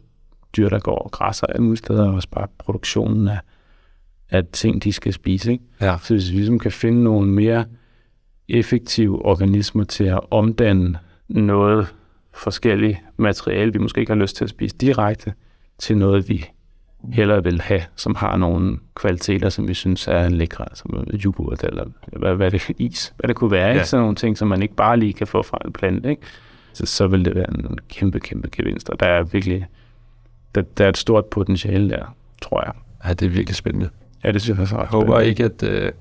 dyr, 0.58 0.70
der 0.70 0.80
går 0.80 0.98
og 0.98 1.12
græsser 1.12 1.48
alle 1.48 1.63
mulige 1.63 1.78
steder, 1.78 2.08
og 2.08 2.13
også 2.13 2.30
bare 2.30 2.48
produktionen 2.58 3.28
af 3.28 3.39
af 4.30 4.46
ting, 4.52 4.84
de 4.84 4.94
skal 4.94 5.13
spise. 5.13 5.52
Ikke? 5.52 5.63
Ja. 5.82 5.98
Så 6.04 6.13
hvis 6.13 6.32
vi 6.32 6.36
ligesom 6.36 6.60
kan 6.60 6.72
finde 6.72 7.04
nogle 7.04 7.30
mere 7.30 7.65
effektive 8.50 9.26
organismer 9.26 9.84
til 9.84 10.04
at 10.04 10.20
omdanne 10.32 11.00
noget 11.28 11.88
forskellige 12.34 13.02
materiale, 13.18 13.74
vi 13.74 13.80
måske 13.80 14.00
ikke 14.00 14.12
har 14.12 14.20
lyst 14.20 14.36
til 14.36 14.44
at 14.44 14.50
spise 14.50 14.78
direkte, 14.78 15.34
til 15.80 15.98
noget, 15.98 16.30
vi 16.30 16.46
hellere 17.13 17.44
vil 17.44 17.62
have, 17.62 17.82
som 17.96 18.15
har 18.15 18.38
nogle 18.38 18.78
kvaliteter, 18.96 19.50
som 19.50 19.68
vi 19.68 19.74
synes 19.74 20.08
er 20.08 20.30
lækre, 20.30 20.65
som 20.74 21.06
yoghurt 21.26 21.63
eller 21.63 21.86
hvad, 22.12 22.36
hvad 22.36 22.52
det 22.52 22.72
is, 22.78 23.13
hvad 23.18 23.28
det 23.28 23.36
kunne 23.36 23.52
være. 23.52 23.68
Ja. 23.68 23.74
Ikke? 23.74 23.88
Sådan 23.88 24.02
nogle 24.02 24.15
ting, 24.15 24.38
som 24.38 24.48
man 24.48 24.62
ikke 24.62 24.76
bare 24.76 25.00
lige 25.00 25.13
kan 25.13 25.28
få 25.28 25.44
fra 25.44 25.58
en 25.65 25.74
plante. 25.74 26.10
Ikke? 26.10 26.22
Så, 26.74 26.86
så 26.86 27.08
vil 27.08 27.26
det 27.26 27.36
være 27.36 27.50
en 27.50 27.80
kæmpe, 27.89 28.20
kæmpe 28.20 28.50
gevinst, 28.52 28.89
og 28.89 29.00
der 29.00 29.06
er 29.06 29.24
virkelig 29.24 29.68
der, 30.56 30.62
der 30.62 30.86
er 30.86 30.89
et 30.89 30.98
stort 30.98 31.26
potentiale 31.26 31.89
der, 31.89 32.15
tror 32.41 32.63
jeg. 32.65 32.74
Ja, 33.06 33.13
det 33.13 33.26
er 33.26 33.30
virkelig 33.30 33.56
spændende. 33.56 33.89
Ja, 34.24 34.32
det 34.32 34.41
synes 34.41 34.60
jeg 34.60 34.68
så 34.68 34.78
Jeg 34.78 34.88
håber 34.88 35.20
ikke, 35.20 35.44
at, 35.44 35.63
øh, 35.63 35.91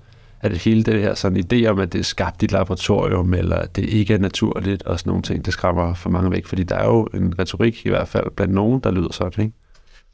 at 0.41 0.57
hele 0.57 0.83
det 0.83 1.01
her 1.01 1.15
sådan 1.15 1.45
idé 1.53 1.67
om, 1.67 1.79
at 1.79 1.93
det 1.93 1.99
er 1.99 2.05
skabt 2.05 2.43
i 2.43 2.45
et 2.45 2.53
laboratorium, 2.53 3.35
eller 3.35 3.57
at 3.57 3.77
det 3.77 3.85
ikke 3.85 4.15
er 4.15 4.19
naturligt, 4.19 4.83
og 4.83 4.99
sådan 4.99 5.11
nogle 5.11 5.23
ting, 5.23 5.45
det 5.45 5.53
skræmmer 5.53 5.95
for 5.95 6.11
mange 6.11 6.31
væk. 6.31 6.47
Fordi 6.47 6.63
der 6.63 6.77
er 6.77 6.87
jo 6.87 7.09
en 7.15 7.39
retorik 7.39 7.87
i 7.87 7.89
hvert 7.89 8.09
fald 8.09 8.31
blandt 8.37 8.55
nogen, 8.55 8.81
der 8.81 8.91
lyder 8.91 9.13
sådan, 9.13 9.45
ikke? 9.45 9.57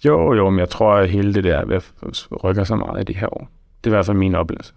Jo, 0.04 0.34
jo, 0.34 0.50
men 0.50 0.58
jeg 0.58 0.68
tror, 0.68 0.94
at 0.94 1.10
hele 1.10 1.34
det 1.34 1.44
der 1.44 1.80
rykker 2.44 2.64
så 2.64 2.76
meget 2.76 3.00
i 3.00 3.12
de 3.12 3.18
her 3.18 3.34
år. 3.34 3.48
Det 3.84 3.90
er 3.90 3.94
i 3.94 3.96
hvert 3.96 4.06
fald 4.06 4.16
min 4.16 4.34
oplevelse. 4.34 4.72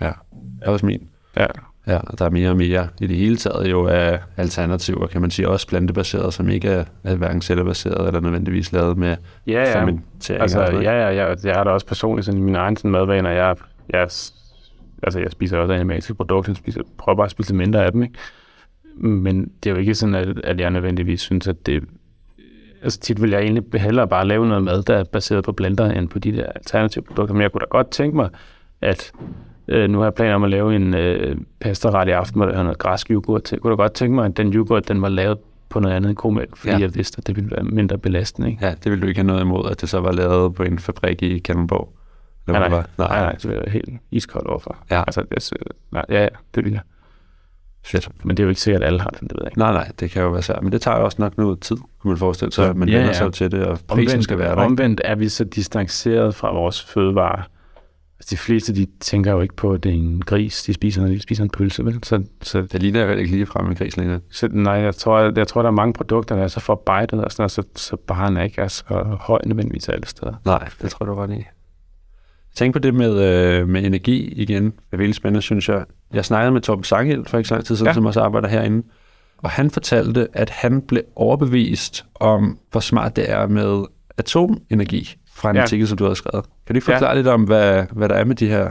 Ja, 0.00 0.12
det 0.32 0.62
er 0.62 0.70
også 0.70 0.86
min. 0.86 1.08
Ja. 1.36 1.46
Ja, 1.86 1.98
der 2.18 2.24
er 2.24 2.30
mere 2.30 2.50
og 2.50 2.56
mere 2.56 2.88
i 3.00 3.06
det 3.06 3.16
hele 3.16 3.36
taget 3.36 3.70
jo 3.70 3.86
af 3.86 4.20
alternativer, 4.36 5.06
kan 5.06 5.20
man 5.20 5.30
sige, 5.30 5.48
også 5.48 5.68
plantebaserede, 5.68 6.32
som 6.32 6.48
ikke 6.48 6.68
er, 6.68 6.84
er 7.04 7.16
hverken 7.16 7.42
cellebaseret 7.42 8.06
eller 8.06 8.20
nødvendigvis 8.20 8.72
lavet 8.72 8.98
med 8.98 9.16
ja, 9.46 9.80
ja. 9.80 9.96
Altså, 10.30 10.60
ja, 10.60 11.08
ja, 11.08 11.10
ja, 11.10 11.34
jeg 11.44 11.54
har 11.54 11.64
da 11.64 11.70
også 11.70 11.86
personligt 11.86 12.26
sådan 12.26 12.40
i 12.40 12.44
mine 12.44 12.58
egne 12.58 12.90
madvaner, 12.90 13.30
jeg, 13.30 13.56
jeg, 13.88 14.00
altså, 15.02 15.20
jeg 15.20 15.30
spiser 15.30 15.58
også 15.58 15.74
animalske 15.74 16.14
produkter, 16.14 16.52
jeg 16.52 16.56
spiser, 16.56 16.80
prøver 16.98 17.16
bare 17.16 17.24
at 17.24 17.30
spise 17.30 17.54
mindre 17.54 17.84
af 17.84 17.92
dem, 17.92 18.02
ikke? 18.02 18.18
Men 18.96 19.52
det 19.62 19.70
er 19.70 19.74
jo 19.74 19.80
ikke 19.80 19.94
sådan, 19.94 20.14
at, 20.14 20.40
at 20.44 20.60
jeg 20.60 20.70
nødvendigvis 20.70 21.20
synes, 21.20 21.48
at 21.48 21.66
det... 21.66 21.84
Altså 22.84 23.00
tit 23.00 23.22
vil 23.22 23.30
jeg 23.30 23.40
egentlig 23.40 23.80
hellere 23.80 24.08
bare 24.08 24.26
lave 24.26 24.46
noget 24.46 24.64
mad, 24.64 24.82
der 24.82 24.96
er 24.96 25.04
baseret 25.04 25.44
på 25.44 25.52
blender, 25.52 25.90
end 25.90 26.08
på 26.08 26.18
de 26.18 26.32
der 26.32 26.46
alternative 26.46 27.04
produkter. 27.04 27.34
Men 27.34 27.42
jeg 27.42 27.52
kunne 27.52 27.60
da 27.60 27.66
godt 27.70 27.90
tænke 27.90 28.16
mig, 28.16 28.28
at 28.80 29.12
Øh, 29.68 29.90
nu 29.90 29.98
har 29.98 30.04
jeg 30.04 30.14
planer 30.14 30.34
om 30.34 30.44
at 30.44 30.50
lave 30.50 30.76
en 30.76 30.94
øh, 30.94 31.36
pastaret 31.60 32.08
i 32.08 32.10
aften, 32.10 32.38
hvor 32.38 32.46
der 32.46 32.58
er 32.58 32.62
noget 32.62 32.78
græsk 32.78 33.10
yoghurt 33.10 33.42
til. 33.42 33.58
Kunne 33.58 33.70
du 33.70 33.76
godt 33.76 33.94
tænke 33.94 34.14
mig, 34.14 34.24
at 34.24 34.36
den 34.36 34.54
yoghurt, 34.54 34.88
den 34.88 35.02
var 35.02 35.08
lavet 35.08 35.38
på 35.68 35.80
noget 35.80 35.94
andet 35.94 36.08
end 36.08 36.16
komælk, 36.16 36.56
fordi 36.56 36.72
ja. 36.72 36.78
jeg 36.78 36.94
vidste, 36.94 37.18
at 37.18 37.26
det 37.26 37.36
ville 37.36 37.50
være 37.50 37.64
mindre 37.64 37.98
belastende. 37.98 38.50
Ikke? 38.50 38.66
Ja, 38.66 38.70
det 38.70 38.90
ville 38.90 39.02
du 39.02 39.06
ikke 39.06 39.18
have 39.18 39.26
noget 39.26 39.40
imod, 39.40 39.70
at 39.70 39.80
det 39.80 39.88
så 39.88 40.00
var 40.00 40.12
lavet 40.12 40.54
på 40.54 40.62
en 40.62 40.78
fabrik 40.78 41.22
i 41.22 41.38
Kalundborg? 41.38 41.92
Nej, 42.46 42.58
nej, 42.58 42.68
nej, 42.68 42.84
nej, 42.98 43.08
nej, 43.08 43.32
det 43.32 43.56
var 43.56 43.70
helt 43.70 43.88
iskold 44.10 44.46
overfor. 44.46 44.76
Ja. 44.90 45.00
Altså, 45.06 45.22
det, 45.30 45.52
nej, 45.92 46.04
ja, 46.08 46.22
ja, 46.22 46.28
det 46.54 46.64
vil 46.64 46.72
jeg. 46.72 46.80
Fedt. 47.84 48.08
Men 48.24 48.36
det 48.36 48.42
er 48.42 48.44
jo 48.44 48.48
ikke 48.48 48.60
sikkert, 48.60 48.82
at 48.82 48.86
alle 48.86 49.00
har 49.00 49.08
den, 49.08 49.28
det 49.28 49.36
ved 49.36 49.42
jeg 49.42 49.50
ikke. 49.50 49.58
Nej, 49.58 49.72
nej, 49.72 49.90
det 50.00 50.10
kan 50.10 50.22
jo 50.22 50.30
være 50.30 50.42
svært. 50.42 50.62
Men 50.62 50.72
det 50.72 50.82
tager 50.82 50.98
jo 50.98 51.04
også 51.04 51.16
nok 51.20 51.38
noget 51.38 51.60
tid, 51.60 51.76
kunne 51.76 52.08
man 52.10 52.18
forestille 52.18 52.52
sig, 52.52 52.68
at 52.68 52.76
man 52.76 52.88
ja, 52.88 52.94
vender 52.94 53.08
ja. 53.08 53.12
sig 53.12 53.32
til 53.32 53.52
det, 53.52 53.64
og 53.64 53.78
prisen 53.88 54.08
omvendt, 54.08 54.24
skal 54.24 54.38
være 54.38 54.56
der. 54.56 54.62
Omvendt 54.62 55.00
er 55.04 55.14
vi 55.14 55.28
så 55.28 55.44
distanceret 55.44 56.34
fra 56.34 56.52
vores 56.52 56.82
fødevarer, 56.82 57.42
Altså, 58.18 58.30
de 58.30 58.36
fleste, 58.36 58.74
de 58.74 58.86
tænker 59.00 59.32
jo 59.32 59.40
ikke 59.40 59.56
på, 59.56 59.72
at 59.72 59.84
det 59.84 59.90
er 59.90 59.96
en 59.96 60.22
gris, 60.22 60.62
de 60.62 60.74
spiser, 60.74 61.06
de 61.06 61.20
spiser 61.20 61.44
en 61.44 61.50
pølse, 61.50 61.84
vel? 61.84 61.98
Så, 62.02 62.22
så, 62.42 62.62
det 62.62 62.82
ligner 62.82 63.04
jo 63.04 63.12
ikke 63.12 63.30
lige 63.30 63.46
frem 63.46 63.66
en 63.66 63.74
gris 63.74 63.96
længere. 63.96 64.20
Så, 64.30 64.48
nej, 64.52 64.74
jeg 64.74 64.94
tror, 64.94 65.18
jeg, 65.18 65.38
jeg 65.38 65.48
tror, 65.48 65.62
der 65.62 65.68
er 65.68 65.72
mange 65.72 65.92
produkter, 65.92 66.36
der 66.36 66.42
er 66.42 66.48
så 66.48 66.60
forarbejdet, 66.60 67.24
og 67.24 67.32
sådan, 67.32 67.48
så, 67.48 67.62
så 67.76 67.96
barn 67.96 68.36
er 68.36 68.42
ikke 68.42 68.60
er 68.60 68.68
så 68.68 69.16
høj 69.20 69.38
nødvendigvis 69.46 69.88
alle 69.88 70.06
steder. 70.06 70.34
Nej, 70.44 70.68
det 70.82 70.90
tror 70.90 71.06
du 71.06 71.14
godt 71.14 71.30
i. 71.30 71.44
Tænk 72.54 72.72
på 72.72 72.78
det 72.78 72.94
med, 72.94 73.22
øh, 73.22 73.68
med 73.68 73.84
energi 73.84 74.32
igen. 74.32 74.64
Det 74.64 74.72
er 74.92 74.96
virkelig 74.96 75.14
spændende, 75.14 75.42
synes 75.42 75.68
jeg. 75.68 75.84
Jeg 76.12 76.24
snakkede 76.24 76.52
med 76.52 76.60
Torben 76.60 76.84
Sanghild 76.84 77.24
for 77.26 77.38
ikke 77.38 77.48
så 77.48 77.54
lang 77.54 77.64
tid 77.64 77.76
siden, 77.76 77.88
ja. 77.88 77.94
som 77.94 78.06
også 78.06 78.20
arbejder 78.20 78.48
herinde. 78.48 78.86
Og 79.38 79.50
han 79.50 79.70
fortalte, 79.70 80.28
at 80.32 80.50
han 80.50 80.82
blev 80.82 81.02
overbevist 81.16 82.04
om, 82.14 82.58
hvor 82.70 82.80
smart 82.80 83.16
det 83.16 83.30
er 83.30 83.46
med 83.46 83.84
atomenergi 84.18 85.16
fra 85.34 85.50
en 85.50 85.56
ja. 85.56 85.62
artikel, 85.62 85.88
som 85.88 85.98
du 85.98 86.04
har 86.04 86.14
skrevet. 86.14 86.44
Kan 86.66 86.74
du 86.74 86.80
forklare 86.80 87.10
ja. 87.10 87.16
lidt 87.16 87.26
om, 87.26 87.42
hvad, 87.42 87.84
hvad 87.92 88.08
der 88.08 88.14
er 88.14 88.24
med 88.24 88.36
de 88.36 88.48
her 88.48 88.70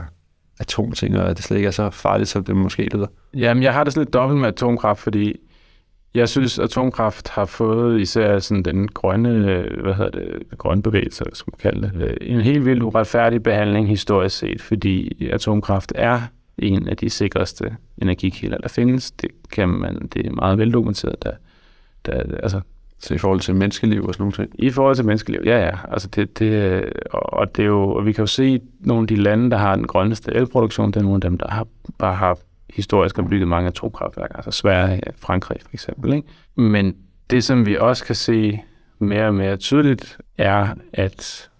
atomting, 0.60 1.18
og 1.18 1.30
at 1.30 1.36
det 1.36 1.44
slet 1.44 1.56
ikke 1.56 1.66
er 1.66 1.70
så 1.70 1.90
farligt, 1.90 2.28
som 2.28 2.44
det 2.44 2.56
måske 2.56 2.88
lyder? 2.94 3.06
Jamen, 3.34 3.62
jeg 3.62 3.72
har 3.72 3.84
det 3.84 3.92
sådan 3.92 4.04
lidt 4.04 4.14
dobbelt 4.14 4.40
med 4.40 4.48
atomkraft, 4.48 5.00
fordi 5.00 5.36
jeg 6.14 6.28
synes, 6.28 6.58
at 6.58 6.64
atomkraft 6.64 7.28
har 7.28 7.44
fået 7.44 8.00
især 8.00 8.38
sådan 8.38 8.62
den 8.62 8.88
grønne, 8.88 9.30
hvad 9.82 9.94
hedder 9.94 10.10
det, 10.10 10.42
grønne 10.58 10.82
bevægelse, 10.82 11.24
skal 11.32 11.52
man 11.52 11.72
kalde 11.72 11.98
det, 11.98 12.18
en 12.20 12.40
helt 12.40 12.64
vildt 12.64 12.82
uretfærdig 12.82 13.42
behandling 13.42 13.88
historisk 13.88 14.38
set, 14.38 14.62
fordi 14.62 15.26
atomkraft 15.32 15.92
er 15.94 16.20
en 16.58 16.88
af 16.88 16.96
de 16.96 17.10
sikreste 17.10 17.76
energikilder, 18.02 18.58
der 18.58 18.68
findes. 18.68 19.10
Det 19.10 19.30
kan 19.52 19.68
man, 19.68 20.08
det 20.14 20.26
er 20.26 20.30
meget 20.30 20.58
veldokumenteret, 20.58 21.22
der, 21.22 21.32
der, 22.06 22.36
altså, 22.42 22.60
så 22.98 23.14
i 23.14 23.18
forhold 23.18 23.40
til 23.40 23.54
menneskeliv 23.54 24.04
og 24.04 24.14
sådan 24.14 24.32
noget? 24.38 24.50
I 24.54 24.70
forhold 24.70 24.96
til 24.96 25.04
menneskeliv, 25.04 25.40
ja, 25.44 25.58
ja. 25.64 25.76
Altså 25.88 26.08
det, 26.08 26.38
det, 26.38 26.84
og, 27.12 27.56
det 27.56 27.62
er 27.62 27.66
jo, 27.66 27.90
og 27.90 28.06
vi 28.06 28.12
kan 28.12 28.22
jo 28.22 28.26
se, 28.26 28.44
at 28.44 28.60
nogle 28.80 29.02
af 29.02 29.08
de 29.08 29.16
lande, 29.16 29.50
der 29.50 29.56
har 29.56 29.76
den 29.76 29.86
grønneste 29.86 30.34
elproduktion, 30.34 30.90
det 30.90 30.96
er 30.96 31.02
nogle 31.02 31.14
af 31.14 31.20
dem, 31.20 31.38
der 31.38 31.48
har, 31.48 31.66
bare 31.98 32.14
har 32.14 32.38
historisk 32.74 33.16
har 33.16 33.22
bygget 33.22 33.48
mange 33.48 33.68
atomkraftværker, 33.68 34.36
altså 34.36 34.50
Sverige, 34.50 35.00
Frankrig 35.18 35.58
for 35.62 35.70
eksempel. 35.74 36.12
Ikke? 36.12 36.28
Men 36.54 36.96
det, 37.30 37.44
som 37.44 37.66
vi 37.66 37.76
også 37.76 38.04
kan 38.04 38.14
se 38.14 38.60
mere 38.98 39.26
og 39.26 39.34
mere 39.34 39.56
tydeligt, 39.56 40.18
er, 40.38 40.68
at 40.92 41.50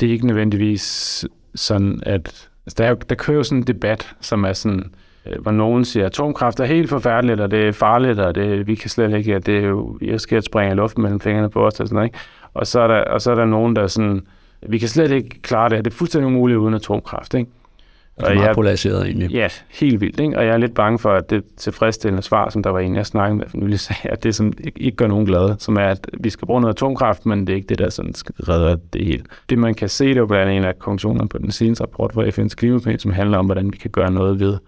det 0.00 0.08
er 0.08 0.12
ikke 0.12 0.26
nødvendigvis 0.26 1.24
sådan, 1.54 2.00
at 2.06 2.48
altså 2.66 2.74
der, 2.78 2.84
er, 2.84 2.94
der 2.94 3.14
kører 3.14 3.36
jo 3.36 3.42
sådan 3.42 3.58
en 3.58 3.66
debat, 3.66 4.14
som 4.20 4.44
er 4.44 4.52
sådan, 4.52 4.94
øh, 5.26 5.42
hvor 5.42 5.50
nogen 5.50 5.84
siger, 5.84 6.06
at 6.06 6.12
atomkraft 6.12 6.60
er 6.60 6.64
helt 6.64 6.88
forfærdeligt, 6.88 7.40
og 7.40 7.50
det 7.50 7.68
er 7.68 7.72
farligt, 7.72 8.18
og 8.18 8.34
det, 8.34 8.66
vi 8.66 8.74
kan 8.74 8.90
slet 8.90 9.16
ikke, 9.16 9.34
at 9.34 9.46
det 9.46 9.58
er 9.58 9.68
jo, 9.68 9.98
jeg 10.02 10.20
skal 10.20 10.42
springe 10.42 10.74
luften 10.74 11.02
mellem 11.02 11.20
fingrene 11.20 11.50
på 11.50 11.66
os, 11.66 11.80
og 11.80 11.88
sådan 11.88 11.94
noget, 11.94 12.06
ikke? 12.06 12.18
Og 12.54 12.66
så 12.66 12.80
er 12.80 12.86
der, 12.86 13.04
og 13.04 13.20
så 13.20 13.30
er 13.30 13.34
der 13.34 13.44
nogen, 13.44 13.76
der 13.76 13.82
er 13.82 13.86
sådan, 13.86 14.26
vi 14.68 14.78
kan 14.78 14.88
slet 14.88 15.10
ikke 15.10 15.42
klare 15.42 15.68
det, 15.68 15.84
det 15.84 15.92
er 15.92 15.96
fuldstændig 15.96 16.26
umuligt 16.26 16.58
uden 16.58 16.74
atomkraft, 16.74 17.34
ikke? 17.34 17.50
Og 18.16 18.22
det 18.22 18.30
er 18.30 18.34
meget 18.34 18.46
jeg, 18.46 18.54
polariseret 18.54 19.06
egentlig. 19.06 19.30
Ja, 19.30 19.48
helt 19.70 20.00
vildt. 20.00 20.20
Ikke? 20.20 20.38
Og 20.38 20.46
jeg 20.46 20.52
er 20.52 20.58
lidt 20.58 20.74
bange 20.74 20.98
for, 20.98 21.12
at 21.12 21.30
det 21.30 21.44
tilfredsstillende 21.56 22.22
svar, 22.22 22.50
som 22.50 22.62
der 22.62 22.70
var 22.70 22.80
en, 22.80 22.96
jeg 22.96 23.06
snakkede 23.06 23.38
med 23.38 23.46
for 23.48 23.56
nylig, 23.56 23.80
sagde, 23.90 24.08
at 24.08 24.22
det 24.22 24.34
som 24.34 24.52
ikke, 24.76 24.96
gør 24.96 25.06
nogen 25.06 25.26
glade, 25.26 25.56
som 25.58 25.76
er, 25.76 25.86
at 25.86 26.06
vi 26.20 26.30
skal 26.30 26.46
bruge 26.46 26.60
noget 26.60 26.74
atomkraft, 26.74 27.26
men 27.26 27.40
det 27.40 27.52
er 27.52 27.56
ikke 27.56 27.66
det, 27.66 27.78
der 27.78 27.90
sådan 27.90 28.14
skal 28.14 28.34
redde 28.34 28.80
det 28.92 29.04
hele. 29.04 29.24
Det 29.50 29.58
man 29.58 29.74
kan 29.74 29.88
se, 29.88 30.08
det 30.08 30.16
er 30.16 30.26
blandt 30.26 30.42
andet 30.42 30.56
en 30.56 30.64
af 30.64 30.78
konklusionerne 30.78 31.28
på 31.28 31.38
den 31.38 31.50
seneste 31.50 31.84
rapport 31.84 32.12
fra 32.12 32.28
FN's 32.28 32.54
klimapanel, 32.54 33.00
som 33.00 33.12
handler 33.12 33.38
om, 33.38 33.46
hvordan 33.46 33.72
vi 33.72 33.76
kan 33.76 33.90
gøre 33.90 34.10
noget 34.10 34.40
ved 34.40 34.58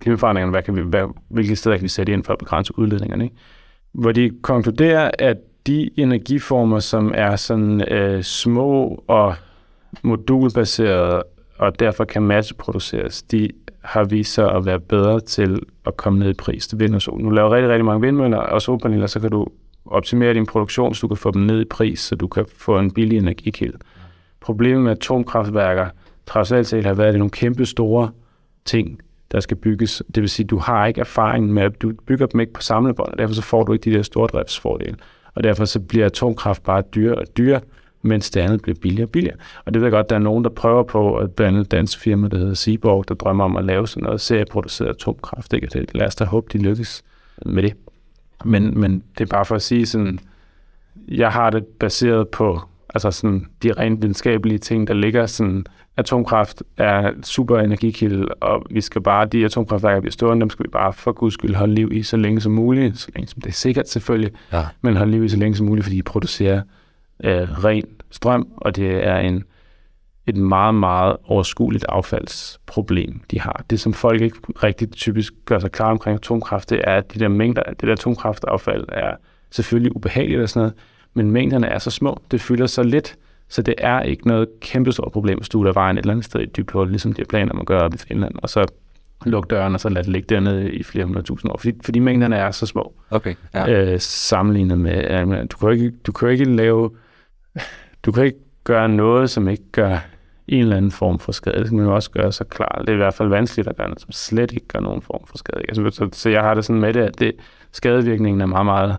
klimaforandringerne, 0.00 0.50
hvad 0.50 0.62
kan 0.62 0.76
vi, 0.76 0.80
hvad, 0.82 1.02
hvilke 1.28 1.56
steder 1.56 1.76
kan 1.76 1.82
vi 1.82 1.88
sætte 1.88 2.12
ind 2.12 2.24
for 2.24 2.32
at 2.32 2.38
begrænse 2.38 2.78
udledningerne. 2.78 3.24
Ikke? 3.24 3.36
Hvor 3.92 4.12
de 4.12 4.30
konkluderer, 4.42 5.10
at 5.18 5.36
de 5.66 5.90
energiformer, 5.96 6.78
som 6.78 7.12
er 7.14 7.36
sådan 7.36 7.92
øh, 7.92 8.22
små 8.22 9.04
og 9.08 9.34
modulbaserede 10.02 11.22
og 11.60 11.80
derfor 11.80 12.04
kan 12.04 12.22
masseproduceres, 12.22 13.22
de 13.22 13.48
har 13.84 14.04
vist 14.04 14.34
sig 14.34 14.54
at 14.54 14.66
være 14.66 14.80
bedre 14.80 15.20
til 15.20 15.58
at 15.86 15.96
komme 15.96 16.18
ned 16.18 16.30
i 16.30 16.34
pris 16.34 16.68
til 16.68 16.80
vind 16.80 16.94
og 16.94 17.02
sol. 17.02 17.20
Nu 17.20 17.30
laver 17.30 17.50
rigtig, 17.50 17.70
rigtig 17.70 17.84
mange 17.84 18.00
vindmøller 18.00 18.38
og 18.38 18.62
solpaneler, 18.62 19.06
så 19.06 19.20
kan 19.20 19.30
du 19.30 19.46
optimere 19.84 20.34
din 20.34 20.46
produktion, 20.46 20.94
så 20.94 21.00
du 21.00 21.08
kan 21.08 21.16
få 21.16 21.30
dem 21.30 21.42
ned 21.42 21.60
i 21.60 21.64
pris, 21.64 22.00
så 22.00 22.14
du 22.14 22.26
kan 22.26 22.46
få 22.56 22.78
en 22.78 22.90
billig 22.90 23.18
energikilde. 23.18 23.78
Problemet 24.40 24.82
med 24.82 24.92
atomkraftværker, 24.92 25.86
trods 26.26 26.52
alt 26.52 26.66
set 26.66 26.84
har 26.84 26.94
været, 26.94 27.08
at 27.08 27.12
det 27.12 27.16
er 27.16 27.18
nogle 27.18 27.30
kæmpe 27.30 27.66
store 27.66 28.10
ting, 28.64 29.00
der 29.32 29.40
skal 29.40 29.56
bygges. 29.56 30.02
Det 30.14 30.20
vil 30.20 30.30
sige, 30.30 30.44
at 30.44 30.50
du 30.50 30.58
har 30.58 30.86
ikke 30.86 31.00
erfaring 31.00 31.52
med, 31.52 31.62
at 31.62 31.82
du 31.82 31.92
bygger 32.06 32.26
dem 32.26 32.40
ikke 32.40 32.52
på 32.52 32.62
samlebånd, 32.62 33.12
og 33.12 33.18
derfor 33.18 33.34
så 33.34 33.42
får 33.42 33.64
du 33.64 33.72
ikke 33.72 33.90
de 33.90 33.96
der 33.96 34.02
stordriftsfordele. 34.02 34.96
Og 35.34 35.44
derfor 35.44 35.64
så 35.64 35.80
bliver 35.80 36.06
atomkraft 36.06 36.62
bare 36.62 36.82
dyrere 36.94 37.14
og 37.14 37.26
dyrere, 37.38 37.60
mens 38.02 38.30
det 38.30 38.40
andet 38.40 38.62
bliver 38.62 38.78
billigere 38.82 39.06
og 39.06 39.10
billigere. 39.10 39.36
Og 39.64 39.74
det 39.74 39.80
ved 39.80 39.86
jeg 39.86 39.92
godt, 39.92 40.10
der 40.10 40.16
er 40.16 40.20
nogen, 40.20 40.44
der 40.44 40.50
prøver 40.50 40.82
på, 40.82 41.16
at 41.16 41.32
blandt 41.32 41.56
andet 41.56 41.70
dansk 41.70 41.98
firma, 41.98 42.28
der 42.28 42.38
hedder 42.38 42.54
Seaborg, 42.54 43.08
der 43.08 43.14
drømmer 43.14 43.44
om 43.44 43.56
at 43.56 43.64
lave 43.64 43.88
sådan 43.88 44.02
noget 44.02 44.20
serieproduceret 44.20 44.88
atomkraft. 44.88 45.52
Ikke? 45.52 45.66
Det, 45.66 45.94
lad 45.94 46.06
os 46.06 46.14
da 46.14 46.24
håbe, 46.24 46.46
de 46.52 46.58
lykkes 46.58 47.02
med 47.46 47.62
det. 47.62 47.74
Men, 48.44 48.80
men 48.80 49.02
det 49.18 49.24
er 49.24 49.28
bare 49.28 49.44
for 49.44 49.54
at 49.54 49.62
sige 49.62 49.86
sådan, 49.86 50.18
jeg 51.08 51.30
har 51.32 51.50
det 51.50 51.66
baseret 51.66 52.28
på 52.28 52.60
altså 52.94 53.10
sådan 53.10 53.46
de 53.62 53.72
rent 53.72 54.02
videnskabelige 54.02 54.58
ting, 54.58 54.86
der 54.86 54.94
ligger 54.94 55.26
sådan, 55.26 55.66
atomkraft 55.96 56.62
er 56.76 57.12
super 57.22 57.58
energikilde, 57.58 58.26
og 58.28 58.66
vi 58.70 58.80
skal 58.80 59.02
bare, 59.02 59.26
de 59.26 59.44
atomkraftværker, 59.44 59.96
vi 59.96 60.00
bliver 60.00 60.12
stående, 60.12 60.40
dem 60.40 60.50
skal 60.50 60.64
vi 60.66 60.70
bare 60.70 60.92
for 60.92 61.12
guds 61.12 61.34
skyld 61.34 61.54
holde 61.54 61.74
liv 61.74 61.92
i 61.92 62.02
så 62.02 62.16
længe 62.16 62.40
som 62.40 62.52
muligt, 62.52 62.98
så 62.98 63.08
længe 63.14 63.28
som 63.28 63.40
det 63.40 63.48
er 63.48 63.54
sikkert 63.54 63.88
selvfølgelig, 63.88 64.32
ja. 64.52 64.66
men 64.82 64.96
holde 64.96 65.12
liv 65.12 65.24
i 65.24 65.28
så 65.28 65.36
længe 65.36 65.56
som 65.56 65.66
muligt, 65.66 65.84
fordi 65.84 65.96
de 65.96 66.02
producerer 66.02 66.62
øh, 67.24 67.64
ren 67.64 67.84
strøm, 68.10 68.48
og 68.56 68.76
det 68.76 69.06
er 69.06 69.16
en, 69.16 69.44
et 70.26 70.36
meget, 70.36 70.74
meget 70.74 71.16
overskueligt 71.24 71.84
affaldsproblem, 71.88 73.20
de 73.30 73.40
har. 73.40 73.64
Det, 73.70 73.80
som 73.80 73.92
folk 73.92 74.20
ikke 74.20 74.36
rigtig 74.62 74.90
typisk 74.90 75.32
gør 75.44 75.58
sig 75.58 75.72
klar 75.72 75.90
omkring 75.90 76.14
atomkraft, 76.14 76.70
det 76.70 76.80
er, 76.84 76.96
at 76.96 77.14
de 77.14 77.18
der 77.18 77.28
mængder, 77.28 77.62
det 77.62 77.82
der 77.82 77.92
atomkraftaffald 77.92 78.84
er 78.88 79.14
selvfølgelig 79.50 79.96
ubehageligt 79.96 80.40
og 80.40 80.48
sådan 80.48 80.60
noget, 80.60 80.74
men 81.14 81.30
mængderne 81.30 81.66
er 81.66 81.78
så 81.78 81.90
små, 81.90 82.20
det 82.30 82.40
fylder 82.40 82.66
så 82.66 82.82
lidt, 82.82 83.16
så 83.48 83.62
det 83.62 83.74
er 83.78 84.02
ikke 84.02 84.26
noget 84.26 84.48
kæmpestort 84.60 85.12
problem, 85.12 85.38
hvis 85.38 85.48
du 85.48 85.66
er 85.66 85.72
vejen 85.72 85.98
et 85.98 86.02
eller 86.02 86.12
andet 86.12 86.24
sted 86.24 86.40
i 86.40 86.46
dybt 86.46 86.70
hul, 86.70 86.88
ligesom 86.88 87.12
de 87.12 87.20
har 87.22 87.26
planer 87.26 87.52
om 87.52 87.60
at 87.60 87.66
gøre 87.66 87.82
op 87.82 87.94
i 87.94 87.98
Finland, 87.98 88.34
og 88.42 88.48
så 88.50 88.66
lukke 89.26 89.46
døren, 89.46 89.74
og 89.74 89.80
så 89.80 89.88
lade 89.88 90.04
det 90.04 90.12
ligge 90.12 90.34
dernede 90.34 90.72
i 90.72 90.82
flere 90.82 91.04
hundrede 91.04 91.26
tusind 91.26 91.52
år, 91.52 91.58
fordi, 91.58 91.78
fordi 91.84 91.98
mængderne 91.98 92.36
er 92.36 92.50
så 92.50 92.66
små. 92.66 92.92
Okay, 93.10 93.34
ja. 93.54 93.70
øh, 93.70 94.00
sammenlignet 94.00 94.78
med, 94.78 95.10
øh, 95.10 95.46
du 95.50 95.56
kan 95.56 95.70
ikke, 95.70 95.92
du 96.06 96.12
kan 96.12 96.28
ikke 96.28 96.44
lave, 96.44 96.90
du 98.06 98.12
kan 98.12 98.24
ikke 98.24 98.38
gøre 98.64 98.88
noget, 98.88 99.30
som 99.30 99.48
ikke 99.48 99.70
gør 99.72 99.98
en 100.48 100.62
eller 100.62 100.76
anden 100.76 100.90
form 100.90 101.18
for 101.18 101.32
skade. 101.32 101.58
Det 101.58 101.66
skal 101.66 101.76
man 101.76 101.86
jo 101.86 101.94
også 101.94 102.10
gøre 102.10 102.32
så 102.32 102.44
klart. 102.44 102.78
Det 102.80 102.88
er 102.88 102.92
i 102.92 102.96
hvert 102.96 103.14
fald 103.14 103.28
vanskeligt 103.28 103.68
at 103.68 103.76
gøre 103.76 103.88
noget, 103.88 104.00
som 104.00 104.12
slet 104.12 104.52
ikke 104.52 104.66
gør 104.66 104.80
nogen 104.80 105.02
form 105.02 105.26
for 105.26 105.38
skade. 105.38 105.62
Altså, 105.68 105.90
så, 105.90 106.08
så 106.12 106.30
jeg 106.30 106.42
har 106.42 106.54
det 106.54 106.64
sådan 106.64 106.80
med 106.80 106.94
det, 106.94 107.00
at 107.00 107.18
det, 107.18 107.32
skadevirkningen 107.72 108.40
er 108.40 108.46
meget, 108.46 108.66
meget 108.66 108.96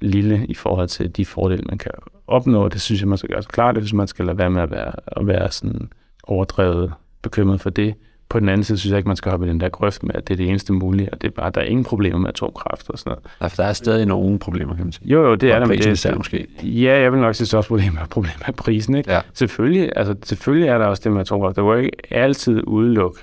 lille 0.00 0.46
i 0.46 0.54
forhold 0.54 0.88
til 0.88 1.16
de 1.16 1.24
fordele, 1.24 1.62
man 1.68 1.78
kan 1.78 1.92
opnå. 2.26 2.68
Det 2.68 2.80
synes 2.80 3.00
jeg, 3.00 3.08
man 3.08 3.18
skal 3.18 3.30
gøre 3.30 3.42
så 3.42 3.48
klart, 3.48 3.76
hvis 3.76 3.92
man 3.92 4.08
skal 4.08 4.24
lade 4.24 4.38
være 4.38 4.50
med 4.50 4.62
at 4.62 4.70
være, 4.70 4.92
at 5.06 5.26
være 5.26 5.50
sådan 5.50 5.90
overdrevet 6.22 6.92
bekymret 7.22 7.60
for 7.60 7.70
det. 7.70 7.94
På 8.30 8.40
den 8.40 8.48
anden 8.48 8.64
side 8.64 8.78
synes 8.78 8.90
jeg 8.90 8.98
ikke, 8.98 9.08
man 9.08 9.16
skal 9.16 9.30
hoppe 9.30 9.46
i 9.46 9.48
den 9.48 9.60
der 9.60 9.68
grøft 9.68 10.02
med, 10.02 10.14
at 10.14 10.28
det 10.28 10.34
er 10.34 10.36
det 10.36 10.48
eneste 10.48 10.72
mulige, 10.72 11.08
og 11.12 11.22
det 11.22 11.28
er 11.28 11.32
bare, 11.32 11.50
der 11.50 11.60
er 11.60 11.64
ingen 11.64 11.84
problemer 11.84 12.18
med 12.18 12.28
atomkraft 12.28 12.90
og 12.90 12.98
sådan 12.98 13.10
noget. 13.10 13.52
For 13.52 13.62
der 13.62 13.68
er 13.68 13.72
stadig 13.72 14.06
nogle 14.06 14.38
problemer, 14.38 14.74
kan 14.74 14.84
man 14.84 14.92
sige. 14.92 15.08
Jo, 15.08 15.22
jo, 15.22 15.34
det 15.34 15.50
er 15.50 15.58
der. 15.58 15.66
Prisen 15.66 15.90
det, 15.90 16.06
er 16.06 16.16
måske. 16.16 16.46
Ja, 16.62 17.00
jeg 17.00 17.12
vil 17.12 17.20
nok 17.20 17.34
sige, 17.34 17.62
problemer 17.62 18.06
problem 18.10 18.32
med 18.46 18.54
prisen. 18.54 18.94
Ikke? 18.94 19.12
Ja. 19.12 19.20
Selvfølgelig, 19.34 19.92
altså, 19.96 20.14
selvfølgelig 20.22 20.68
er 20.68 20.78
der 20.78 20.86
også 20.86 21.02
det 21.04 21.12
med 21.12 21.20
atomkraft. 21.20 21.56
Der 21.56 21.62
var 21.62 21.76
ikke 21.76 21.90
altid 22.10 22.62
udelukke 22.66 23.20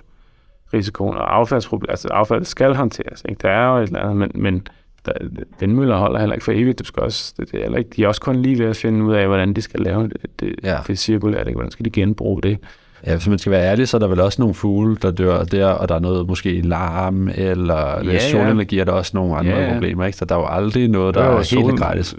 risikoen, 0.73 1.17
og 1.17 1.35
affaldsproblemer, 1.35 1.91
altså 1.91 2.07
affaldet 2.07 2.47
skal 2.47 2.75
håndteres. 2.75 3.23
Ikke? 3.29 3.39
Der 3.41 3.49
er 3.49 3.69
jo 3.69 3.83
et 3.83 3.87
eller 3.87 3.99
andet, 3.99 4.15
men, 4.15 4.31
men 4.35 4.67
der, 5.05 5.11
vindmøller 5.59 5.97
holder 5.97 6.19
heller 6.19 6.33
ikke 6.33 6.45
for 6.45 6.51
evigt. 6.51 6.79
Det 6.79 6.87
skal 6.87 7.03
også, 7.03 7.33
det, 7.37 7.51
det 7.51 7.65
er 7.65 7.75
ikke, 7.75 7.89
de 7.95 8.03
er 8.03 8.07
også 8.07 8.21
kun 8.21 8.35
lige 8.35 8.59
ved 8.59 8.65
at 8.65 8.75
finde 8.75 9.03
ud 9.03 9.13
af, 9.13 9.27
hvordan 9.27 9.53
de 9.53 9.61
skal 9.61 9.79
lave 9.79 10.03
det, 10.03 10.17
det, 10.39 10.55
ja. 10.63 10.77
det 10.87 10.99
cirkulært. 10.99 11.51
Hvordan 11.51 11.71
skal 11.71 11.85
de 11.85 11.89
genbruge 11.89 12.41
det? 12.41 12.57
Ja, 13.05 13.15
hvis 13.15 13.27
man 13.27 13.37
skal 13.37 13.51
være 13.51 13.63
ærlig, 13.63 13.87
så 13.87 13.97
er 13.97 13.99
der 13.99 14.07
vel 14.07 14.19
også 14.19 14.41
nogle 14.41 14.55
fugle, 14.55 14.97
der 15.01 15.11
dør 15.11 15.43
der, 15.43 15.67
og 15.67 15.89
der 15.89 15.95
er 15.95 15.99
noget 15.99 16.27
måske 16.27 16.61
larm, 16.61 17.29
eller 17.35 18.03
ja, 18.03 18.19
solenergi 18.19 18.79
er 18.79 18.83
der 18.83 18.91
også 18.91 19.11
nogle 19.13 19.37
andre 19.37 19.51
ja, 19.51 19.67
ja. 19.67 19.73
problemer, 19.73 20.05
ikke? 20.05 20.17
Så 20.17 20.25
der 20.25 20.35
er 20.35 20.39
jo 20.39 20.45
aldrig 20.45 20.87
noget, 20.87 21.15
der 21.15 21.25
jo, 21.25 21.31
er 21.31 21.35
helt 21.35 21.47
solen, 21.47 21.77
gratis. 21.77 22.15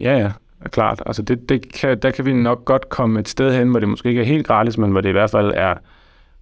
Ja, 0.00 0.18
ja, 0.18 0.30
klart. 0.70 1.02
Altså 1.06 1.22
det, 1.22 1.48
det 1.48 1.72
kan, 1.72 1.98
der 1.98 2.10
kan 2.10 2.24
vi 2.26 2.32
nok 2.32 2.64
godt 2.64 2.88
komme 2.88 3.20
et 3.20 3.28
sted 3.28 3.58
hen, 3.58 3.68
hvor 3.68 3.80
det 3.80 3.88
måske 3.88 4.08
ikke 4.08 4.20
er 4.20 4.26
helt 4.26 4.46
gratis, 4.46 4.78
men 4.78 4.90
hvor 4.90 5.00
det 5.00 5.08
i 5.08 5.12
hvert 5.12 5.30
fald 5.30 5.52
er, 5.54 5.74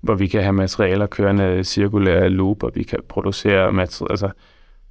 hvor 0.01 0.15
vi 0.15 0.27
kan 0.27 0.43
have 0.43 0.53
materialer 0.53 1.07
kørende 1.07 1.65
cirkulære 1.65 2.29
loop, 2.29 2.63
og 2.63 2.73
vi 2.75 2.83
kan 2.83 2.99
producere 3.09 3.73
materialer, 3.73 4.11
altså 4.11 4.29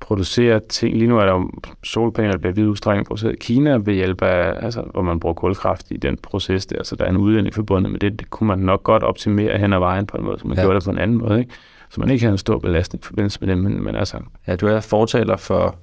producere 0.02 0.60
ting. 0.60 0.98
Lige 0.98 1.08
nu 1.08 1.18
er 1.18 1.26
der 1.26 1.32
jo 1.32 1.50
solpaneler, 1.84 2.32
der 2.32 2.40
bliver 2.40 2.54
vidt 2.54 2.68
udstrækning 2.68 3.08
produceret 3.08 3.34
i 3.34 3.38
Kina 3.40 3.76
ved 3.76 3.94
hjælp 3.94 4.22
af, 4.22 4.66
altså, 4.66 4.82
hvor 4.82 5.02
man 5.02 5.20
bruger 5.20 5.34
kulkraft 5.34 5.86
i 5.92 5.98
den 5.98 6.18
proces 6.18 6.66
der, 6.66 6.84
så 6.84 6.96
der 6.96 7.06
er 7.06 7.10
en 7.10 7.18
udledning 7.18 7.56
forbundet 7.56 7.92
med 7.92 8.00
det. 8.00 8.20
Det 8.20 8.30
kunne 8.30 8.48
man 8.48 8.60
nok 8.60 8.84
godt 8.84 9.04
optimere 9.04 9.58
hen 9.58 9.74
ad 9.74 9.80
vejen 9.80 10.06
på 10.06 10.18
en 10.18 10.24
måde, 10.24 10.40
så 10.40 10.48
man 10.48 10.58
ja. 10.58 10.64
gjorde 10.64 10.76
det 10.76 10.84
på 10.84 10.92
en 10.92 10.98
anden 10.98 11.18
måde, 11.18 11.40
ikke? 11.40 11.52
Så 11.90 12.00
man 12.00 12.10
ikke 12.10 12.26
har 12.26 12.32
en 12.32 12.38
stor 12.38 12.60
belastning 12.60 13.04
i 13.04 13.06
forbindelse 13.06 13.38
med 13.42 13.48
det, 13.48 13.58
men, 13.58 13.84
men 13.84 13.96
altså... 13.96 14.18
Ja, 14.48 14.56
du 14.56 14.68
er 14.68 14.80
fortaler 14.80 15.38
for 15.38 15.76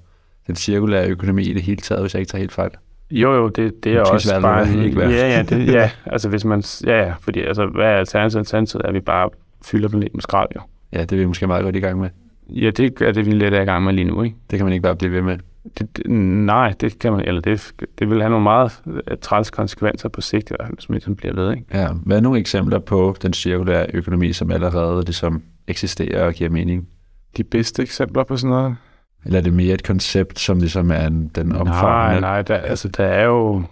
den 0.46 0.56
cirkulære 0.56 1.08
økonomi 1.08 1.42
i 1.42 1.54
det 1.54 1.62
hele 1.62 1.80
taget, 1.80 2.02
hvis 2.02 2.14
jeg 2.14 2.20
ikke 2.20 2.30
tager 2.30 2.40
helt 2.40 2.52
fejl. 2.52 2.70
Jo, 3.10 3.34
jo, 3.34 3.48
det, 3.48 3.84
det 3.84 3.92
er 3.92 4.00
også 4.00 4.32
være 4.32 4.42
bare... 4.42 4.72
Noget, 4.72 4.86
ikke 4.86 5.00
ja, 5.00 5.36
ja, 5.36 5.42
det, 5.42 5.72
ja, 5.72 5.90
altså 6.12 6.28
hvis 6.28 6.44
man... 6.44 6.62
Ja, 6.86 7.06
ja, 7.06 7.14
fordi 7.20 7.40
altså, 7.40 7.66
hvad 7.66 7.86
er 7.86 7.96
alternativet? 7.96 8.40
Alternativet 8.40 8.84
er, 8.84 8.88
at 8.88 8.94
vi 8.94 9.00
bare 9.00 9.30
fylder 9.64 9.88
planeten 9.88 10.10
med 10.14 10.22
skrald, 10.22 10.48
jo. 10.56 10.60
Ja, 10.92 11.00
det 11.00 11.12
er 11.12 11.16
vi 11.16 11.24
måske 11.24 11.46
meget 11.46 11.64
godt 11.64 11.76
i 11.76 11.80
gang 11.80 12.00
med. 12.00 12.08
Ja, 12.48 12.70
det 12.70 13.00
er 13.00 13.12
det, 13.12 13.26
vi 13.26 13.30
lidt 13.30 13.54
er 13.54 13.60
i 13.60 13.64
gang 13.64 13.84
med 13.84 13.92
lige 13.92 14.04
nu, 14.04 14.22
ikke? 14.22 14.36
Det 14.50 14.58
kan 14.58 14.66
man 14.66 14.72
ikke 14.72 14.82
bare 14.82 14.96
blive 14.96 15.12
ved 15.12 15.22
med. 15.22 15.38
Det, 15.78 15.96
det, 15.96 16.10
nej, 16.10 16.74
det 16.80 16.98
kan 16.98 17.12
man, 17.12 17.28
eller 17.28 17.40
det, 17.40 17.72
det 17.98 18.10
vil 18.10 18.20
have 18.20 18.30
nogle 18.30 18.42
meget 18.42 18.80
uh, 18.86 18.92
træls 19.22 19.50
konsekvenser 19.50 20.08
på 20.08 20.20
sigt, 20.20 20.52
hvis 20.74 20.88
man 20.88 20.94
ligesom 20.94 21.16
bliver 21.16 21.34
ved, 21.34 21.50
ikke? 21.52 21.64
Ja, 21.74 21.88
hvad 21.92 22.16
er 22.16 22.20
nogle 22.20 22.40
eksempler 22.40 22.78
på 22.78 23.16
den 23.22 23.32
cirkulære 23.32 23.86
økonomi, 23.94 24.32
som 24.32 24.50
allerede 24.50 25.04
ligesom 25.04 25.42
eksisterer 25.66 26.24
og 26.24 26.32
giver 26.32 26.50
mening? 26.50 26.88
De 27.36 27.44
bedste 27.44 27.82
eksempler 27.82 28.24
på 28.24 28.36
sådan 28.36 28.50
noget? 28.50 28.76
Eller 29.24 29.38
er 29.38 29.42
det 29.42 29.52
mere 29.52 29.74
et 29.74 29.84
koncept, 29.84 30.38
som 30.38 30.58
ligesom 30.58 30.90
er 30.90 31.06
en, 31.06 31.28
den 31.28 31.52
omfang? 31.52 31.82
Nej, 31.82 32.20
nej, 32.20 32.42
der, 32.42 32.56
altså 32.56 32.88
der 32.88 33.04
er 33.04 33.24
jo, 33.24 33.62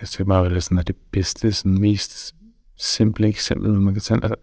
jeg 0.00 0.08
synes 0.08 0.26
meget, 0.26 0.52
at 0.52 0.62
sådan 0.62 0.78
er 0.78 0.82
det 0.82 0.96
bedste, 1.12 1.52
sådan 1.52 1.80
mest 1.80 2.34
simple 2.78 3.28
eksempel, 3.28 3.72
man 3.72 3.94
kan 3.94 4.02
tage. 4.02 4.20
Altså, 4.22 4.36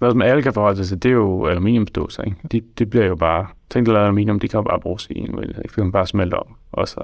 noget, 0.00 0.12
som 0.12 0.22
alle 0.22 0.42
kan 0.42 0.52
forholde 0.52 0.76
sig 0.76 0.86
til, 0.86 1.02
det 1.02 1.08
er 1.08 1.12
jo 1.12 1.46
aluminiumsdåser. 1.46 2.22
Ikke? 2.22 2.36
De, 2.52 2.62
det 2.78 2.90
bliver 2.90 3.06
jo 3.06 3.16
bare, 3.16 3.46
tænk 3.70 3.86
dig 3.86 4.02
aluminium, 4.02 4.40
de 4.40 4.48
kan 4.48 4.58
jo 4.58 4.62
bare 4.62 4.80
bruges 4.80 5.06
i 5.10 5.18
en 5.18 5.42
ikke? 5.42 5.62
Det 5.62 5.72
kan 5.72 5.92
bare 5.92 6.06
smelte 6.06 6.34
om. 6.34 6.56
Og 6.72 6.88
så 6.88 7.00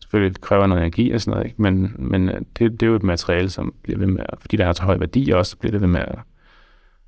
selvfølgelig 0.00 0.40
kræver 0.40 0.66
noget 0.66 0.82
energi 0.82 1.10
og 1.10 1.20
sådan 1.20 1.36
noget, 1.36 1.46
ikke? 1.46 1.62
men, 1.62 1.94
men 1.98 2.28
øh, 2.28 2.40
det, 2.58 2.72
det, 2.72 2.82
er 2.82 2.86
jo 2.86 2.94
et 2.94 3.02
materiale, 3.02 3.50
som 3.50 3.74
bliver 3.82 3.98
ved 3.98 4.06
med 4.06 4.22
at, 4.28 4.34
fordi 4.40 4.56
der 4.56 4.66
er 4.66 4.72
så 4.72 4.82
høj 4.82 4.98
værdi 4.98 5.30
også, 5.30 5.50
så 5.50 5.56
bliver 5.56 5.72
det 5.72 5.80
ved 5.80 5.88
med 5.88 6.00
at, 6.00 6.18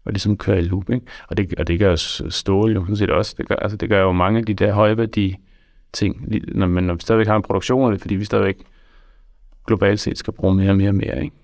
at 0.07 0.13
ligesom 0.13 0.37
køre 0.37 0.59
i 0.59 0.63
loop. 0.63 0.91
Ikke? 0.91 1.07
Og, 1.29 1.37
det, 1.37 1.55
og 1.59 1.67
det 1.67 1.79
gør 1.79 1.95
stål 2.31 2.73
jo 2.73 2.81
sådan 2.81 2.97
set 2.97 3.11
også. 3.11 3.35
Det 3.39 3.49
gør, 3.49 3.55
altså, 3.55 3.77
det 3.77 3.89
gør 3.89 4.01
jo 4.03 4.13
mange 4.13 4.39
af 4.39 4.47
de 4.47 4.55
der 4.55 4.73
høje 4.73 4.97
værdi 4.97 5.37
ting, 5.93 6.29
når, 6.55 6.67
men 6.67 6.85
når 6.85 6.95
vi 6.95 7.01
stadigvæk 7.01 7.27
har 7.27 7.37
en 7.37 7.43
produktion 7.43 7.85
af 7.85 7.91
det, 7.93 8.01
fordi 8.01 8.15
vi 8.15 8.25
stadigvæk 8.25 8.57
globalt 9.67 10.01
set 10.01 10.19
skal 10.19 10.33
bruge 10.33 10.55
mere 10.55 10.71
og 10.71 10.77
mere 10.77 10.89
og 10.89 10.95
mere. 10.95 11.25
Ikke? 11.25 11.37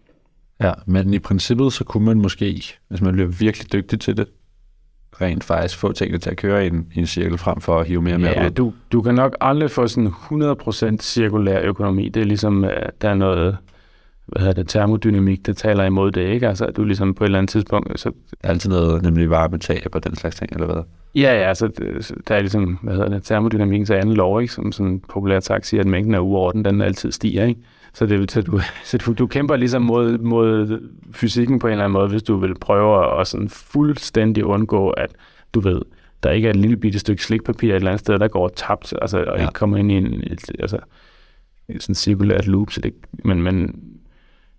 Ja, 0.61 0.73
men 0.87 1.15
i 1.15 1.19
princippet 1.19 1.73
så 1.73 1.85
kunne 1.85 2.05
man 2.05 2.21
måske, 2.21 2.63
hvis 2.89 3.01
man 3.01 3.13
bliver 3.13 3.29
virkelig 3.29 3.73
dygtig 3.73 4.01
til 4.01 4.17
det, 4.17 4.27
rent 5.21 5.45
faktisk 5.45 5.79
få 5.79 5.93
tingene 5.93 6.19
til 6.19 6.31
at 6.31 6.37
køre 6.37 6.65
i 6.65 6.67
en, 6.67 6.93
i 6.95 6.99
en 6.99 7.07
cirkel 7.07 7.39
frem 7.39 7.61
for 7.61 7.81
at 7.81 7.87
hive 7.87 8.03
mere 8.03 8.15
og 8.15 8.21
mere 8.21 8.41
ja, 8.41 8.47
ud. 8.47 8.51
Du, 8.51 8.73
du 8.93 9.03
kan 9.03 9.15
nok 9.15 9.37
aldrig 9.41 9.71
få 9.71 9.89
sådan 9.89 10.09
100% 10.09 10.97
cirkulær 11.01 11.61
økonomi. 11.61 12.09
Det 12.09 12.21
er 12.21 12.25
ligesom, 12.25 12.65
at 12.65 13.03
der 13.03 13.09
er 13.09 13.15
noget 13.15 13.57
hvad 14.27 14.41
hedder 14.41 14.55
det, 14.55 14.69
termodynamik, 14.69 15.47
der 15.47 15.53
taler 15.53 15.85
imod 15.85 16.11
det, 16.11 16.29
ikke? 16.29 16.49
Altså, 16.49 16.65
at 16.65 16.77
du 16.77 16.85
ligesom 16.85 17.15
på 17.15 17.25
et 17.25 17.29
eller 17.29 17.39
andet 17.39 17.51
tidspunkt... 17.51 18.01
Så... 18.01 18.09
Der 18.09 18.49
er 18.49 18.49
altid 18.49 18.71
noget, 18.71 19.03
nemlig 19.03 19.31
varmetab 19.31 19.89
og 19.93 20.05
den 20.05 20.17
slags 20.17 20.37
ting, 20.37 20.53
eller 20.53 20.67
hvad? 20.67 20.83
Ja, 21.15 21.35
ja, 21.35 21.49
altså, 21.49 21.69
der 22.29 22.35
er 22.35 22.41
ligesom, 22.41 22.79
hvad 22.83 22.95
hedder 22.95 23.09
det, 23.09 23.23
termodynamikens 23.23 23.91
anden 23.91 24.15
lov, 24.15 24.41
ikke? 24.41 24.55
Som 24.55 24.73
sådan 24.73 25.01
populært 25.09 25.45
sagt 25.45 25.67
siger, 25.67 25.81
at 25.81 25.87
mængden 25.87 26.15
af 26.15 26.19
uorden, 26.19 26.65
den 26.65 26.81
altid 26.81 27.13
stiger, 27.13 27.45
ikke? 27.45 27.61
Så, 27.97 28.07
det, 28.07 28.31
så, 28.31 28.43
du, 28.43 28.61
så 28.85 28.99
du, 28.99 29.13
du 29.13 29.27
kæmper 29.27 29.57
ligesom 29.57 29.83
mod, 29.83 30.19
mod 30.19 30.81
fysikken 31.13 31.59
på 31.59 31.67
en 31.67 31.73
eller 31.73 31.85
anden 31.85 31.93
måde, 31.93 32.09
hvis 32.09 32.23
du 32.23 32.37
vil 32.37 32.55
prøve 32.59 33.21
at 33.21 33.27
sådan 33.27 33.49
fuldstændig 33.49 34.45
undgå, 34.45 34.91
at 34.91 35.11
du 35.55 35.61
ved, 35.61 35.83
der 36.23 36.31
ikke 36.31 36.47
er 36.47 36.51
et 36.51 36.57
lille 36.57 36.77
bitte 36.77 36.99
stykke 36.99 37.25
slikpapir 37.25 37.71
et 37.71 37.77
eller 37.77 37.91
andet 37.91 38.01
sted, 38.01 38.19
der 38.19 38.29
går 38.29 38.49
tabt, 38.49 38.95
altså, 39.03 39.19
og 39.19 39.37
ja. 39.37 39.43
ikke 39.43 39.53
kommer 39.53 39.77
ind 39.77 39.93
i 39.93 39.95
en, 39.95 40.23
et, 40.27 40.51
altså, 40.59 40.79
sådan 41.79 41.95
cirkulært 41.95 42.47
loop. 42.47 42.71
Så 42.71 42.81
det, 42.81 42.95
men, 43.25 43.43
men 43.43 43.83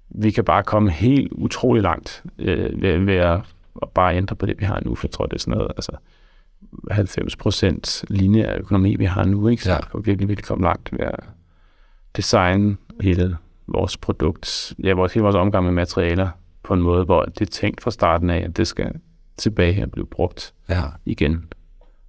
vi 0.10 0.32
kan 0.32 0.44
bare 0.44 0.64
komme 0.64 0.92
helt 0.92 1.32
utrolig 1.32 1.84
langt 1.84 2.24
øh, 2.40 2.82
ved, 2.82 2.98
ved 2.98 3.16
at, 3.16 3.40
at 3.82 3.90
bare 3.90 4.16
ændre 4.18 4.36
på 4.36 4.46
det, 4.46 4.60
vi 4.60 4.66
har 4.66 4.82
nu. 4.86 4.96
For 4.96 5.08
jeg 5.08 5.12
tror, 5.12 5.26
det 5.26 5.36
er 5.36 5.40
sådan 5.40 5.58
noget, 5.58 5.72
altså 5.78 5.92
90 6.92 7.36
procent 7.36 8.04
lineær 8.10 8.58
økonomi, 8.58 8.96
vi 8.96 9.06
har 9.06 9.26
nu, 9.26 9.48
ikke? 9.48 9.64
Så 9.64 9.72
ja. 9.72 9.78
vi 9.78 10.02
virkelig, 10.06 10.30
virkelig 10.30 10.46
komme 10.46 10.64
langt 10.64 10.92
ved 10.92 11.06
at 11.06 11.20
designe 12.16 12.78
hele 13.02 13.38
vores 13.68 13.98
produkt, 13.98 14.74
ja, 14.84 14.94
vores, 14.94 15.14
hele 15.14 15.24
vores 15.24 15.36
omgang 15.36 15.66
med 15.66 15.74
materialer 15.74 16.30
på 16.64 16.74
en 16.74 16.82
måde, 16.82 17.04
hvor 17.06 17.24
det 17.24 17.42
er 17.42 17.46
tænkt 17.52 17.82
fra 17.82 17.92
starten 17.92 18.30
af, 18.30 18.44
at 18.44 18.58
det 18.58 18.68
skal 18.68 18.92
tilbage 19.38 19.84
og 19.84 19.92
blive 19.92 20.08
brugt 20.08 20.54
Ja. 20.70 20.82
igen, 21.06 21.46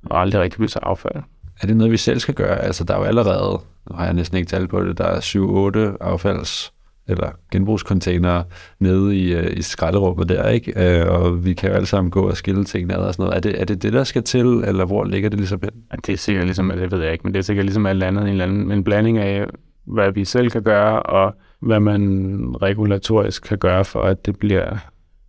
og 0.06 0.20
aldrig 0.20 0.40
rigtig 0.40 0.58
blive 0.58 0.68
så 0.68 0.78
affald. 0.82 1.22
Er 1.62 1.66
det 1.66 1.76
noget, 1.76 1.92
vi 1.92 1.96
selv 1.96 2.18
skal 2.18 2.34
gøre? 2.34 2.58
Altså, 2.58 2.84
der 2.84 2.94
er 2.94 2.98
jo 2.98 3.04
allerede, 3.04 3.60
nu 3.90 3.96
har 3.96 4.04
jeg 4.04 4.14
næsten 4.14 4.36
ikke 4.38 4.48
talt 4.48 4.70
på 4.70 4.84
det, 4.84 4.98
der 4.98 5.04
er 5.04 5.20
7-8 5.20 5.96
affalds- 6.00 6.72
eller 7.10 7.30
genbrugscontainere 7.52 8.44
nede 8.80 9.16
i, 9.16 9.34
øh, 9.34 9.56
i 9.56 9.62
skralderummet 9.62 10.28
der, 10.28 10.48
ikke? 10.48 11.00
Øh, 11.00 11.08
og 11.08 11.44
vi 11.44 11.54
kan 11.54 11.68
jo 11.70 11.74
alle 11.74 11.86
sammen 11.86 12.10
gå 12.10 12.28
og 12.28 12.36
skille 12.36 12.64
tingene 12.64 12.94
ad 12.94 12.98
og 13.00 13.14
sådan 13.14 13.22
noget. 13.24 13.36
Er 13.36 13.40
det, 13.40 13.60
er 13.60 13.64
det 13.64 13.82
det, 13.82 13.92
der 13.92 14.04
skal 14.04 14.22
til, 14.22 14.46
eller 14.46 14.84
hvor 14.84 15.04
ligger 15.04 15.28
det 15.30 15.38
ligesom 15.38 15.60
hen? 15.62 15.70
Ja, 15.92 15.96
Det 16.06 16.12
er 16.12 16.16
sikkert 16.16 16.44
ligesom, 16.44 16.72
det 16.76 16.92
ved 16.92 17.02
jeg 17.02 17.12
ikke, 17.12 17.22
men 17.24 17.34
det 17.34 17.38
er 17.38 17.42
sikkert 17.42 17.64
ligesom 17.64 17.86
alt 17.86 18.02
andet, 18.02 18.22
en, 18.22 18.28
eller 18.28 18.44
anden, 18.44 18.72
en 18.72 18.84
blanding 18.84 19.18
af, 19.18 19.46
hvad 19.92 20.12
vi 20.12 20.24
selv 20.24 20.50
kan 20.50 20.62
gøre, 20.62 21.02
og 21.02 21.34
hvad 21.60 21.80
man 21.80 22.40
regulatorisk 22.62 23.42
kan 23.42 23.58
gøre, 23.58 23.84
for 23.84 24.02
at 24.02 24.26
det 24.26 24.38
bliver 24.38 24.78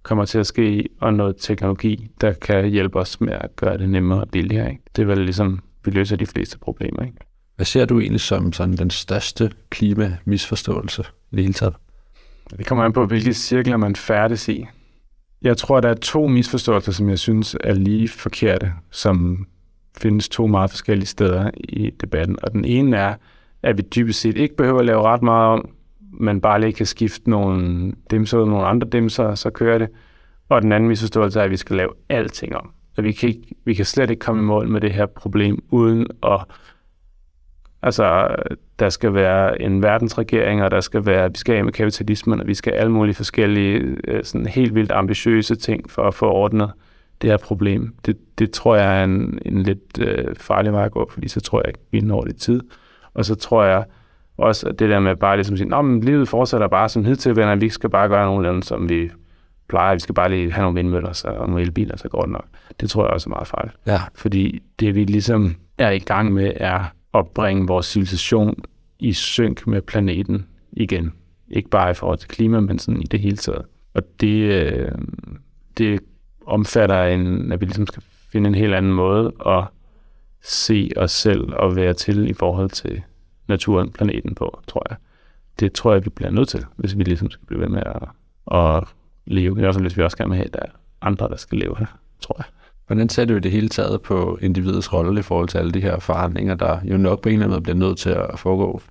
kommer 0.03 0.25
til 0.25 0.39
at 0.39 0.47
ske, 0.47 0.89
og 1.01 1.13
noget 1.13 1.35
teknologi, 1.39 2.07
der 2.21 2.33
kan 2.33 2.69
hjælpe 2.69 2.99
os 2.99 3.21
med 3.21 3.33
at 3.33 3.55
gøre 3.55 3.77
det 3.77 3.89
nemmere 3.89 4.21
og 4.21 4.29
billigere. 4.29 4.69
Ikke? 4.69 4.83
Det 4.95 5.01
er 5.01 5.05
vel 5.05 5.17
ligesom, 5.17 5.59
vi 5.85 5.91
løser 5.91 6.15
de 6.15 6.25
fleste 6.25 6.59
problemer. 6.59 7.03
Ikke? 7.03 7.17
Hvad 7.55 7.65
ser 7.65 7.85
du 7.85 7.99
egentlig 7.99 8.21
som 8.21 8.53
sådan 8.53 8.77
den 8.77 8.89
største 8.89 9.51
klimamisforståelse 9.69 11.03
i 11.31 11.35
det 11.35 11.43
hele 11.43 11.53
taget? 11.53 11.73
Det 12.57 12.65
kommer 12.65 12.83
an 12.83 12.93
på, 12.93 13.05
hvilke 13.05 13.33
cirkler 13.33 13.77
man 13.77 13.95
færdes 13.95 14.49
i. 14.49 14.65
Jeg 15.41 15.57
tror, 15.57 15.79
der 15.79 15.89
er 15.89 15.95
to 15.95 16.27
misforståelser, 16.27 16.91
som 16.91 17.09
jeg 17.09 17.19
synes 17.19 17.55
er 17.63 17.73
lige 17.73 18.07
forkerte, 18.07 18.73
som 18.91 19.47
findes 19.97 20.29
to 20.29 20.47
meget 20.47 20.69
forskellige 20.69 21.07
steder 21.07 21.51
i 21.55 21.89
debatten. 22.01 22.37
Og 22.43 22.51
den 22.51 22.65
ene 22.65 22.97
er, 22.97 23.15
at 23.63 23.77
vi 23.77 23.81
dybest 23.95 24.21
set 24.21 24.37
ikke 24.37 24.55
behøver 24.55 24.79
at 24.79 24.85
lave 24.85 25.01
ret 25.01 25.21
meget 25.21 25.47
om, 25.47 25.69
men 26.13 26.41
bare 26.41 26.61
lige 26.61 26.73
kan 26.73 26.85
skifte 26.85 27.29
nogle 27.29 27.93
dimser 28.11 28.39
ud 28.39 28.49
nogle 28.49 28.65
andre 28.65 28.87
dimser, 28.91 29.23
og 29.23 29.37
så 29.37 29.49
kører 29.49 29.77
det. 29.77 29.89
Og 30.49 30.61
den 30.61 30.71
anden 30.71 30.87
misforståelse 30.87 31.39
er, 31.39 31.43
at 31.43 31.51
vi 31.51 31.57
skal 31.57 31.75
lave 31.75 31.89
alting 32.09 32.55
om. 32.55 32.71
At 32.97 33.03
vi 33.03 33.11
kan, 33.11 33.29
ikke, 33.29 33.55
vi 33.65 33.73
kan 33.73 33.85
slet 33.85 34.09
ikke 34.09 34.19
komme 34.19 34.41
i 34.41 34.45
mål 34.45 34.67
med 34.67 34.81
det 34.81 34.91
her 34.91 35.05
problem, 35.05 35.63
uden 35.71 36.07
at 36.23 36.39
Altså, 37.81 38.35
der 38.79 38.89
skal 38.89 39.13
være 39.13 39.61
en 39.61 39.83
verdensregering, 39.83 40.63
og 40.63 40.71
der 40.71 40.81
skal 40.81 41.05
være, 41.05 41.29
vi 41.31 41.37
skal 41.37 41.55
af 41.55 41.63
med 41.65 41.73
kapitalismen, 41.73 42.41
og 42.41 42.47
vi 42.47 42.53
skal 42.53 42.73
alle 42.73 42.91
mulige 42.91 43.15
forskellige, 43.15 43.97
øh, 44.07 44.23
sådan 44.23 44.45
helt 44.45 44.75
vildt 44.75 44.91
ambitiøse 44.91 45.55
ting 45.55 45.91
for 45.91 46.03
at 46.03 46.13
få 46.13 46.31
ordnet 46.31 46.71
det 47.21 47.29
her 47.29 47.37
problem. 47.37 47.95
Det, 48.05 48.17
det 48.39 48.51
tror 48.51 48.75
jeg 48.75 48.99
er 48.99 49.03
en, 49.03 49.39
en 49.45 49.63
lidt 49.63 49.99
øh, 49.99 50.35
farlig 50.35 50.73
vej 50.73 50.85
at 50.85 50.91
gå, 50.91 51.09
fordi 51.13 51.27
så 51.27 51.41
tror 51.41 51.59
jeg 51.59 51.67
ikke, 51.67 51.79
vi 51.91 52.01
når 52.01 52.21
det 52.21 52.35
tid. 52.35 52.61
Og 53.13 53.25
så 53.25 53.35
tror 53.35 53.63
jeg 53.63 53.83
også, 54.37 54.67
at 54.67 54.79
det 54.79 54.89
der 54.89 54.99
med 54.99 55.15
bare 55.15 55.37
ligesom 55.37 55.53
at 55.53 55.59
sige, 55.59 55.83
men 55.83 56.01
livet 56.01 56.29
fortsætter 56.29 56.67
bare 56.67 56.89
som 56.89 57.05
hidtil, 57.05 57.35
venner, 57.35 57.55
vi 57.55 57.69
skal 57.69 57.89
bare 57.89 58.07
gøre 58.07 58.25
nogle 58.25 58.49
andet, 58.49 58.65
som 58.65 58.89
vi 58.89 59.09
plejer. 59.69 59.93
Vi 59.93 59.99
skal 59.99 60.15
bare 60.15 60.29
lige 60.29 60.51
have 60.51 60.63
nogle 60.63 60.75
vindmøller 60.75 61.13
så, 61.13 61.27
og 61.27 61.47
nogle 61.47 61.61
elbiler, 61.61 61.97
så 61.97 62.09
går 62.09 62.21
det 62.21 62.31
nok. 62.31 62.45
Det 62.81 62.89
tror 62.89 63.03
jeg 63.03 63.13
også 63.13 63.29
er 63.29 63.33
meget 63.33 63.47
farligt. 63.47 63.75
Ja. 63.87 63.99
Fordi 64.15 64.61
det 64.79 64.95
vi 64.95 65.03
ligesom 65.03 65.55
er 65.77 65.89
i 65.89 65.99
gang 65.99 66.33
med, 66.33 66.51
er 66.55 66.83
at 67.13 67.27
bringe 67.27 67.67
vores 67.67 67.85
civilisation 67.85 68.63
i 68.99 69.13
synk 69.13 69.67
med 69.67 69.81
planeten 69.81 70.45
igen. 70.71 71.13
Ikke 71.51 71.69
bare 71.69 71.91
i 71.91 71.93
forhold 71.93 72.17
til 72.17 72.29
klima, 72.29 72.59
men 72.59 72.79
sådan 72.79 73.01
i 73.01 73.05
det 73.05 73.19
hele 73.19 73.37
taget. 73.37 73.65
Og 73.93 74.03
det, 74.21 74.43
øh, 74.43 74.91
det 75.77 75.99
omfatter, 76.45 77.03
en, 77.03 77.51
at 77.51 77.61
vi 77.61 77.65
ligesom 77.65 77.87
skal 77.87 78.03
finde 78.31 78.47
en 78.47 78.55
helt 78.55 78.73
anden 78.73 78.93
måde 78.93 79.31
at 79.45 79.63
se 80.43 80.91
os 80.97 81.11
selv 81.11 81.53
og 81.53 81.75
være 81.75 81.93
til 81.93 82.29
i 82.29 82.33
forhold 82.33 82.69
til 82.69 83.01
naturen, 83.47 83.91
planeten 83.91 84.35
på, 84.35 84.59
tror 84.67 84.83
jeg. 84.89 84.97
Det 85.59 85.73
tror 85.73 85.93
jeg, 85.93 86.05
vi 86.05 86.09
bliver 86.09 86.31
nødt 86.31 86.49
til, 86.49 86.65
hvis 86.75 86.97
vi 86.97 87.03
ligesom 87.03 87.29
skal 87.29 87.45
blive 87.45 87.61
ved 87.61 87.67
med 87.67 87.83
at, 87.85 88.07
at 88.59 88.83
leve. 89.25 89.57
I 89.57 89.61
hvert 89.61 89.73
fald, 89.73 89.83
hvis 89.83 89.97
vi 89.97 90.03
også 90.03 90.17
gerne 90.17 90.29
vil 90.29 90.37
have, 90.37 90.47
at 90.47 90.53
der 90.53 90.59
er 90.59 90.71
andre, 91.01 91.29
der 91.29 91.37
skal 91.37 91.57
leve 91.57 91.75
her, 91.79 91.85
tror 92.21 92.35
jeg. 92.37 92.45
Hvordan 92.87 93.09
ser 93.09 93.25
du 93.25 93.35
i 93.35 93.39
det 93.39 93.51
hele 93.51 93.69
taget 93.69 94.01
på 94.01 94.37
individets 94.41 94.93
rolle 94.93 95.19
i 95.19 95.23
forhold 95.23 95.47
til 95.47 95.57
alle 95.57 95.71
de 95.71 95.81
her 95.81 95.99
forandringer, 95.99 96.55
der 96.55 96.79
jo 96.83 96.97
nok 96.97 97.21
på 97.21 97.29
en 97.29 97.33
eller 97.33 97.45
anden 97.45 97.55
måde 97.55 97.61
bliver 97.61 97.87
nødt 97.87 97.97
til 97.97 98.09
at 98.09 98.39
foregå? 98.39 98.81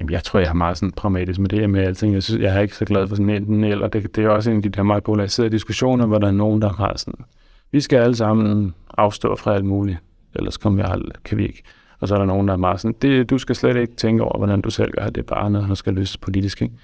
Jamen, 0.00 0.12
jeg 0.12 0.24
tror, 0.24 0.40
jeg 0.40 0.48
har 0.48 0.54
meget 0.54 0.78
sådan 0.78 0.92
pragmatisk 0.92 1.40
med 1.40 1.48
det 1.48 1.70
med 1.70 1.80
alting. 1.80 2.14
Jeg, 2.14 2.22
synes, 2.22 2.42
jeg 2.42 2.56
er 2.56 2.60
ikke 2.60 2.76
så 2.76 2.84
glad 2.84 3.08
for 3.08 3.14
sådan 3.14 3.30
enten 3.30 3.64
eller. 3.64 3.88
Det, 3.88 4.16
det 4.16 4.24
er 4.24 4.28
også 4.28 4.50
en 4.50 4.56
af 4.56 4.62
de 4.62 4.68
der 4.68 4.82
meget 4.82 5.04
polariserede 5.04 5.50
diskussioner, 5.50 6.06
hvor 6.06 6.18
der 6.18 6.26
er 6.26 6.32
nogen, 6.32 6.62
der 6.62 6.68
har 6.68 6.92
sådan, 6.96 7.24
vi 7.72 7.80
skal 7.80 7.98
alle 7.98 8.16
sammen 8.16 8.74
afstå 8.98 9.36
fra 9.36 9.54
alt 9.54 9.64
muligt, 9.64 9.98
ellers 10.34 10.56
kommer 10.56 10.82
vi 10.82 10.90
aldrig, 10.92 11.22
kan 11.24 11.38
vi 11.38 11.46
ikke. 11.46 11.62
Og 12.00 12.08
så 12.08 12.14
er 12.14 12.18
der 12.18 12.26
nogen, 12.26 12.48
der 12.48 12.54
er 12.54 12.58
meget 12.58 12.80
sådan, 12.80 12.96
det, 13.02 13.30
du 13.30 13.38
skal 13.38 13.56
slet 13.56 13.76
ikke 13.76 13.94
tænke 13.94 14.24
over, 14.24 14.38
hvordan 14.38 14.60
du 14.60 14.70
selv 14.70 14.90
gør 14.90 15.06
det, 15.06 15.18
er 15.18 15.22
bare 15.22 15.50
noget, 15.50 15.68
der 15.68 15.74
skal 15.74 15.94
løses 15.94 16.16
politisk. 16.16 16.62
Ikke? 16.62 16.74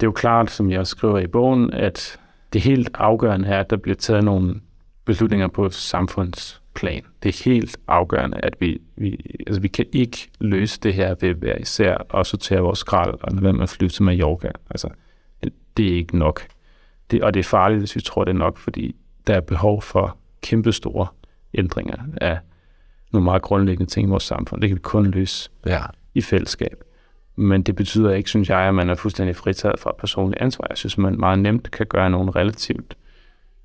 Det 0.00 0.06
er 0.06 0.08
jo 0.08 0.12
klart, 0.12 0.50
som 0.50 0.70
jeg 0.70 0.86
skriver 0.86 1.18
i 1.18 1.26
bogen, 1.26 1.72
at 1.72 2.20
det 2.52 2.60
helt 2.60 2.90
afgørende 2.94 3.48
er, 3.48 3.60
at 3.60 3.70
der 3.70 3.76
bliver 3.76 3.96
taget 3.96 4.24
nogle 4.24 4.60
beslutninger 5.04 5.48
på 5.48 5.70
samfundsplan. 5.70 7.02
Det 7.22 7.28
er 7.28 7.50
helt 7.50 7.76
afgørende, 7.88 8.40
at 8.42 8.56
vi, 8.60 8.80
vi, 8.96 9.20
altså 9.46 9.60
vi 9.60 9.68
kan 9.68 9.86
ikke 9.92 10.30
løse 10.40 10.80
det 10.80 10.94
her 10.94 11.14
ved 11.20 11.48
at 11.48 11.60
især 11.60 11.94
og 11.94 12.26
sortere 12.26 12.60
vores 12.60 12.78
skrald 12.78 13.14
og 13.22 13.32
lade 13.32 13.42
være 13.42 13.52
med 13.52 13.62
at 13.62 13.68
flyve 13.68 13.88
til 13.88 14.02
Mallorca. 14.02 14.50
Altså, 14.70 14.88
det, 15.44 15.52
det 15.76 15.92
er 15.92 15.96
ikke 15.96 16.18
nok. 16.18 16.46
Det, 17.10 17.22
og 17.22 17.34
det 17.34 17.40
er 17.40 17.44
farligt, 17.44 17.80
hvis 17.80 17.96
vi 17.96 18.00
tror, 18.00 18.24
det 18.24 18.30
er 18.30 18.38
nok, 18.38 18.58
fordi 18.58 18.96
der 19.26 19.34
er 19.34 19.40
behov 19.40 19.82
for 19.82 20.16
kæmpestore 20.42 21.06
ændringer 21.54 21.96
af 22.20 22.38
nogle 23.12 23.24
meget 23.24 23.42
grundlæggende 23.42 23.90
ting 23.90 24.08
i 24.08 24.10
vores 24.10 24.22
samfund. 24.22 24.60
Det 24.60 24.70
kan 24.70 24.76
vi 24.76 24.80
kun 24.80 25.06
løse 25.06 25.50
Ja. 25.66 25.82
i 26.14 26.20
fællesskab. 26.20 26.84
Men 27.36 27.62
det 27.62 27.76
betyder 27.76 28.12
ikke, 28.12 28.30
synes 28.30 28.48
jeg, 28.48 28.58
at 28.60 28.74
man 28.74 28.90
er 28.90 28.94
fuldstændig 28.94 29.36
fritaget 29.36 29.80
fra 29.80 29.92
personligt 29.98 30.42
ansvar. 30.42 30.66
Jeg 30.68 30.78
synes, 30.78 30.98
man 30.98 31.18
meget 31.18 31.38
nemt 31.38 31.70
kan 31.70 31.86
gøre 31.86 32.10
nogle 32.10 32.30
relativt 32.30 32.96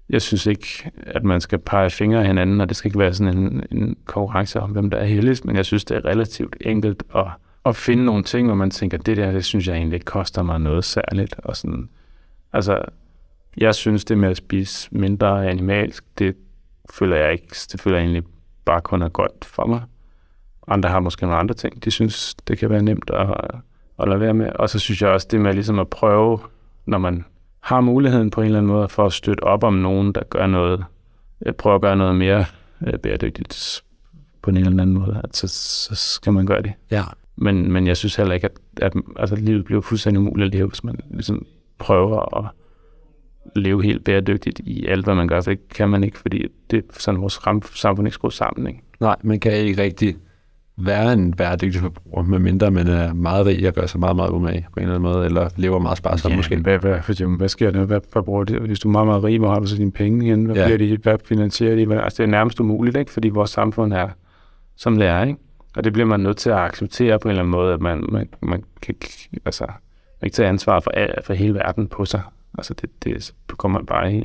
jeg 0.09 0.21
synes 0.21 0.45
ikke, 0.45 0.91
at 0.97 1.23
man 1.23 1.41
skal 1.41 1.59
pege 1.59 1.89
fingre 1.89 2.19
af 2.19 2.27
hinanden, 2.27 2.61
og 2.61 2.69
det 2.69 2.77
skal 2.77 2.89
ikke 2.89 2.99
være 2.99 3.13
sådan 3.13 3.37
en, 3.37 3.63
en 3.71 3.97
konkurrence 4.05 4.59
om, 4.59 4.71
hvem 4.71 4.89
der 4.89 4.97
er 4.97 5.05
heldigst, 5.05 5.45
men 5.45 5.55
jeg 5.55 5.65
synes, 5.65 5.85
det 5.85 5.97
er 5.97 6.05
relativt 6.05 6.57
enkelt 6.61 7.03
at, 7.15 7.25
at 7.65 7.75
finde 7.75 8.05
nogle 8.05 8.23
ting, 8.23 8.47
hvor 8.47 8.55
man 8.55 8.71
tænker, 8.71 8.97
det 8.97 9.17
der, 9.17 9.31
det 9.31 9.45
synes 9.45 9.67
jeg 9.67 9.75
egentlig 9.75 9.95
ikke 9.95 10.05
koster 10.05 10.43
mig 10.43 10.59
noget 10.59 10.83
særligt. 10.83 11.35
Og 11.37 11.55
sådan, 11.57 11.89
altså, 12.53 12.81
jeg 13.57 13.75
synes, 13.75 14.05
det 14.05 14.17
med 14.17 14.29
at 14.29 14.37
spise 14.37 14.89
mindre 14.91 15.49
animalsk, 15.49 16.03
det 16.19 16.35
føler 16.91 17.15
jeg 17.15 17.31
ikke, 17.31 17.55
det 17.71 17.81
føler 17.81 17.97
jeg 17.97 18.03
egentlig 18.03 18.23
bare 18.65 18.81
kun 18.81 19.01
er 19.01 19.09
godt 19.09 19.45
for 19.45 19.65
mig. 19.65 19.81
Andre 20.67 20.89
har 20.89 20.99
måske 20.99 21.21
nogle 21.25 21.37
andre 21.37 21.55
ting, 21.55 21.83
de 21.85 21.91
synes, 21.91 22.35
det 22.47 22.57
kan 22.57 22.69
være 22.69 22.81
nemt 22.81 23.09
at, 23.09 23.29
at 23.99 24.07
lade 24.07 24.19
være 24.19 24.33
med. 24.33 24.49
Og 24.55 24.69
så 24.69 24.79
synes 24.79 25.01
jeg 25.01 25.09
også, 25.09 25.27
det 25.31 25.41
med 25.41 25.53
ligesom 25.53 25.79
at 25.79 25.89
prøve, 25.89 26.39
når 26.85 26.97
man 26.97 27.25
har 27.59 27.81
muligheden 27.81 28.29
på 28.31 28.41
en 28.41 28.45
eller 28.45 28.59
anden 28.59 28.71
måde 28.71 28.89
for 28.89 29.05
at 29.05 29.13
støtte 29.13 29.43
op 29.43 29.63
om 29.63 29.73
nogen, 29.73 30.13
der 30.13 30.23
gør 30.29 30.47
noget, 30.47 30.85
øh, 31.45 31.53
prøver 31.53 31.75
at 31.75 31.81
gøre 31.81 31.95
noget 31.95 32.15
mere 32.15 32.45
øh, 32.87 32.99
bæredygtigt 32.99 33.83
på 34.41 34.49
en 34.49 34.57
eller 34.57 34.69
anden 34.69 34.93
måde, 34.93 35.21
at 35.23 35.35
så, 35.35 35.47
så 35.47 35.95
skal 35.95 36.33
man 36.33 36.45
gøre 36.45 36.61
det. 36.61 36.73
Ja. 36.91 37.03
Men, 37.35 37.71
men 37.71 37.87
jeg 37.87 37.97
synes 37.97 38.15
heller 38.15 38.33
ikke, 38.33 38.45
at, 38.45 38.59
at 38.81 38.93
altså, 39.15 39.35
livet 39.35 39.65
bliver 39.65 39.81
fuldstændig 39.81 40.19
umuligt 40.19 40.47
at 40.47 40.53
leve, 40.53 40.67
hvis 40.67 40.83
man 40.83 40.99
ligesom 41.09 41.45
prøver 41.77 42.37
at 42.37 42.45
leve 43.55 43.83
helt 43.83 44.03
bæredygtigt 44.03 44.59
i 44.59 44.85
alt, 44.85 45.05
hvad 45.05 45.15
man 45.15 45.27
gør. 45.27 45.41
Det 45.41 45.69
kan 45.69 45.89
man 45.89 46.03
ikke, 46.03 46.17
fordi 46.17 46.45
det 46.71 46.77
er 46.77 46.81
sådan 46.99 47.21
vores 47.21 47.39
samfund 47.75 48.07
ikke 48.07 48.13
skruet 48.13 48.33
sammen. 48.33 48.67
Ikke? 48.67 48.79
Nej, 48.99 49.15
man 49.23 49.39
kan 49.39 49.51
ikke 49.51 49.81
rigtig 49.81 50.15
være 50.77 51.13
en 51.13 51.33
bæredygtig 51.33 51.81
forbruger, 51.81 52.23
medmindre 52.23 52.71
man 52.71 52.87
er 52.87 53.13
meget 53.13 53.45
rig 53.45 53.67
og 53.67 53.73
gør 53.73 53.85
sig 53.85 53.99
meget, 53.99 54.15
meget 54.15 54.29
umage 54.29 54.67
på 54.73 54.79
en 54.79 54.83
eller 54.83 54.95
anden 54.95 55.11
måde, 55.11 55.25
eller 55.25 55.49
lever 55.55 55.79
meget 55.79 55.97
sparsomt 55.97 56.31
ja, 56.31 56.35
måske. 56.37 56.57
Hvad, 56.57 56.79
hvad, 56.79 57.01
for 57.01 57.11
eksempel, 57.11 57.37
hvad 57.37 57.49
sker 57.49 57.71
der? 57.71 57.85
Hvad, 57.85 57.99
hvad 58.11 58.23
bruger 58.23 58.43
det? 58.43 58.61
Hvis 58.61 58.79
du 58.79 58.87
er 58.87 58.91
meget, 58.91 59.07
meget 59.07 59.23
rig, 59.23 59.39
hvor 59.39 59.49
har 59.49 59.59
du 59.59 59.67
så 59.67 59.77
dine 59.77 59.91
penge 59.91 60.25
igen? 60.25 60.45
Hvad, 60.45 60.55
Ja. 60.55 60.65
bliver 60.65 60.77
de, 60.77 60.97
hvad 61.03 61.17
finansierer 61.25 61.75
de? 61.75 62.03
Altså, 62.03 62.23
det 62.23 62.27
er 62.27 62.31
nærmest 62.31 62.59
umuligt, 62.59 62.97
ikke? 62.97 63.11
fordi 63.11 63.29
vores 63.29 63.49
samfund 63.49 63.93
er, 63.93 64.09
som 64.75 64.97
det 64.97 65.07
er. 65.07 65.23
Ikke? 65.23 65.39
Og 65.77 65.83
det 65.83 65.93
bliver 65.93 66.05
man 66.07 66.19
nødt 66.19 66.37
til 66.37 66.49
at 66.49 66.57
acceptere 66.57 67.19
på 67.19 67.27
en 67.27 67.29
eller 67.29 67.41
anden 67.41 67.51
måde, 67.51 67.73
at 67.73 67.81
man, 67.81 68.05
man, 68.09 68.29
man 68.41 68.63
kan 68.81 68.95
ikke, 68.95 69.29
altså, 69.45 69.63
man 69.63 69.73
kan 70.19 70.25
ikke 70.25 70.35
tage 70.35 70.49
ansvar 70.49 70.79
for, 70.79 70.91
for 71.23 71.33
hele 71.33 71.53
verden 71.53 71.87
på 71.87 72.05
sig. 72.05 72.21
Altså, 72.57 72.73
det, 72.73 73.03
det 73.03 73.33
kommer 73.57 73.79
man 73.79 73.85
bare 73.85 74.13
i 74.13 74.23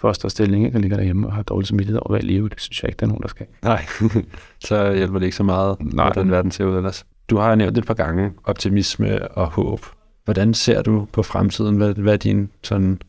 fosterstilling, 0.00 0.64
ikke? 0.64 0.76
og 0.76 0.80
ligger 0.80 0.96
derhjemme 0.96 1.26
og 1.26 1.32
har 1.32 1.42
dårlig 1.42 1.66
samvittighed 1.66 2.00
over 2.02 2.18
at 2.18 2.24
leve. 2.24 2.48
Det 2.48 2.60
synes 2.60 2.82
jeg 2.82 2.88
ikke, 2.88 3.00
der 3.00 3.06
er 3.06 3.08
nogen, 3.08 3.22
der 3.22 3.28
skal. 3.28 3.46
Nej, 3.62 3.84
så 4.68 4.92
hjælper 4.92 5.18
det 5.18 5.26
ikke 5.26 5.36
så 5.36 5.42
meget, 5.42 5.76
Nej. 5.80 6.04
hvordan 6.04 6.30
verden 6.30 6.50
ser 6.50 6.64
ud 6.64 6.76
ellers. 6.76 7.06
Du 7.30 7.36
har 7.36 7.54
nævnt 7.54 7.78
et 7.78 7.86
par 7.86 7.94
gange 7.94 8.32
optimisme 8.44 9.28
og 9.28 9.46
håb. 9.46 9.80
Hvordan 10.24 10.54
ser 10.54 10.82
du 10.82 11.06
på 11.12 11.22
fremtiden? 11.22 11.76
Hvad, 11.76 11.94
hvad 11.94 12.12
er 12.12 12.16
din 12.16 12.50
sådan 12.62 13.02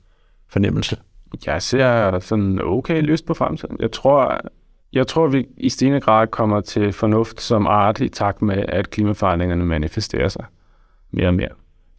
fornemmelse? 0.47 0.97
Jeg 1.45 1.61
ser 1.61 2.19
sådan 2.19 2.59
okay 2.63 3.01
lyst 3.01 3.25
på 3.25 3.33
fremtiden. 3.33 3.77
Jeg 3.79 3.91
tror, 3.91 4.41
jeg 4.93 5.07
tror, 5.07 5.27
vi 5.27 5.47
i 5.57 5.69
stigende 5.69 6.01
grad 6.01 6.27
kommer 6.27 6.61
til 6.61 6.93
fornuft 6.93 7.41
som 7.41 7.67
art 7.67 7.99
i 7.99 8.09
takt 8.09 8.41
med, 8.41 8.65
at 8.67 8.89
klimaforandringerne 8.89 9.65
manifesterer 9.65 10.27
sig 10.27 10.45
mere 11.11 11.27
og 11.27 11.33
mere. 11.33 11.49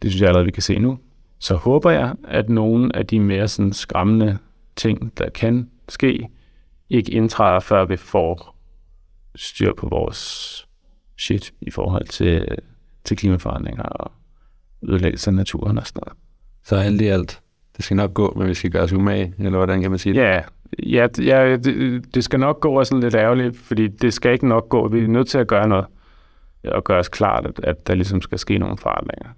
Det 0.01 0.11
synes 0.11 0.21
jeg 0.21 0.27
allerede, 0.27 0.45
vi 0.45 0.51
kan 0.51 0.63
se 0.63 0.79
nu. 0.79 0.99
Så 1.39 1.55
håber 1.55 1.91
jeg, 1.91 2.15
at 2.23 2.49
nogle 2.49 2.95
af 2.95 3.07
de 3.07 3.19
mere 3.19 3.47
sådan 3.47 3.73
skræmmende 3.73 4.37
ting, 4.75 5.17
der 5.17 5.29
kan 5.29 5.69
ske, 5.89 6.29
ikke 6.89 7.11
indtræder, 7.11 7.59
før 7.59 7.85
vi 7.85 7.97
får 7.97 8.57
styr 9.35 9.73
på 9.73 9.87
vores 9.87 10.67
shit 11.17 11.53
i 11.61 11.71
forhold 11.71 12.07
til, 12.07 12.47
til 13.03 13.17
klimaforandringer 13.17 13.83
og 13.83 14.11
ødelæggelse 14.83 15.29
af 15.29 15.33
naturen 15.33 15.77
og 15.77 15.87
sådan 15.87 16.01
noget. 16.05 16.17
Så 16.63 16.75
alt 16.75 17.01
i 17.01 17.07
alt, 17.07 17.41
det 17.77 17.85
skal 17.85 17.97
nok 17.97 18.13
gå, 18.13 18.33
men 18.37 18.47
vi 18.47 18.53
skal 18.53 18.71
gøre 18.71 18.83
os 18.83 18.93
umage, 18.93 19.33
eller 19.37 19.57
hvordan 19.57 19.81
kan 19.81 19.89
man 19.89 19.99
sige 19.99 20.13
det? 20.13 20.21
Ja, 20.21 20.41
ja, 20.83 21.07
ja 21.17 21.55
det, 21.55 22.15
det 22.15 22.23
skal 22.23 22.39
nok 22.39 22.59
gå 22.59 22.79
og 22.79 22.85
sådan 22.85 23.03
lidt 23.03 23.15
ærgerligt, 23.15 23.57
fordi 23.57 23.87
det 23.87 24.13
skal 24.13 24.33
ikke 24.33 24.47
nok 24.47 24.69
gå. 24.69 24.87
Vi 24.87 25.03
er 25.03 25.07
nødt 25.07 25.27
til 25.27 25.37
at 25.37 25.47
gøre 25.47 25.67
noget, 25.67 25.85
og 26.63 26.83
gøre 26.83 26.99
os 26.99 27.09
klart, 27.09 27.45
at, 27.45 27.59
at 27.63 27.87
der 27.87 27.95
ligesom 27.95 28.21
skal 28.21 28.39
ske 28.39 28.57
nogle 28.57 28.77
forandringer. 28.77 29.29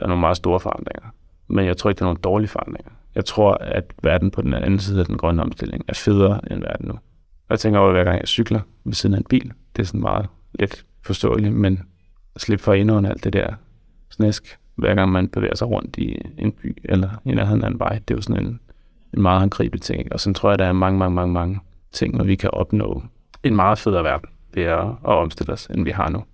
Og 0.00 0.08
nogle 0.08 0.20
meget 0.20 0.36
store 0.36 0.60
forandringer. 0.60 1.08
Men 1.48 1.66
jeg 1.66 1.76
tror 1.76 1.90
ikke, 1.90 1.98
det 1.98 2.02
er 2.02 2.06
nogle 2.06 2.20
dårlige 2.24 2.48
forandringer. 2.48 2.90
Jeg 3.14 3.24
tror, 3.24 3.54
at 3.54 3.84
verden 4.02 4.30
på 4.30 4.42
den 4.42 4.54
anden 4.54 4.78
side 4.78 5.00
af 5.00 5.06
den 5.06 5.16
grønne 5.16 5.42
omstilling 5.42 5.84
er 5.88 5.94
federe 5.94 6.52
end 6.52 6.60
verden 6.60 6.88
nu. 6.88 6.98
Jeg 7.50 7.60
tænker 7.60 7.80
over, 7.80 7.92
hver 7.92 8.04
gang 8.04 8.18
jeg 8.18 8.28
cykler 8.28 8.60
ved 8.84 8.92
siden 8.92 9.14
af 9.14 9.18
en 9.18 9.24
bil. 9.24 9.52
Det 9.76 9.82
er 9.82 9.86
sådan 9.86 10.00
meget 10.00 10.26
let 10.54 10.84
forståeligt, 11.02 11.54
men 11.54 11.80
slip 12.36 12.60
for 12.60 12.72
ind 12.72 13.06
alt 13.06 13.24
det 13.24 13.32
der 13.32 13.54
snæsk, 14.10 14.58
hver 14.74 14.94
gang 14.94 15.12
man 15.12 15.28
bevæger 15.28 15.54
sig 15.54 15.68
rundt 15.68 15.96
i 15.96 16.18
en 16.38 16.52
by 16.52 16.76
eller 16.84 17.08
i 17.24 17.34
nærheden 17.34 17.64
af 17.64 17.68
en 17.68 17.78
vej. 17.78 17.98
Det 18.08 18.10
er 18.10 18.18
jo 18.18 18.22
sådan 18.22 18.46
en, 18.46 18.60
en 19.14 19.22
meget 19.22 19.40
håndgribelig 19.40 19.82
ting. 19.82 20.12
Og 20.12 20.20
så 20.20 20.32
tror 20.32 20.50
jeg, 20.50 20.58
der 20.58 20.64
er 20.64 20.72
mange, 20.72 20.98
mange, 20.98 21.14
mange, 21.14 21.32
mange 21.32 21.60
ting, 21.92 22.16
hvor 22.16 22.24
vi 22.24 22.34
kan 22.34 22.50
opnå 22.52 23.02
en 23.42 23.56
meget 23.56 23.78
federe 23.78 24.04
verden 24.04 24.28
ved 24.54 24.62
at 24.62 24.94
omstille 25.04 25.52
os, 25.52 25.66
end 25.66 25.84
vi 25.84 25.90
har 25.90 26.08
nu. 26.08 26.24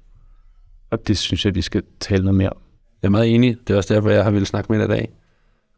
Og 0.90 1.08
det 1.08 1.18
synes 1.18 1.44
jeg, 1.46 1.54
vi 1.54 1.62
skal 1.62 1.82
tale 2.00 2.24
noget 2.24 2.36
mere 2.36 2.50
om. 2.50 2.60
Jeg 3.02 3.08
er 3.08 3.10
meget 3.10 3.34
enig. 3.34 3.56
Det 3.66 3.72
er 3.72 3.76
også 3.76 3.94
derfor, 3.94 4.10
jeg 4.10 4.24
har 4.24 4.30
ville 4.30 4.46
snakke 4.46 4.72
med 4.72 4.78
dig 4.78 4.84
i 4.84 4.98
dag. 4.98 5.12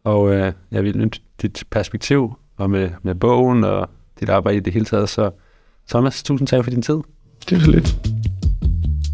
Og 0.05 0.33
øh, 0.33 0.53
jeg 0.71 0.85
vil 0.85 0.99
nytte 0.99 1.21
dit 1.43 1.65
perspektiv 1.71 2.35
og 2.57 2.71
med, 2.71 2.91
med 3.03 3.15
bogen 3.15 3.65
og 3.65 3.91
dit 4.21 4.29
arbejde 4.29 4.57
i 4.57 4.61
det 4.61 4.73
hele 4.73 4.85
taget. 4.85 5.09
Så 5.09 5.31
Thomas, 5.89 6.23
tusind 6.23 6.49
tak 6.49 6.65
for 6.65 6.71
din 6.71 6.83
tid. 6.83 6.99
Det 7.49 7.57
er 7.57 7.61
så 7.61 7.71
lidt. 7.71 7.97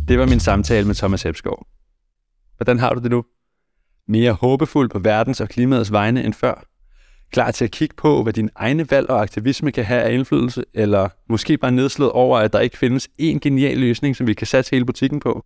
Det 0.08 0.18
var 0.18 0.26
min 0.26 0.40
samtale 0.40 0.86
med 0.86 0.94
Thomas 0.94 1.22
Hebsgaard. 1.22 1.66
Hvordan 2.56 2.78
har 2.78 2.94
du 2.94 3.00
det 3.00 3.10
nu? 3.10 3.24
Mere 4.08 4.32
håbefuld 4.32 4.90
på 4.90 4.98
verdens 4.98 5.40
og 5.40 5.48
klimaets 5.48 5.92
vegne 5.92 6.24
end 6.24 6.34
før? 6.34 6.64
Klar 7.32 7.50
til 7.50 7.64
at 7.64 7.70
kigge 7.70 7.94
på, 7.96 8.22
hvad 8.22 8.32
din 8.32 8.50
egne 8.54 8.90
valg 8.90 9.10
og 9.10 9.22
aktivisme 9.22 9.72
kan 9.72 9.84
have 9.84 10.02
af 10.02 10.12
indflydelse, 10.12 10.64
eller 10.74 11.08
måske 11.28 11.58
bare 11.58 11.72
nedslået 11.72 12.12
over, 12.12 12.38
at 12.38 12.52
der 12.52 12.60
ikke 12.60 12.78
findes 12.78 13.08
én 13.22 13.38
genial 13.38 13.78
løsning, 13.78 14.16
som 14.16 14.26
vi 14.26 14.34
kan 14.34 14.46
sætte 14.46 14.70
hele 14.70 14.84
butikken 14.84 15.20
på? 15.20 15.44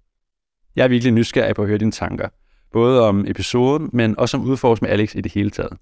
Jeg 0.76 0.84
er 0.84 0.88
virkelig 0.88 1.12
nysgerrig 1.12 1.54
på 1.54 1.62
at 1.62 1.68
høre 1.68 1.78
dine 1.78 1.92
tanker, 1.92 2.28
både 2.72 3.08
om 3.08 3.24
episoden, 3.28 3.90
men 3.92 4.18
også 4.18 4.36
om 4.36 4.44
udforsk 4.44 4.82
med 4.82 4.90
Alex 4.90 5.14
i 5.14 5.20
det 5.20 5.32
hele 5.32 5.50
taget. 5.50 5.72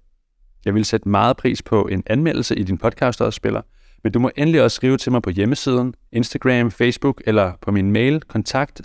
Jeg 0.65 0.75
vil 0.75 0.85
sætte 0.85 1.09
meget 1.09 1.37
pris 1.37 1.61
på 1.61 1.87
en 1.87 2.03
anmeldelse 2.07 2.55
i 2.55 2.63
din 2.63 2.77
podcast 2.77 3.21
spiller, 3.33 3.61
men 4.03 4.13
du 4.13 4.19
må 4.19 4.31
endelig 4.35 4.63
også 4.63 4.75
skrive 4.75 4.97
til 4.97 5.11
mig 5.11 5.21
på 5.21 5.29
hjemmesiden, 5.29 5.93
Instagram, 6.11 6.71
Facebook 6.71 7.21
eller 7.25 7.51
på 7.61 7.71
min 7.71 7.91
mail 7.91 8.21
kontakt 8.21 8.81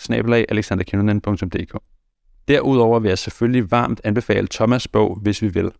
Derudover 2.48 3.00
vil 3.00 3.09
jeg 3.09 3.18
selvfølgelig 3.18 3.70
varmt 3.70 4.00
anbefale 4.05 4.48
Thomas' 4.55 4.86
bog, 4.92 5.18
hvis 5.22 5.42
vi 5.42 5.48
vil. 5.48 5.70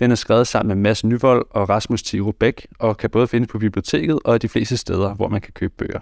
Den 0.00 0.10
er 0.10 0.14
skrevet 0.14 0.46
sammen 0.46 0.68
med 0.68 0.82
Mads 0.82 1.04
Nyvold 1.04 1.46
og 1.50 1.68
Rasmus 1.68 2.02
Thiro 2.02 2.32
Bæk, 2.32 2.66
og 2.78 2.96
kan 2.96 3.10
både 3.10 3.26
findes 3.26 3.52
på 3.52 3.58
biblioteket 3.58 4.18
og 4.24 4.42
de 4.42 4.48
fleste 4.48 4.76
steder, 4.76 5.14
hvor 5.14 5.28
man 5.28 5.40
kan 5.40 5.52
købe 5.52 5.74
bøger. 5.78 6.00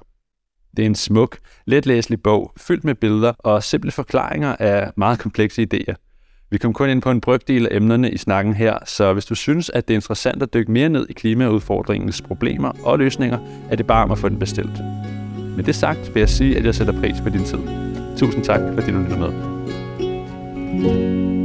Det 0.77 0.83
er 0.83 0.87
en 0.87 0.95
smuk, 0.95 1.39
letlæselig 1.67 2.23
bog, 2.23 2.53
fyldt 2.57 2.85
med 2.85 2.95
billeder 2.95 3.33
og 3.39 3.63
simple 3.63 3.91
forklaringer 3.91 4.57
af 4.59 4.91
meget 4.97 5.19
komplekse 5.19 5.67
idéer. 5.75 5.95
Vi 6.51 6.59
kom 6.59 6.73
kun 6.73 6.91
ind 6.91 7.03
på 7.03 7.11
en 7.11 7.21
brygdel 7.21 7.67
af 7.67 7.77
emnerne 7.77 8.11
i 8.11 8.17
snakken 8.17 8.55
her, 8.55 8.79
så 8.87 9.13
hvis 9.13 9.25
du 9.25 9.35
synes, 9.35 9.71
at 9.71 9.89
det 9.89 9.95
er 9.95 9.99
interessant 9.99 10.43
at 10.43 10.55
dykke 10.55 10.73
mere 10.73 10.89
ned 10.89 11.07
i 11.09 11.13
klimaudfordringens 11.13 12.23
problemer 12.23 12.73
og 12.85 12.99
løsninger, 12.99 13.39
er 13.71 13.77
det 13.77 13.87
bare 13.87 14.05
om 14.05 14.11
at 14.11 14.19
få 14.19 14.29
den 14.29 14.39
bestilt. 14.39 14.83
Med 15.57 15.65
det 15.65 15.75
sagt 15.75 16.15
vil 16.15 16.21
jeg 16.21 16.29
sige, 16.29 16.57
at 16.57 16.65
jeg 16.65 16.75
sætter 16.75 17.01
pris 17.01 17.21
på 17.23 17.29
din 17.29 17.45
tid. 17.45 17.59
Tusind 18.17 18.45
tak, 18.45 18.61
fordi 18.75 18.91
du 18.91 18.99
lytter 18.99 19.19
med. 19.19 19.57
thank 20.77 20.91
you 20.91 21.36